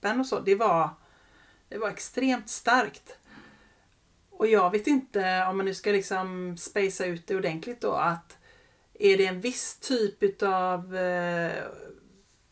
läppen 0.00 0.20
och 0.20 0.26
så, 0.26 0.40
det 0.40 0.54
var, 0.54 0.90
det 1.68 1.78
var 1.78 1.88
extremt 1.88 2.48
starkt. 2.48 3.16
Och 4.30 4.46
jag 4.46 4.70
vet 4.70 4.86
inte 4.86 5.46
om 5.48 5.56
man 5.56 5.66
nu 5.66 5.74
ska 5.74 5.90
liksom 5.90 6.56
spacea 6.56 7.06
ut 7.06 7.26
det 7.26 7.36
ordentligt 7.36 7.80
då 7.80 7.92
att 7.92 8.36
är 8.94 9.16
det 9.16 9.26
en 9.26 9.40
viss 9.40 9.76
typ 9.76 10.42
av 10.42 10.96
eh, 10.96 11.64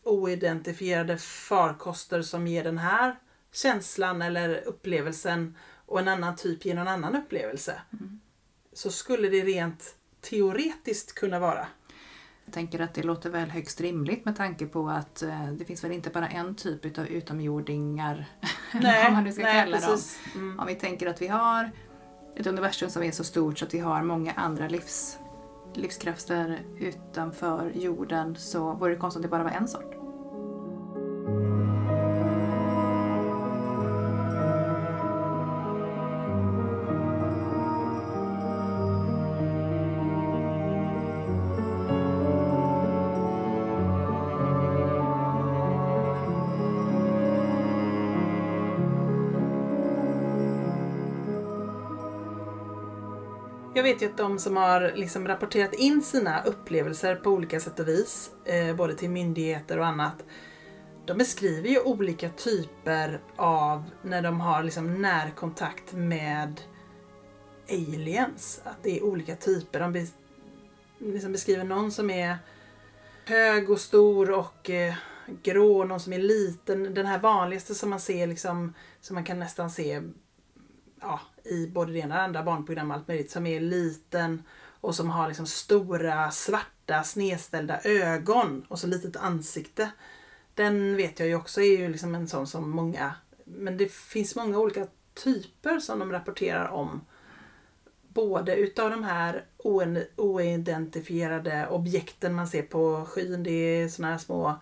oidentifierade 0.03 1.17
farkoster 1.17 2.21
som 2.21 2.47
ger 2.47 2.63
den 2.63 2.77
här 2.77 3.15
känslan 3.51 4.21
eller 4.21 4.67
upplevelsen 4.67 5.55
och 5.85 5.99
en 5.99 6.07
annan 6.07 6.35
typ 6.35 6.65
ger 6.65 6.75
någon 6.75 6.87
annan 6.87 7.15
upplevelse. 7.15 7.81
Så 8.73 8.91
skulle 8.91 9.29
det 9.29 9.43
rent 9.43 9.95
teoretiskt 10.21 11.15
kunna 11.15 11.39
vara. 11.39 11.67
Jag 12.49 12.53
tänker 12.53 12.79
att 12.79 12.93
det 12.93 13.03
låter 13.03 13.29
väl 13.29 13.49
högst 13.49 13.81
rimligt 13.81 14.25
med 14.25 14.35
tanke 14.35 14.65
på 14.65 14.89
att 14.89 15.21
eh, 15.21 15.47
det 15.47 15.65
finns 15.65 15.83
väl 15.83 15.91
inte 15.91 16.09
bara 16.09 16.27
en 16.27 16.55
typ 16.55 16.97
av 16.97 17.07
utomjordingar, 17.07 18.25
eller 18.71 19.03
vad 19.03 19.13
man 19.13 19.23
nu 19.23 19.31
ska 19.31 19.43
kalla 19.43 19.79
dem. 19.79 19.89
precis. 19.89 20.19
Mm. 20.35 20.59
Om 20.59 20.67
vi 20.67 20.75
tänker 20.75 21.07
att 21.07 21.21
vi 21.21 21.27
har 21.27 21.71
ett 22.35 22.47
universum 22.47 22.89
som 22.89 23.03
är 23.03 23.11
så 23.11 23.23
stort 23.23 23.59
så 23.59 23.65
att 23.65 23.73
vi 23.73 23.79
har 23.79 24.03
många 24.03 24.33
andra 24.33 24.67
livs, 24.67 25.17
livskrafter 25.73 26.59
utanför 26.79 27.71
jorden 27.75 28.35
så 28.35 28.73
vore 28.73 28.93
det 28.93 28.99
konstigt 28.99 29.17
om 29.17 29.21
det 29.21 29.27
bara 29.27 29.43
var 29.43 29.51
en 29.51 29.67
sort. 29.67 29.95
Vet 53.93 54.01
ju 54.01 54.05
att 54.05 54.17
de 54.17 54.39
som 54.39 54.57
har 54.57 54.91
liksom 54.95 55.27
rapporterat 55.27 55.73
in 55.73 56.01
sina 56.01 56.43
upplevelser 56.43 57.15
på 57.15 57.29
olika 57.29 57.59
sätt 57.59 57.79
och 57.79 57.87
vis, 57.87 58.31
eh, 58.45 58.75
både 58.75 58.95
till 58.95 59.09
myndigheter 59.09 59.79
och 59.79 59.85
annat, 59.85 60.25
de 61.05 61.17
beskriver 61.17 61.69
ju 61.69 61.79
olika 61.79 62.29
typer 62.29 63.21
av 63.35 63.83
när 64.01 64.21
de 64.21 64.41
har 64.41 64.63
liksom 64.63 65.01
närkontakt 65.01 65.93
med 65.93 66.61
aliens. 67.69 68.61
Att 68.63 68.83
det 68.83 68.97
är 68.97 69.03
olika 69.03 69.35
typer. 69.35 69.79
De 69.79 69.93
bes 69.93 70.13
liksom 70.97 71.31
beskriver 71.31 71.63
någon 71.63 71.91
som 71.91 72.09
är 72.09 72.37
hög 73.25 73.69
och 73.69 73.79
stor 73.79 74.31
och 74.31 74.69
eh, 74.69 74.93
grå, 75.43 75.83
någon 75.83 75.99
som 75.99 76.13
är 76.13 76.19
liten. 76.19 76.93
Den 76.93 77.05
här 77.05 77.19
vanligaste 77.19 77.75
som 77.75 77.89
man 77.89 77.99
ser 77.99 78.27
liksom, 78.27 78.73
som 79.01 79.15
man 79.15 79.23
kan 79.23 79.39
nästan 79.39 79.69
se 79.69 80.01
ja, 81.01 81.19
i 81.49 81.67
både 81.67 81.93
det 81.93 81.99
ena 81.99 82.15
och 82.15 82.21
andra 82.21 82.43
barnprogram 82.43 82.91
allt 82.91 83.07
möjligt, 83.07 83.31
som 83.31 83.45
är 83.45 83.59
liten 83.59 84.43
och 84.81 84.95
som 84.95 85.09
har 85.09 85.27
liksom 85.27 85.45
stora 85.45 86.31
svarta 86.31 87.03
snedställda 87.03 87.79
ögon 87.83 88.65
och 88.67 88.79
så 88.79 88.87
litet 88.87 89.15
ansikte. 89.15 89.91
Den 90.53 90.97
vet 90.97 91.19
jag 91.19 91.27
ju 91.27 91.35
också 91.35 91.61
är 91.61 91.77
ju 91.77 91.89
liksom 91.89 92.15
en 92.15 92.27
sån 92.27 92.47
som 92.47 92.69
många, 92.69 93.15
men 93.43 93.77
det 93.77 93.91
finns 93.91 94.35
många 94.35 94.59
olika 94.59 94.87
typer 95.13 95.79
som 95.79 95.99
de 95.99 96.11
rapporterar 96.11 96.67
om. 96.67 97.01
Både 98.07 98.55
utav 98.55 98.89
de 98.89 99.03
här 99.03 99.45
oidentifierade 100.15 101.67
objekten 101.67 102.33
man 102.33 102.47
ser 102.47 102.61
på 102.61 103.05
skyn. 103.05 103.43
Det 103.43 103.51
är 103.51 103.89
såna 103.89 104.07
här 104.07 104.17
små, 104.17 104.59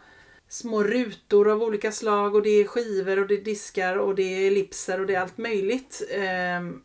små 0.47 0.83
rutor 0.83 1.49
av 1.49 1.63
olika 1.63 1.91
slag 1.91 2.35
och 2.35 2.41
det 2.41 2.49
är 2.49 2.67
skivor 2.67 3.19
och 3.19 3.27
det 3.27 3.33
är 3.33 3.43
diskar 3.43 3.95
och 3.95 4.15
det 4.15 4.23
är 4.23 4.47
ellipser 4.47 4.99
och 4.99 5.07
det 5.07 5.15
är 5.15 5.21
allt 5.21 5.37
möjligt. 5.37 6.01
Ehm, 6.11 6.81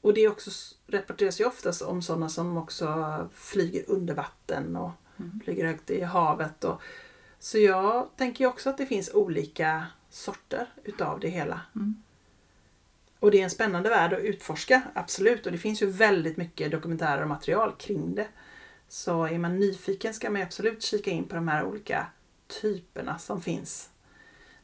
och 0.00 0.14
det 0.14 0.20
är 0.20 0.28
också, 0.28 0.50
rapporteras 0.86 1.40
ju 1.40 1.44
oftast 1.44 1.82
om 1.82 2.02
sådana 2.02 2.28
som 2.28 2.56
också 2.56 3.28
flyger 3.34 3.84
under 3.88 4.14
vatten 4.14 4.76
och 4.76 4.90
mm. 5.18 5.40
flyger 5.44 5.66
högt 5.66 5.90
i 5.90 6.00
havet. 6.00 6.64
Och, 6.64 6.82
så 7.38 7.58
jag 7.58 8.08
tänker 8.16 8.46
också 8.46 8.70
att 8.70 8.78
det 8.78 8.86
finns 8.86 9.14
olika 9.14 9.86
sorter 10.10 10.66
utav 10.84 11.20
det 11.20 11.28
hela. 11.28 11.60
Mm. 11.74 12.02
Och 13.20 13.30
det 13.30 13.40
är 13.40 13.44
en 13.44 13.50
spännande 13.50 13.88
värld 13.88 14.12
att 14.12 14.20
utforska, 14.20 14.82
absolut. 14.94 15.46
Och 15.46 15.52
det 15.52 15.58
finns 15.58 15.82
ju 15.82 15.86
väldigt 15.86 16.36
mycket 16.36 16.70
dokumentärer 16.70 17.22
och 17.22 17.28
material 17.28 17.72
kring 17.78 18.14
det. 18.14 18.28
Så 18.88 19.24
är 19.24 19.38
man 19.38 19.58
nyfiken 19.58 20.14
ska 20.14 20.30
man 20.30 20.42
absolut 20.42 20.82
kika 20.82 21.10
in 21.10 21.24
på 21.24 21.34
de 21.34 21.48
här 21.48 21.64
olika 21.64 22.06
typerna 22.60 23.18
som 23.18 23.42
finns. 23.42 23.90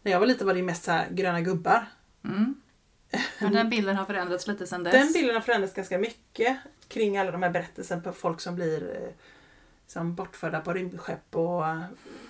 När 0.02 0.12
jag 0.12 0.20
var 0.20 0.26
liten 0.26 0.46
var 0.46 0.54
det 0.54 0.62
mest 0.62 0.84
så 0.84 0.90
här 0.90 1.08
gröna 1.10 1.40
gubbar. 1.40 1.86
Mm. 2.24 2.54
Men 3.40 3.52
den 3.52 3.70
bilden 3.70 3.96
har 3.96 4.04
förändrats 4.04 4.46
lite 4.46 4.66
sedan 4.66 4.84
dess? 4.84 4.92
Den 4.92 5.12
bilden 5.12 5.34
har 5.34 5.42
förändrats 5.42 5.74
ganska 5.74 5.98
mycket 5.98 6.58
kring 6.88 7.18
alla 7.18 7.30
de 7.30 7.42
här 7.42 7.50
berättelserna 7.50 8.02
på 8.02 8.12
folk 8.12 8.40
som 8.40 8.54
blir 8.54 9.12
liksom 9.82 10.14
bortförda 10.14 10.60
på 10.60 10.72
rymdskepp 10.72 11.36
och 11.36 11.64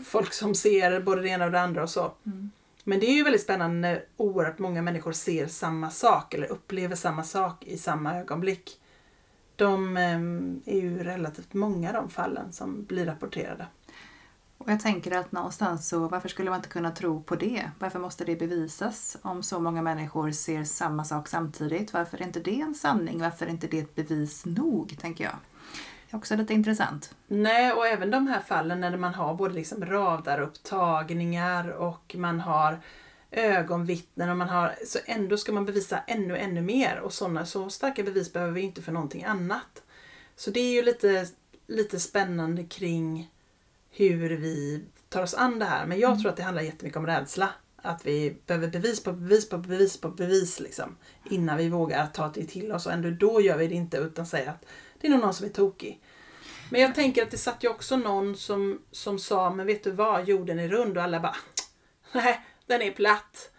folk 0.05 0.33
som 0.33 0.55
ser 0.55 1.01
både 1.01 1.23
det 1.23 1.29
ena 1.29 1.45
och 1.45 1.51
det 1.51 1.61
andra 1.61 1.83
och 1.83 1.91
så. 1.91 2.13
Mm. 2.27 2.51
Men 2.85 3.01
det 3.01 3.07
är 3.07 3.15
ju 3.15 3.23
väldigt 3.23 3.43
spännande 3.43 3.89
när 3.89 4.05
oerhört 4.17 4.59
många 4.59 4.83
människor 4.83 5.13
ser 5.13 5.47
samma 5.47 5.91
sak 5.91 6.35
eller 6.35 6.47
upplever 6.47 6.97
samma 6.97 7.25
sak 7.25 7.65
i 7.65 7.79
samma 7.79 8.19
ögonblick. 8.19 8.81
De 9.57 9.97
ehm, 9.97 10.63
är 10.67 10.81
ju 10.81 11.03
relativt 11.03 11.55
många 11.55 11.93
de 11.93 12.11
fallen 12.11 12.53
som 12.53 12.85
blir 12.85 13.07
rapporterade. 13.07 13.67
Och 14.67 14.73
jag 14.73 14.81
tänker 14.81 15.17
att 15.17 15.33
någonstans 15.33 15.89
så 15.89 16.09
varför 16.09 16.29
skulle 16.29 16.51
man 16.51 16.59
inte 16.59 16.69
kunna 16.69 16.91
tro 16.91 17.23
på 17.23 17.37
det? 17.37 17.71
Varför 17.79 17.99
måste 17.99 18.25
det 18.25 18.37
bevisas 18.37 19.17
om 19.23 19.43
så 19.43 19.61
många 19.61 19.83
människor 19.83 20.31
ser 20.31 20.65
samma 20.65 21.05
sak 21.05 21.29
samtidigt? 21.29 21.93
Varför 21.93 22.19
är 22.19 22.23
inte 22.23 22.41
det 22.41 22.61
en 22.61 22.75
sanning? 22.75 23.21
Varför 23.21 23.47
är 23.47 23.51
inte 23.51 23.67
det 23.67 23.79
ett 23.79 23.95
bevis 23.95 24.45
nog, 24.47 24.99
tänker 25.01 25.25
jag? 25.25 25.35
Det 26.07 26.15
är 26.15 26.19
också 26.19 26.37
lite 26.37 26.55
intressant. 26.55 27.15
Nej, 27.27 27.73
och 27.73 27.87
även 27.87 28.11
de 28.11 28.27
här 28.27 28.41
fallen 28.41 28.81
när 28.81 28.97
man 28.97 29.15
har 29.15 29.35
både 29.35 29.55
liksom 29.55 29.85
radarupptagningar 29.85 31.69
och 31.69 32.15
man 32.19 32.41
har 32.41 32.81
ögonvittnen 33.31 34.31
och 34.31 34.37
man 34.37 34.49
har, 34.49 34.75
så 34.87 34.99
ändå 35.05 35.37
ska 35.37 35.53
man 35.53 35.67
bevisa 35.67 35.99
ännu, 36.07 36.37
ännu 36.37 36.63
mer 36.63 37.01
och 37.01 37.13
sådana, 37.13 37.47
så 37.47 37.71
starka 37.71 38.03
bevis 38.03 38.33
behöver 38.33 38.53
vi 38.53 38.61
inte 38.61 38.83
för 38.83 38.93
någonting 38.93 39.25
annat. 39.25 39.83
Så 40.37 40.51
det 40.51 40.61
är 40.61 40.73
ju 40.73 40.83
lite, 40.83 41.27
lite 41.67 42.01
spännande 42.01 42.65
kring 42.65 43.31
hur 43.97 44.37
vi 44.37 44.85
tar 45.09 45.23
oss 45.23 45.35
an 45.35 45.59
det 45.59 45.65
här. 45.65 45.87
Men 45.87 45.99
jag 45.99 46.11
mm. 46.11 46.23
tror 46.23 46.31
att 46.31 46.37
det 46.37 46.43
handlar 46.43 46.63
jättemycket 46.63 46.99
om 46.99 47.07
rädsla. 47.07 47.51
Att 47.77 48.07
vi 48.07 48.37
behöver 48.47 48.69
bevis 48.69 49.03
på 49.03 49.13
bevis 49.13 49.49
på 49.49 49.59
bevis 49.59 50.01
på 50.01 50.09
bevis 50.09 50.61
liksom. 50.61 50.97
Innan 51.31 51.57
vi 51.57 51.69
vågar 51.69 52.07
ta 52.07 52.29
det 52.35 52.45
till 52.45 52.73
oss 52.73 52.87
och 52.87 52.93
ändå 52.93 53.11
då 53.11 53.41
gör 53.41 53.57
vi 53.57 53.69
det 53.69 53.75
inte 53.75 53.97
utan 53.97 54.27
säger 54.27 54.51
att 54.51 54.67
det 55.01 55.07
är 55.07 55.11
nog 55.11 55.21
någon 55.21 55.35
som 55.35 55.47
är 55.47 55.51
tokig. 55.51 56.03
Men 56.71 56.81
jag 56.81 56.95
tänker 56.95 57.23
att 57.23 57.31
det 57.31 57.39
satt 57.39 57.65
ju 57.65 57.69
också 57.69 57.97
någon 57.97 58.37
som, 58.37 58.83
som 58.91 59.19
sa, 59.19 59.51
men 59.51 59.67
vet 59.67 59.85
du 59.85 59.91
vad, 59.91 60.29
jorden 60.29 60.59
är 60.59 60.69
rund 60.69 60.97
och 60.99 61.05
alla 61.05 61.21
bara, 61.21 61.37
nej, 62.13 62.41
den 62.67 62.83
är 62.83 62.91
platt. 62.91 63.51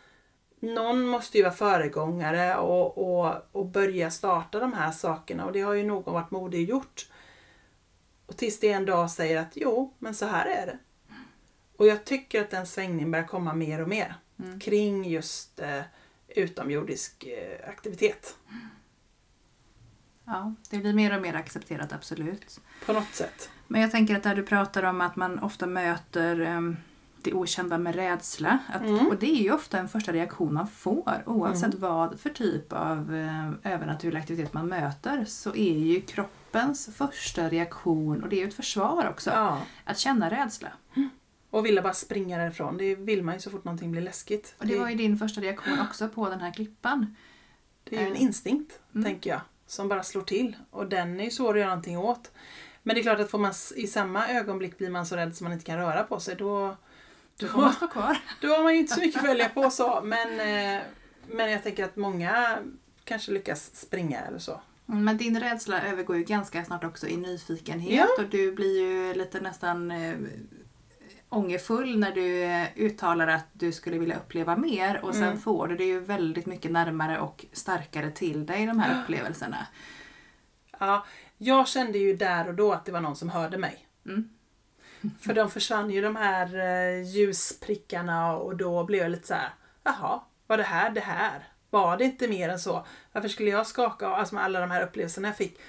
Någon 0.60 1.08
måste 1.08 1.38
ju 1.38 1.44
vara 1.44 1.54
föregångare 1.54 2.56
och, 2.56 2.98
och, 2.98 3.36
och 3.52 3.66
börja 3.66 4.12
starta 4.12 4.60
de 4.60 4.74
här 4.74 4.92
sakerna 4.92 5.46
och 5.46 5.52
det 5.52 5.62
har 5.62 5.74
ju 5.74 5.84
någon 5.84 6.14
varit 6.14 6.32
modig 6.32 6.70
gjort. 6.70 7.08
Och 8.28 8.38
tills 8.38 8.60
det 8.60 8.72
en 8.72 8.86
dag 8.86 9.12
säger 9.12 9.38
att 9.38 9.52
jo, 9.56 9.94
men 10.00 10.16
så 10.16 10.26
här 10.26 10.46
är 10.46 10.66
det. 10.66 10.78
Och 11.78 11.88
jag 11.88 12.06
tycker 12.06 12.42
att 12.42 12.50
den 12.50 12.68
svängningen 12.68 13.12
börjar 13.12 13.28
komma 13.28 13.54
mer 13.54 13.82
och 13.82 13.90
mer 13.90 14.16
mm. 14.40 14.60
kring 14.60 15.06
just 15.06 15.60
eh, 15.60 15.82
utomjordisk 16.28 17.24
eh, 17.24 17.70
aktivitet. 17.70 18.36
Ja, 20.26 20.54
det 20.70 20.78
blir 20.78 20.94
mer 20.94 21.16
och 21.16 21.22
mer 21.22 21.34
accepterat, 21.34 21.94
absolut. 21.94 22.60
På 22.86 22.94
något 22.94 23.14
sätt. 23.14 23.50
Men 23.68 23.82
jag 23.82 23.92
tänker 23.92 24.16
att 24.16 24.24
där 24.24 24.36
du 24.36 24.44
pratar 24.44 24.84
om 24.84 25.02
att 25.02 25.16
man 25.16 25.40
ofta 25.40 25.68
möter 25.68 26.40
um, 26.40 26.78
det 27.22 27.34
okända 27.34 27.78
med 27.78 27.96
rädsla. 27.96 28.60
Att, 28.74 28.82
mm. 28.82 29.08
Och 29.08 29.18
det 29.20 29.32
är 29.32 29.44
ju 29.44 29.52
ofta 29.52 29.78
en 29.78 29.90
första 29.90 30.14
reaktion 30.14 30.54
man 30.54 30.68
får 30.68 31.24
oavsett 31.26 31.74
mm. 31.74 31.80
vad 31.80 32.20
för 32.20 32.30
typ 32.30 32.74
av 32.74 33.14
uh, 33.14 33.52
övernaturlig 33.64 34.20
aktivitet 34.20 34.54
man 34.54 34.68
möter 34.68 35.26
så 35.26 35.56
är 35.56 35.78
ju 35.78 36.02
kroppens 36.52 36.90
första 36.96 37.50
reaktion, 37.50 38.24
och 38.24 38.30
det 38.30 38.36
är 38.36 38.40
ju 38.40 38.48
ett 38.48 38.54
försvar 38.54 39.10
också, 39.10 39.30
ja. 39.30 39.62
att 39.84 39.98
känna 39.98 40.30
rädsla. 40.30 40.72
Och 41.50 41.66
vilja 41.66 41.82
bara 41.82 41.94
springa 41.94 42.38
därifrån. 42.38 42.78
Det 42.78 42.96
vill 42.96 43.24
man 43.24 43.34
ju 43.34 43.42
så 43.42 43.50
fort 43.50 43.64
någonting 43.64 43.92
blir 43.92 44.02
läskigt. 44.02 44.56
Och 44.58 44.68
det 44.68 44.80
var 44.80 44.90
ju 44.90 44.96
din 44.96 45.18
första 45.18 45.42
reaktion 45.42 45.80
också 45.80 46.10
på 46.10 46.30
den 46.30 46.42
här 46.42 46.54
klippan. 46.54 47.16
Det 47.84 47.96
är 47.96 48.02
ju 48.02 48.08
en 48.08 48.14
eh, 48.14 48.22
instinkt, 48.22 48.80
mm. 48.94 49.06
tänker 49.06 49.30
jag 49.30 49.42
som 49.68 49.88
bara 49.88 50.04
slår 50.04 50.22
till 50.22 50.56
och 50.72 50.88
den 50.90 51.20
är 51.20 51.24
ju 51.24 51.32
svår 51.32 51.54
att 51.54 51.60
göra 51.60 51.70
någonting 51.70 51.98
åt. 51.98 52.32
Men 52.84 52.96
det 52.96 53.02
är 53.02 53.04
klart 53.04 53.20
att 53.20 53.32
får 53.32 53.40
man 53.40 53.54
i 53.76 53.88
samma 53.88 54.28
ögonblick 54.28 54.78
blir 54.78 54.90
man 54.90 55.06
så 55.06 55.16
rädd 55.16 55.36
så 55.36 55.44
man 55.44 55.54
inte 55.54 55.66
kan 55.66 55.78
röra 55.78 56.04
på 56.04 56.20
sig 56.20 56.36
då 56.36 56.76
då 57.40 57.48
får 57.48 57.62
man 57.62 57.74
stå 57.74 57.88
kvar. 57.88 58.18
Då 58.42 58.48
har 58.48 58.64
man 58.64 58.74
ju 58.74 58.80
inte 58.80 58.94
så 58.94 59.00
mycket 59.00 59.22
att 59.22 59.30
välja 59.30 59.50
på 59.50 59.70
så 59.70 60.02
men, 60.04 60.40
eh, 60.40 60.82
men 61.28 61.52
jag 61.52 61.64
tänker 61.64 61.86
att 61.86 61.96
många 61.96 62.58
kanske 63.04 63.32
lyckas 63.32 63.76
springa 63.76 64.20
eller 64.20 64.40
så. 64.40 64.62
Mm, 64.90 65.04
men 65.04 65.18
din 65.18 65.40
rädsla 65.40 65.82
övergår 65.82 66.18
ju 66.18 66.24
ganska 66.24 66.66
snart 66.66 66.84
också 66.84 67.08
i 67.08 67.18
nyfikenhet 67.18 68.10
ja. 68.18 68.24
och 68.24 68.30
du 68.30 68.52
blir 68.52 68.82
ju 68.82 69.14
lite 69.14 69.40
nästan 69.40 69.92
eh, 69.92 70.18
ångerfull 71.30 72.00
när 72.00 72.12
du 72.12 72.44
eh, 72.44 72.68
uttalar 72.76 73.28
att 73.28 73.46
du 73.54 73.72
skulle 73.72 73.98
vilja 73.98 74.18
uppleva 74.18 74.56
mer 74.56 75.06
och 75.06 75.14
sen 75.14 75.24
mm. 75.24 75.40
får 75.40 75.68
du 75.68 75.76
det 75.76 75.86
ju 75.86 76.00
väldigt 76.00 76.46
mycket 76.46 76.72
närmare 76.72 77.20
och 77.20 77.46
starkare 77.52 78.12
till 78.12 78.46
dig 78.46 78.66
de 78.66 78.80
här 78.80 79.02
upplevelserna. 79.02 79.68
Ja, 80.80 81.06
jag 81.38 81.68
kände 81.68 81.98
ju 81.98 82.16
där 82.16 82.48
och 82.48 82.54
då 82.54 82.74
att 82.74 82.86
det 82.86 82.92
var 82.92 83.02
någon 83.02 83.16
som 83.16 83.30
hörde 83.30 83.58
mig. 83.58 83.88
Mm. 84.06 84.30
För 85.22 85.34
de 85.34 85.50
försvann 85.50 85.92
ju 85.92 86.02
de 86.02 86.16
här 86.16 86.60
eh, 86.60 87.04
ljusprickarna 87.04 88.38
och 88.38 88.58
då 88.58 88.84
blev 88.84 89.02
jag 89.02 89.12
lite 89.12 89.28
så 89.28 89.34
här, 89.34 89.50
jaha, 89.84 90.22
var 90.48 90.58
det 90.58 90.64
här 90.64 90.90
det 90.90 91.02
här? 91.02 91.48
Var 91.70 91.98
det 91.98 92.04
inte 92.04 92.28
mer 92.28 92.50
än 92.50 92.60
så? 92.60 92.86
Varför 93.12 93.30
skulle 93.30 93.50
jag 93.50 93.68
skaka 93.68 94.08
alltså 94.08 94.36
med 94.36 94.44
alla 94.44 94.60
de 94.60 94.72
här 94.72 94.84
upplevelserna 94.84 95.28
jag 95.28 95.38
fick? 95.38 95.60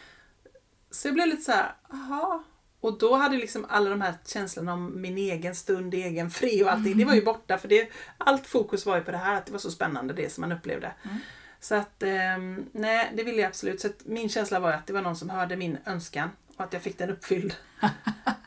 Så 0.90 1.09
jag 1.09 1.14
blev 1.14 1.26
lite 1.26 1.42
så 1.42 1.53
här, 1.53 1.72
jaha, 1.90 2.42
och 2.80 2.99
då 2.99 3.16
hade 3.16 3.36
liksom 3.36 3.66
alla 3.68 3.90
de 3.90 4.01
här 4.01 4.14
känslorna 4.26 4.72
om 4.72 5.01
min 5.01 5.18
egen 5.18 5.55
stund, 5.55 5.94
egen 5.94 6.30
fri 6.30 6.62
och 6.64 6.72
allting, 6.72 6.92
mm. 6.92 6.99
det 6.99 7.05
var 7.05 7.14
ju 7.14 7.24
borta 7.24 7.59
för 7.59 7.68
det, 7.68 7.88
allt 8.18 8.46
fokus 8.46 8.86
var 8.86 8.96
ju 8.96 9.03
på 9.03 9.11
det 9.11 9.16
här, 9.16 9.36
att 9.36 9.46
det 9.46 9.53
var 9.53 9.59
så 9.59 9.70
spännande 9.70 10.14
det 10.14 10.32
som 10.32 10.40
man 10.40 10.53
upplevde. 10.53 10.92
Mm. 11.03 11.16
Så 11.61 11.74
att, 11.74 12.03
eh, 12.03 12.38
nej 12.72 13.12
det 13.16 13.22
ville 13.22 13.42
jag 13.42 13.49
absolut. 13.49 13.80
Så 13.80 13.88
min 14.05 14.28
känsla 14.28 14.61
var 14.61 14.72
att 14.72 14.86
det 14.86 14.92
var 14.92 15.03
någon 15.03 15.16
som 15.16 15.30
hörde 15.30 15.57
min 15.57 15.78
önskan 15.86 16.30
och 16.57 16.64
att 16.64 16.72
jag 16.72 16.82
fick 16.82 16.99
den 16.99 17.11
uppfylld. 17.11 17.55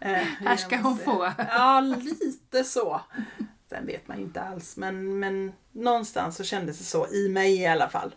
eh, 0.02 0.12
här 0.40 0.58
ska 0.58 0.78
hon 0.78 0.98
få. 0.98 1.34
ja, 1.38 1.80
lite 1.80 2.64
så. 2.64 3.02
Sen 3.72 3.86
vet 3.86 4.08
man 4.08 4.18
ju 4.18 4.24
inte 4.24 4.42
alls 4.42 4.78
men, 4.78 5.20
men 5.20 5.54
någonstans 5.72 6.36
så 6.36 6.44
kändes 6.44 6.78
det 6.78 6.84
så 6.84 7.08
i 7.08 7.30
mig 7.30 7.56
i 7.62 7.68
alla 7.68 7.90
fall. 7.90 8.16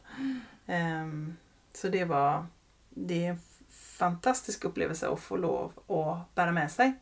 Eh, 0.67 1.07
så 1.73 1.89
det 1.89 2.05
var 2.05 2.47
det 2.91 3.27
är 3.27 3.37
fantastisk 3.71 4.65
upplevelse 4.65 5.09
att 5.09 5.21
få 5.21 5.37
lov 5.37 5.73
att 5.87 6.35
bära 6.35 6.53
med 6.53 6.71
sig. 6.71 6.93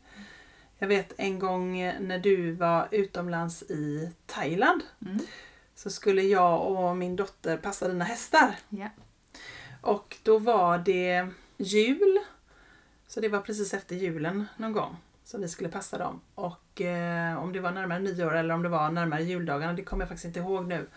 Jag 0.77 0.87
vet 0.87 1.13
en 1.17 1.39
gång 1.39 1.77
när 1.99 2.19
du 2.19 2.51
var 2.51 2.87
utomlands 2.91 3.63
i 3.63 4.11
Thailand 4.25 4.83
mm. 5.05 5.19
så 5.75 5.89
skulle 5.89 6.21
jag 6.21 6.71
och 6.71 6.97
min 6.97 7.15
dotter 7.15 7.57
passa 7.57 7.87
dina 7.87 8.05
hästar. 8.05 8.55
Yeah. 8.69 8.91
Och 9.81 10.17
då 10.23 10.37
var 10.37 10.77
det 10.77 11.27
jul. 11.57 12.19
Så 13.07 13.19
det 13.19 13.29
var 13.29 13.41
precis 13.41 13.73
efter 13.73 13.95
julen 13.95 14.45
någon 14.57 14.73
gång 14.73 14.97
som 15.23 15.41
vi 15.41 15.47
skulle 15.47 15.69
passa 15.69 15.97
dem. 15.97 16.21
Och 16.35 16.81
eh, 16.81 17.37
om 17.43 17.53
det 17.53 17.59
var 17.59 17.71
närmare 17.71 17.99
nyår 17.99 18.35
eller 18.35 18.53
om 18.53 18.63
det 18.63 18.69
var 18.69 18.91
närmare 18.91 19.23
juldagarna, 19.23 19.73
det 19.73 19.83
kommer 19.83 20.01
jag 20.03 20.09
faktiskt 20.09 20.25
inte 20.25 20.39
ihåg 20.39 20.67
nu. 20.67 20.87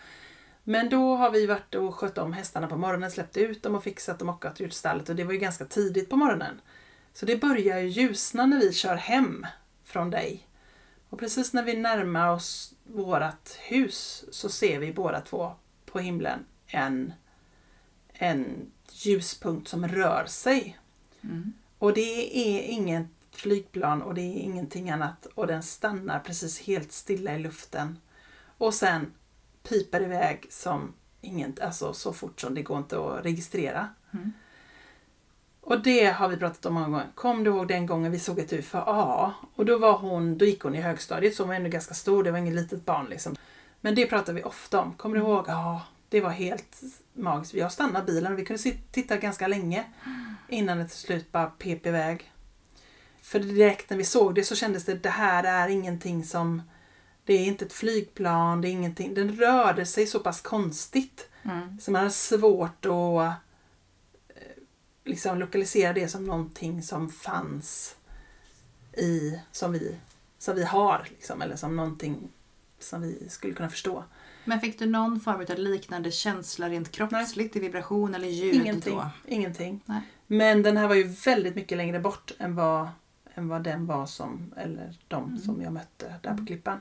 Men 0.63 0.89
då 0.89 1.15
har 1.15 1.31
vi 1.31 1.45
varit 1.45 1.75
och 1.75 1.95
skött 1.95 2.17
om 2.17 2.33
hästarna 2.33 2.67
på 2.67 2.77
morgonen, 2.77 3.11
släppt 3.11 3.37
ut 3.37 3.63
dem 3.63 3.75
och 3.75 3.83
fixat 3.83 4.19
dem 4.19 4.29
och 4.29 4.35
åkat 4.35 4.61
ut 4.61 4.73
stallet 4.73 5.09
och 5.09 5.15
det 5.15 5.23
var 5.23 5.33
ju 5.33 5.39
ganska 5.39 5.65
tidigt 5.65 6.09
på 6.09 6.15
morgonen. 6.15 6.61
Så 7.13 7.25
det 7.25 7.37
börjar 7.37 7.79
ju 7.79 7.87
ljusna 7.87 8.45
när 8.45 8.59
vi 8.59 8.73
kör 8.73 8.95
hem 8.95 9.45
från 9.83 10.09
dig. 10.09 10.47
Och 11.09 11.19
precis 11.19 11.53
när 11.53 11.63
vi 11.63 11.77
närmar 11.77 12.29
oss 12.29 12.73
vårat 12.83 13.59
hus 13.61 14.25
så 14.31 14.49
ser 14.49 14.79
vi 14.79 14.93
båda 14.93 15.21
två 15.21 15.51
på 15.85 15.99
himlen 15.99 16.45
en, 16.67 17.13
en 18.13 18.71
ljuspunkt 18.91 19.67
som 19.67 19.87
rör 19.87 20.25
sig. 20.25 20.79
Mm. 21.21 21.53
Och 21.77 21.93
det 21.93 22.37
är 22.37 22.61
inget 22.61 23.16
flygplan 23.37 24.01
och 24.01 24.13
det 24.13 24.21
är 24.21 24.41
ingenting 24.41 24.89
annat 24.89 25.25
och 25.25 25.47
den 25.47 25.63
stannar 25.63 26.19
precis 26.19 26.59
helt 26.59 26.91
stilla 26.91 27.35
i 27.35 27.39
luften. 27.39 27.99
Och 28.57 28.73
sen 28.73 29.13
piper 29.69 30.01
iväg 30.01 30.47
som 30.49 30.93
ingen, 31.21 31.55
alltså 31.61 31.93
så 31.93 32.13
fort 32.13 32.41
som 32.41 32.55
det 32.55 32.61
går 32.61 32.77
inte 32.77 32.99
att 32.99 33.25
registrera. 33.25 33.87
Mm. 34.13 34.33
Och 35.61 35.83
det 35.83 36.05
har 36.05 36.27
vi 36.27 36.37
pratat 36.37 36.65
om 36.65 36.73
många 36.73 36.87
gånger. 36.87 37.07
Kom 37.15 37.43
du 37.43 37.49
ihåg 37.49 37.67
den 37.67 37.85
gången 37.85 38.11
vi 38.11 38.19
såg 38.19 38.39
ett 38.39 38.53
UFO? 38.53 38.77
Ja. 38.77 39.33
Och 39.55 39.65
då 39.65 39.77
var 39.77 39.97
hon, 39.97 40.37
då 40.37 40.45
gick 40.45 40.61
hon 40.61 40.75
i 40.75 40.81
högstadiet 40.81 41.35
så 41.35 41.43
hon 41.43 41.47
var 41.47 41.55
ändå 41.55 41.69
ganska 41.69 41.93
stor, 41.93 42.23
det 42.23 42.31
var 42.31 42.37
inget 42.37 42.55
litet 42.55 42.85
barn 42.85 43.05
liksom. 43.09 43.35
Men 43.81 43.95
det 43.95 44.05
pratar 44.07 44.33
vi 44.33 44.43
ofta 44.43 44.81
om. 44.81 44.93
Kommer 44.93 45.15
du 45.15 45.21
ihåg? 45.21 45.45
Ja, 45.47 45.81
det 46.09 46.21
var 46.21 46.29
helt 46.29 46.81
magiskt. 47.13 47.53
Jag 47.53 47.71
stannade 47.71 48.05
bilen 48.05 48.33
och 48.33 48.39
vi 48.39 48.45
kunde 48.45 48.63
titta 48.91 49.17
ganska 49.17 49.47
länge 49.47 49.83
innan 50.47 50.77
det 50.77 50.87
till 50.87 50.97
slut 50.97 51.31
bara 51.31 51.45
pep 51.45 51.85
iväg. 51.85 52.31
För 53.27 53.39
direkt 53.39 53.89
när 53.89 53.97
vi 53.97 54.03
såg 54.03 54.35
det 54.35 54.43
så 54.43 54.55
kändes 54.55 54.85
det, 54.85 54.93
det 54.93 55.09
här 55.09 55.43
är 55.43 55.67
ingenting 55.67 56.23
som, 56.25 56.61
det 57.25 57.33
är 57.33 57.45
inte 57.45 57.65
ett 57.65 57.73
flygplan, 57.73 58.61
det 58.61 58.67
är 58.67 58.71
ingenting, 58.71 59.13
den 59.13 59.35
rörde 59.35 59.85
sig 59.85 60.07
så 60.07 60.19
pass 60.19 60.41
konstigt. 60.41 61.29
Mm. 61.43 61.79
Så 61.79 61.91
man 61.91 62.03
har 62.03 62.09
svårt 62.09 62.85
att 62.85 62.91
eh, 62.91 63.33
liksom 65.05 65.39
lokalisera 65.39 65.93
det 65.93 66.07
som 66.07 66.25
någonting 66.25 66.83
som 66.83 67.09
fanns 67.09 67.95
i, 68.93 69.39
som 69.51 69.71
vi, 69.71 69.95
som 70.37 70.55
vi 70.55 70.63
har, 70.63 71.07
liksom, 71.09 71.41
eller 71.41 71.55
som 71.55 71.75
någonting 71.75 72.29
som 72.79 73.01
vi 73.01 73.29
skulle 73.29 73.53
kunna 73.53 73.69
förstå. 73.69 74.03
Men 74.45 74.59
fick 74.59 74.79
du 74.79 74.85
någon 74.85 75.19
form 75.19 75.45
av 75.49 75.57
liknande 75.57 76.11
känsla 76.11 76.69
rent 76.69 76.91
kroppsligt 76.91 77.55
i 77.55 77.59
vibration 77.59 78.15
eller 78.15 78.27
ljud? 78.27 78.55
Ingenting. 78.55 78.97
Då? 78.97 79.09
Ingenting. 79.25 79.81
Nej. 79.85 80.01
Men 80.27 80.63
den 80.63 80.77
här 80.77 80.87
var 80.87 80.95
ju 80.95 81.03
väldigt 81.03 81.55
mycket 81.55 81.77
längre 81.77 81.99
bort 81.99 82.31
än 82.39 82.55
vad, 82.55 82.89
än 83.37 83.47
vad 83.47 83.63
den 83.63 83.85
var 83.85 84.05
som, 84.05 84.53
eller 84.57 84.93
de 85.07 85.23
Mm. 85.23 85.37
som 85.37 85.61
jag 85.61 85.73
mötte 85.73 86.15
där 86.21 86.37
på 86.37 86.45
klippan. 86.45 86.79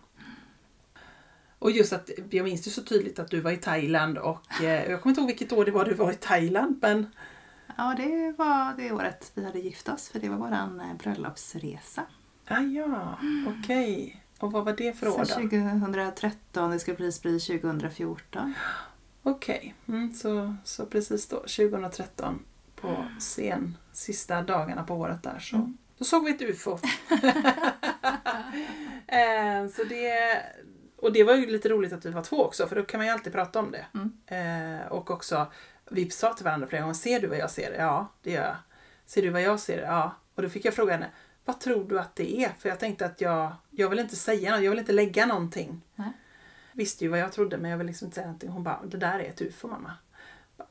Och 1.58 1.70
just 1.70 1.92
att 1.92 2.10
jag 2.30 2.44
minns 2.44 2.66
ju 2.66 2.70
så 2.70 2.82
tydligt 2.82 3.18
att 3.18 3.30
du 3.30 3.40
var 3.40 3.50
i 3.50 3.56
Thailand 3.56 4.18
och 4.18 4.62
eh, 4.62 4.90
jag 4.90 5.02
kommer 5.02 5.10
inte 5.10 5.20
ihåg 5.20 5.28
vilket 5.28 5.52
år 5.52 5.64
det 5.64 5.70
var 5.70 5.84
du 5.84 5.94
var 5.94 6.12
i 6.12 6.14
Thailand 6.14 6.78
men 6.82 7.06
Ja, 7.76 7.94
det 7.96 8.34
var 8.38 8.74
det 8.76 8.92
året 8.92 9.30
vi 9.34 9.44
hade 9.44 9.58
gift 9.58 9.88
oss 9.88 10.08
för 10.08 10.18
det 10.20 10.28
var 10.28 10.36
våran 10.36 10.80
eh, 10.80 10.94
bröllopsresa. 10.96 12.02
Ah, 12.48 12.60
ja, 12.60 13.18
okej. 13.46 14.22
Och 14.38 14.52
vad 14.52 14.64
var 14.64 14.72
det 14.72 14.92
för 14.98 15.08
år 15.08 15.18
då? 15.18 15.24
2013, 15.24 16.70
det 16.70 16.78
skulle 16.78 16.96
precis 16.96 17.22
bli 17.22 17.40
2014. 17.40 18.54
Okej, 19.22 19.74
mm, 19.88 20.14
så, 20.14 20.54
så 20.64 20.86
precis 20.86 21.28
då, 21.28 21.36
2013 21.36 22.42
på 22.76 23.04
sen, 23.20 23.76
sista 23.92 24.42
dagarna 24.42 24.82
på 24.84 24.94
året 24.94 25.22
där 25.22 25.38
så 25.38 25.56
Mm. 25.56 25.76
Då 25.98 26.04
såg 26.04 26.24
vi 26.24 26.30
ett 26.30 26.42
UFO. 26.42 26.70
eh, 29.06 29.68
så 29.68 29.84
det, 29.84 30.42
och 30.96 31.12
det 31.12 31.24
var 31.24 31.34
ju 31.34 31.46
lite 31.46 31.68
roligt 31.68 31.92
att 31.92 32.04
vi 32.04 32.10
var 32.10 32.22
två 32.22 32.44
också 32.44 32.66
för 32.66 32.76
då 32.76 32.82
kan 32.82 32.98
man 32.98 33.06
ju 33.06 33.12
alltid 33.12 33.32
prata 33.32 33.58
om 33.58 33.70
det. 33.70 33.86
Mm. 33.94 34.12
Eh, 34.26 34.86
och 34.86 35.10
också, 35.10 35.46
vi 35.90 36.10
sa 36.10 36.34
till 36.34 36.44
varandra 36.44 36.66
flera 36.66 36.82
gånger, 36.82 36.94
ser 36.94 37.20
du 37.20 37.26
vad 37.26 37.38
jag 37.38 37.50
ser? 37.50 37.74
Ja, 37.78 38.12
det 38.22 38.30
gör 38.30 38.44
jag. 38.44 38.56
Ser 39.06 39.22
du 39.22 39.30
vad 39.30 39.42
jag 39.42 39.60
ser? 39.60 39.82
Ja. 39.82 40.14
Och 40.34 40.42
då 40.42 40.48
fick 40.48 40.64
jag 40.64 40.74
fråga 40.74 40.92
henne, 40.92 41.10
vad 41.44 41.60
tror 41.60 41.88
du 41.88 42.00
att 42.00 42.16
det 42.16 42.44
är? 42.44 42.48
För 42.58 42.68
jag 42.68 42.80
tänkte 42.80 43.06
att 43.06 43.20
jag, 43.20 43.52
jag 43.70 43.88
vill 43.88 43.98
inte 43.98 44.16
säga 44.16 44.50
något, 44.50 44.62
jag 44.62 44.70
vill 44.70 44.78
inte 44.78 44.92
lägga 44.92 45.26
någonting. 45.26 45.82
Nej. 45.94 46.12
Visste 46.72 47.04
ju 47.04 47.10
vad 47.10 47.18
jag 47.18 47.32
trodde 47.32 47.58
men 47.58 47.70
jag 47.70 47.78
vill 47.78 47.86
liksom 47.86 48.06
inte 48.06 48.14
säga 48.14 48.26
någonting. 48.26 48.50
Hon 48.50 48.62
bara, 48.62 48.80
det 48.84 48.96
där 48.96 49.18
är 49.18 49.28
ett 49.28 49.42
UFO 49.42 49.68
mamma. 49.68 49.92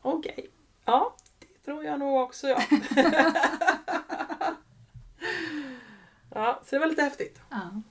Okej, 0.02 0.50
ja 0.86 1.16
det 1.40 1.66
tror 1.66 1.84
jag 1.84 2.00
nog 2.00 2.22
också 2.22 2.48
ja. 2.48 2.62
ja, 6.34 6.62
så 6.66 6.76
det 6.76 6.80
var 6.80 6.88
lite 6.88 7.02
häftigt. 7.02 7.42
Ja. 7.50 7.82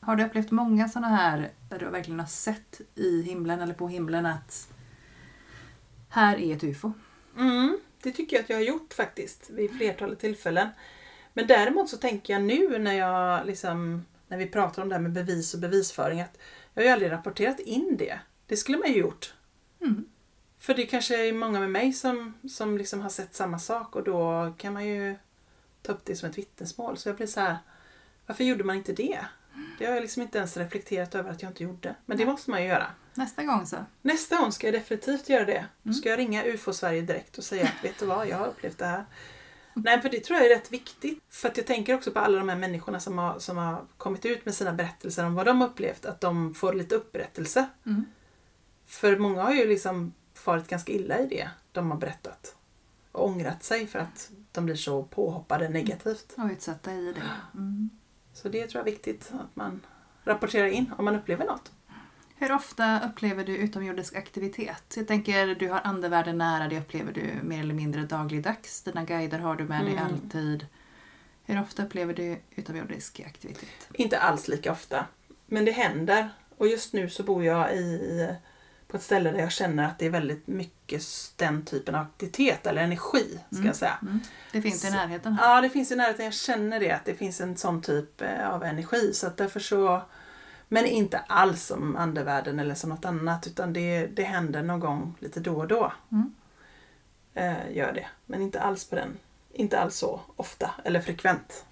Har 0.00 0.16
du 0.16 0.24
upplevt 0.24 0.50
många 0.50 0.88
sådana 0.88 1.16
här 1.16 1.52
där 1.70 1.78
du 1.78 1.90
verkligen 1.90 2.20
har 2.20 2.26
sett 2.26 2.80
i 2.94 3.22
himlen 3.22 3.60
eller 3.60 3.74
på 3.74 3.88
himlen 3.88 4.26
att 4.26 4.68
här 6.08 6.36
är 6.36 6.56
ett 6.56 6.64
UFO? 6.64 6.92
Mm, 7.36 7.78
det 8.02 8.10
tycker 8.10 8.36
jag 8.36 8.42
att 8.42 8.50
jag 8.50 8.56
har 8.56 8.62
gjort 8.62 8.94
faktiskt 8.94 9.50
vid 9.50 9.76
flertalet 9.76 10.20
tillfällen. 10.20 10.68
Men 11.32 11.46
däremot 11.46 11.88
så 11.88 11.96
tänker 11.96 12.32
jag 12.32 12.42
nu 12.42 12.78
när 12.78 12.92
jag 12.92 13.46
liksom 13.46 14.04
när 14.28 14.38
vi 14.38 14.46
pratar 14.46 14.82
om 14.82 14.88
det 14.88 14.94
här 14.94 15.02
med 15.02 15.12
bevis 15.12 15.54
och 15.54 15.60
bevisföring 15.60 16.20
att 16.20 16.38
jag 16.74 16.82
har 16.82 16.86
ju 16.86 16.92
aldrig 16.92 17.12
rapporterat 17.12 17.60
in 17.60 17.96
det. 17.98 18.18
Det 18.46 18.56
skulle 18.56 18.78
man 18.78 18.92
ju 18.92 18.98
gjort. 18.98 19.34
Mm. 19.80 20.04
För 20.58 20.74
det 20.74 20.86
kanske 20.86 21.28
är 21.28 21.32
många 21.32 21.60
med 21.60 21.70
mig 21.70 21.92
som, 21.92 22.34
som 22.50 22.78
liksom 22.78 23.00
har 23.00 23.08
sett 23.08 23.34
samma 23.34 23.58
sak 23.58 23.96
och 23.96 24.04
då 24.04 24.54
kan 24.58 24.72
man 24.72 24.86
ju 24.86 25.16
ta 25.84 25.92
upp 25.92 26.04
det 26.04 26.16
som 26.16 26.30
ett 26.30 26.38
vittnesmål. 26.38 26.96
Så 26.96 27.08
jag 27.08 27.16
blir 27.16 27.26
så 27.26 27.40
här, 27.40 27.56
varför 28.26 28.44
gjorde 28.44 28.64
man 28.64 28.76
inte 28.76 28.92
det? 28.92 29.26
Det 29.78 29.86
har 29.86 29.94
jag 29.94 30.00
liksom 30.00 30.22
inte 30.22 30.38
ens 30.38 30.56
reflekterat 30.56 31.14
över 31.14 31.30
att 31.30 31.42
jag 31.42 31.50
inte 31.50 31.62
gjorde. 31.62 31.94
Men 32.06 32.18
det 32.18 32.26
måste 32.26 32.50
man 32.50 32.62
ju 32.62 32.68
göra. 32.68 32.86
Nästa 33.14 33.44
gång 33.44 33.66
så. 33.66 33.76
Nästa 34.02 34.36
gång 34.36 34.52
ska 34.52 34.66
jag 34.66 34.74
definitivt 34.74 35.28
göra 35.28 35.44
det. 35.44 35.66
Då 35.82 35.92
ska 35.92 36.08
jag 36.08 36.18
ringa 36.18 36.44
UFO 36.44 36.72
Sverige 36.72 37.02
direkt 37.02 37.38
och 37.38 37.44
säga 37.44 37.64
att 37.64 37.74
vet 37.84 37.98
du 37.98 38.06
vad, 38.06 38.28
jag 38.28 38.36
har 38.36 38.46
upplevt 38.46 38.78
det 38.78 38.86
här. 38.86 39.04
Nej, 39.74 40.02
för 40.02 40.08
det 40.08 40.20
tror 40.20 40.38
jag 40.38 40.50
är 40.50 40.56
rätt 40.56 40.72
viktigt. 40.72 41.22
För 41.28 41.48
att 41.48 41.56
jag 41.56 41.66
tänker 41.66 41.94
också 41.94 42.10
på 42.10 42.18
alla 42.18 42.38
de 42.38 42.48
här 42.48 42.56
människorna 42.56 43.00
som 43.00 43.18
har, 43.18 43.38
som 43.38 43.56
har 43.56 43.84
kommit 43.96 44.24
ut 44.24 44.44
med 44.44 44.54
sina 44.54 44.72
berättelser 44.72 45.26
om 45.26 45.34
vad 45.34 45.46
de 45.46 45.60
har 45.60 45.68
upplevt, 45.68 46.06
att 46.06 46.20
de 46.20 46.54
får 46.54 46.72
lite 46.72 46.94
upprättelse. 46.94 47.66
Mm. 47.86 48.04
För 48.86 49.16
många 49.16 49.42
har 49.42 49.52
ju 49.52 49.68
liksom 49.68 50.12
farit 50.34 50.68
ganska 50.68 50.92
illa 50.92 51.18
i 51.18 51.26
det 51.26 51.50
de 51.72 51.90
har 51.90 51.98
berättat. 51.98 52.56
Och 53.12 53.24
ångrat 53.24 53.64
sig 53.64 53.86
för 53.86 53.98
att 53.98 54.30
de 54.54 54.64
blir 54.64 54.74
så 54.76 55.02
påhoppade 55.02 55.68
negativt. 55.68 56.34
Och 56.36 56.50
utsatta 56.50 56.92
i 56.92 57.12
det. 57.12 57.22
Mm. 57.54 57.90
Så 58.32 58.48
det 58.48 58.66
tror 58.66 58.80
jag 58.80 58.88
är 58.88 58.92
viktigt 58.92 59.32
att 59.32 59.56
man 59.56 59.80
rapporterar 60.24 60.66
in 60.66 60.92
om 60.98 61.04
man 61.04 61.16
upplever 61.16 61.44
något. 61.44 61.72
Hur 62.36 62.52
ofta 62.52 63.00
upplever 63.08 63.44
du 63.44 63.56
utomjordisk 63.56 64.14
aktivitet? 64.16 64.94
Jag 64.96 65.08
tänker, 65.08 65.54
du 65.54 65.68
har 65.70 65.80
andevärlden 65.84 66.38
nära, 66.38 66.68
det 66.68 66.78
upplever 66.78 67.12
du 67.12 67.30
mer 67.42 67.60
eller 67.60 67.74
mindre 67.74 68.02
dagligdags. 68.02 68.82
Dina 68.82 69.04
guider 69.04 69.38
har 69.38 69.56
du 69.56 69.64
med 69.64 69.84
dig 69.84 69.92
Mm. 69.92 70.04
alltid. 70.04 70.66
Hur 71.44 71.62
ofta 71.62 71.84
upplever 71.84 72.14
du 72.14 72.38
utomjordisk 72.50 73.20
aktivitet? 73.20 73.88
Inte 73.92 74.18
alls 74.18 74.48
lika 74.48 74.72
ofta. 74.72 75.06
Men 75.46 75.64
det 75.64 75.70
händer. 75.72 76.28
Och 76.58 76.68
just 76.68 76.92
nu 76.92 77.10
så 77.10 77.22
bor 77.22 77.44
jag 77.44 77.76
i, 77.76 78.28
på 78.94 78.98
ett 78.98 79.02
ställe 79.04 79.30
där 79.30 79.38
jag 79.38 79.52
känner 79.52 79.86
att 79.86 79.98
det 79.98 80.06
är 80.06 80.10
väldigt 80.10 80.46
mycket 80.46 81.02
den 81.36 81.64
typen 81.64 81.94
av 81.94 82.02
aktivitet 82.02 82.66
eller 82.66 82.82
energi. 82.82 83.38
ska 83.46 83.56
Mm. 83.56 83.66
jag 83.66 83.76
säga. 83.76 83.98
Mm. 84.02 84.20
Det 84.52 84.62
finns 84.62 84.84
i 84.84 84.86
Så- 84.86 84.92
närheten 84.92 85.32
här. 85.32 85.54
Ja, 85.54 85.60
det 85.60 85.70
finns 85.70 85.92
i 85.92 85.96
närheten. 85.96 86.24
Jag 86.24 86.34
känner 86.34 86.80
det, 86.80 86.90
att 86.92 87.04
det 87.04 87.14
finns 87.14 87.40
en 87.40 87.56
sån 87.56 87.82
typ 87.82 88.22
eh, 88.22 88.48
av 88.50 88.64
energi. 88.64 89.12
Så 89.14 89.26
att 89.26 89.36
därför 89.36 89.60
så... 89.60 90.02
Men 90.68 90.86
inte 90.86 91.18
alls 91.18 91.66
som 91.66 91.96
andevärlden 91.96 92.60
eller 92.60 92.74
som 92.74 92.90
något 92.90 93.04
annat. 93.04 93.46
Utan 93.46 93.72
det, 93.72 94.06
det 94.06 94.22
händer 94.24 94.62
någon 94.62 94.80
gång 94.80 95.14
lite 95.18 95.40
då 95.40 95.56
och 95.56 95.68
då. 95.68 95.92
Mm. 96.12 96.34
Eh, 97.34 97.76
gör 97.76 97.92
det. 97.92 98.06
Men 98.26 98.42
inte 98.42 98.60
alls 98.60 98.84
på 98.90 98.96
den. 98.96 99.16
Inte 99.52 99.78
alls 99.80 99.96
så 99.96 100.20
ofta 100.36 100.70
eller 100.84 101.00
frekvent. 101.00 101.64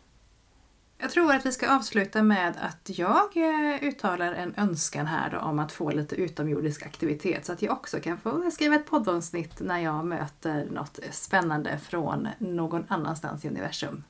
Jag 1.02 1.10
tror 1.10 1.34
att 1.34 1.46
vi 1.46 1.52
ska 1.52 1.70
avsluta 1.76 2.22
med 2.22 2.54
att 2.60 2.98
jag 2.98 3.36
eh, 3.36 3.82
uttalar 3.84 4.32
en 4.32 4.54
önskan 4.56 5.06
här 5.06 5.30
då 5.30 5.38
om 5.38 5.58
att 5.58 5.72
få 5.72 5.90
lite 5.90 6.16
utomjordisk 6.16 6.86
aktivitet 6.86 7.46
så 7.46 7.52
att 7.52 7.62
jag 7.62 7.72
också 7.72 8.00
kan 8.00 8.18
få 8.20 8.50
skriva 8.50 8.74
ett 8.74 8.86
poddavsnitt 8.86 9.60
när 9.60 9.78
jag 9.78 10.04
möter 10.06 10.64
något 10.70 10.98
spännande 11.10 11.78
från 11.78 12.28
någon 12.38 12.84
annanstans 12.88 13.44
i 13.44 13.48
universum. 13.48 14.04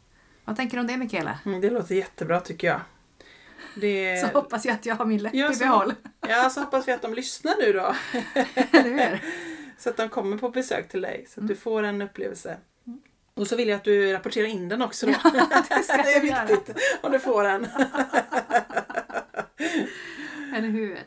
Vad 0.44 0.56
tänker 0.56 0.76
du 0.76 0.80
om 0.80 0.86
det 0.86 0.96
Mikaela? 0.96 1.38
Mm, 1.44 1.60
det 1.60 1.70
låter 1.70 1.94
jättebra 1.94 2.40
tycker 2.40 2.66
jag. 2.68 2.80
Det... 3.80 4.20
Så 4.20 4.38
hoppas 4.38 4.64
jag 4.64 4.74
att 4.74 4.86
jag 4.86 4.94
har 4.96 5.04
min 5.04 5.22
läpp 5.22 5.34
Ja, 5.34 5.52
i 5.52 5.54
så- 5.54 5.64
behåll. 5.64 5.94
Ja, 6.28 6.50
så 6.50 6.60
hoppas 6.60 6.88
vi 6.88 6.92
att 6.92 7.02
de 7.02 7.14
lyssnar 7.14 7.54
nu 7.60 7.72
då. 7.72 7.94
Så 9.78 9.90
att 9.90 9.96
de 9.96 10.08
kommer 10.08 10.38
på 10.38 10.50
besök 10.50 10.88
till 10.88 11.00
dig. 11.02 11.26
Så 11.28 11.40
att 11.40 11.48
du 11.48 11.56
får 11.56 11.82
en 11.82 12.02
upplevelse. 12.02 12.56
Och 13.34 13.46
så 13.46 13.56
vill 13.56 13.68
jag 13.68 13.76
att 13.76 13.84
du 13.84 14.12
rapporterar 14.12 14.46
in 14.46 14.68
den 14.68 14.82
också 14.82 15.06
då. 15.06 15.12
det 15.12 15.82
ska 15.82 15.96
det 16.02 16.12
är 16.14 16.22
göra. 16.24 16.44
viktigt 16.44 16.76
om 17.02 17.12
du 17.12 17.18
får 17.20 17.44
en. 17.44 17.66
Eller 20.54 20.68
hur? 20.68 20.98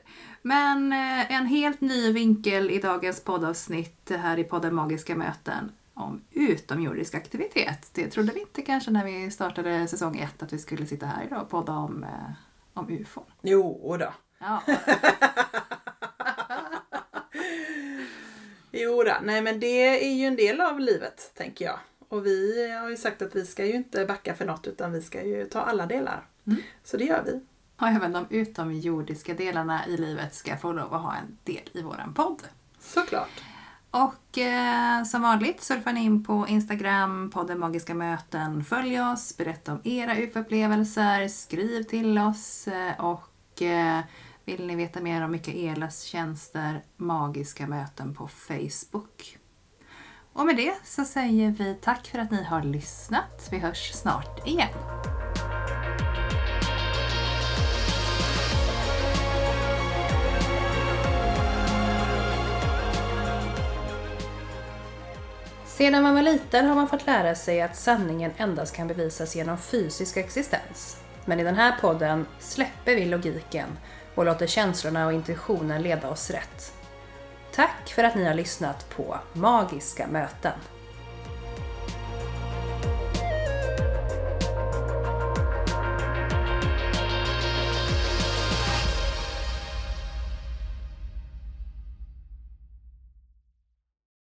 Men 0.41 0.91
eh, 0.93 1.31
en 1.31 1.45
helt 1.45 1.81
ny 1.81 2.11
vinkel 2.11 2.71
i 2.71 2.79
dagens 2.79 3.23
poddavsnitt 3.23 4.11
här 4.19 4.39
i 4.39 4.43
podden 4.43 4.75
Magiska 4.75 5.15
möten. 5.15 5.71
om 5.93 6.21
utomjordisk 6.31 7.15
aktivitet. 7.15 7.89
Det 7.93 8.07
trodde 8.07 8.31
vi 8.33 8.39
inte 8.39 8.61
kanske 8.61 8.91
när 8.91 9.05
vi 9.05 9.31
startade 9.31 9.87
säsong 9.87 10.17
ett 10.19 10.43
att 10.43 10.53
vi 10.53 10.57
skulle 10.57 10.85
sitta 10.85 11.05
här 11.05 11.23
idag 11.25 11.41
och 11.41 11.49
podda 11.49 11.73
om, 11.73 12.03
eh, 12.03 12.09
om 12.73 12.89
UFO. 12.89 13.21
Jo 13.41 13.97
då. 13.99 14.13
Ja. 14.39 14.61
Jo 18.71 19.03
då. 19.03 19.13
Nej 19.23 19.41
men 19.41 19.59
det 19.59 20.05
är 20.05 20.15
ju 20.15 20.25
en 20.25 20.35
del 20.35 20.61
av 20.61 20.79
livet 20.79 21.31
tänker 21.35 21.65
jag. 21.65 21.79
Och 22.15 22.25
vi 22.25 22.71
har 22.71 22.89
ju 22.89 22.97
sagt 22.97 23.21
att 23.21 23.35
vi 23.35 23.45
ska 23.45 23.65
ju 23.65 23.73
inte 23.73 24.05
backa 24.05 24.35
för 24.35 24.45
något 24.45 24.67
utan 24.67 24.91
vi 24.91 25.01
ska 25.01 25.23
ju 25.23 25.45
ta 25.45 25.61
alla 25.61 25.85
delar. 25.85 26.27
Mm. 26.47 26.61
Så 26.83 26.97
det 26.97 27.03
gör 27.03 27.23
vi. 27.25 27.41
Och 27.77 27.87
även 27.87 28.11
de 28.11 28.25
utomjordiska 28.29 29.33
delarna 29.33 29.87
i 29.87 29.97
livet 29.97 30.35
ska 30.35 30.57
få 30.57 30.71
lov 30.71 30.93
att 30.93 31.01
ha 31.01 31.15
en 31.15 31.37
del 31.43 31.69
i 31.73 31.81
våran 31.81 32.13
podd. 32.13 32.43
Såklart. 32.79 33.41
Och 33.91 34.37
eh, 34.37 35.03
som 35.03 35.21
vanligt 35.21 35.61
surfar 35.61 35.93
ni 35.93 36.03
in 36.03 36.23
på 36.23 36.47
Instagram, 36.47 37.31
podden 37.33 37.59
Magiska 37.59 37.93
Möten. 37.93 38.63
Följ 38.63 39.01
oss, 39.01 39.37
berätta 39.37 39.73
om 39.73 39.81
era 39.83 40.15
UFO-upplevelser, 40.15 41.27
skriv 41.27 41.83
till 41.83 42.17
oss 42.17 42.67
eh, 42.67 43.05
och 43.05 43.61
eh, 43.61 43.99
vill 44.45 44.67
ni 44.67 44.75
veta 44.75 45.01
mer 45.01 45.21
om 45.21 45.31
Mikaelas 45.31 46.01
tjänster, 46.01 46.83
Magiska 46.97 47.67
Möten 47.67 48.15
på 48.15 48.27
Facebook. 48.27 49.37
Och 50.37 50.45
med 50.45 50.55
det 50.55 50.73
så 50.83 51.05
säger 51.05 51.51
vi 51.51 51.75
tack 51.81 52.07
för 52.07 52.19
att 52.19 52.31
ni 52.31 52.43
har 52.43 52.63
lyssnat. 52.63 53.47
Vi 53.51 53.57
hörs 53.59 53.91
snart 53.91 54.47
igen. 54.47 54.69
Sedan 65.65 66.03
man 66.03 66.15
var 66.15 66.21
liten 66.21 66.65
har 66.65 66.75
man 66.75 66.87
fått 66.87 67.05
lära 67.05 67.35
sig 67.35 67.61
att 67.61 67.75
sanningen 67.75 68.31
endast 68.37 68.75
kan 68.75 68.87
bevisas 68.87 69.35
genom 69.35 69.57
fysisk 69.57 70.17
existens. 70.17 70.97
Men 71.25 71.39
i 71.39 71.43
den 71.43 71.55
här 71.55 71.79
podden 71.81 72.25
släpper 72.39 72.95
vi 72.95 73.05
logiken 73.05 73.69
och 74.15 74.25
låter 74.25 74.47
känslorna 74.47 75.05
och 75.05 75.13
intuitionen 75.13 75.81
leda 75.81 76.09
oss 76.09 76.29
rätt. 76.29 76.74
Tack 77.55 77.89
för 77.89 78.03
att 78.03 78.15
ni 78.15 78.25
har 78.25 78.33
lyssnat 78.33 78.89
på 78.89 79.17
Magiska 79.33 80.07
möten. 80.07 80.53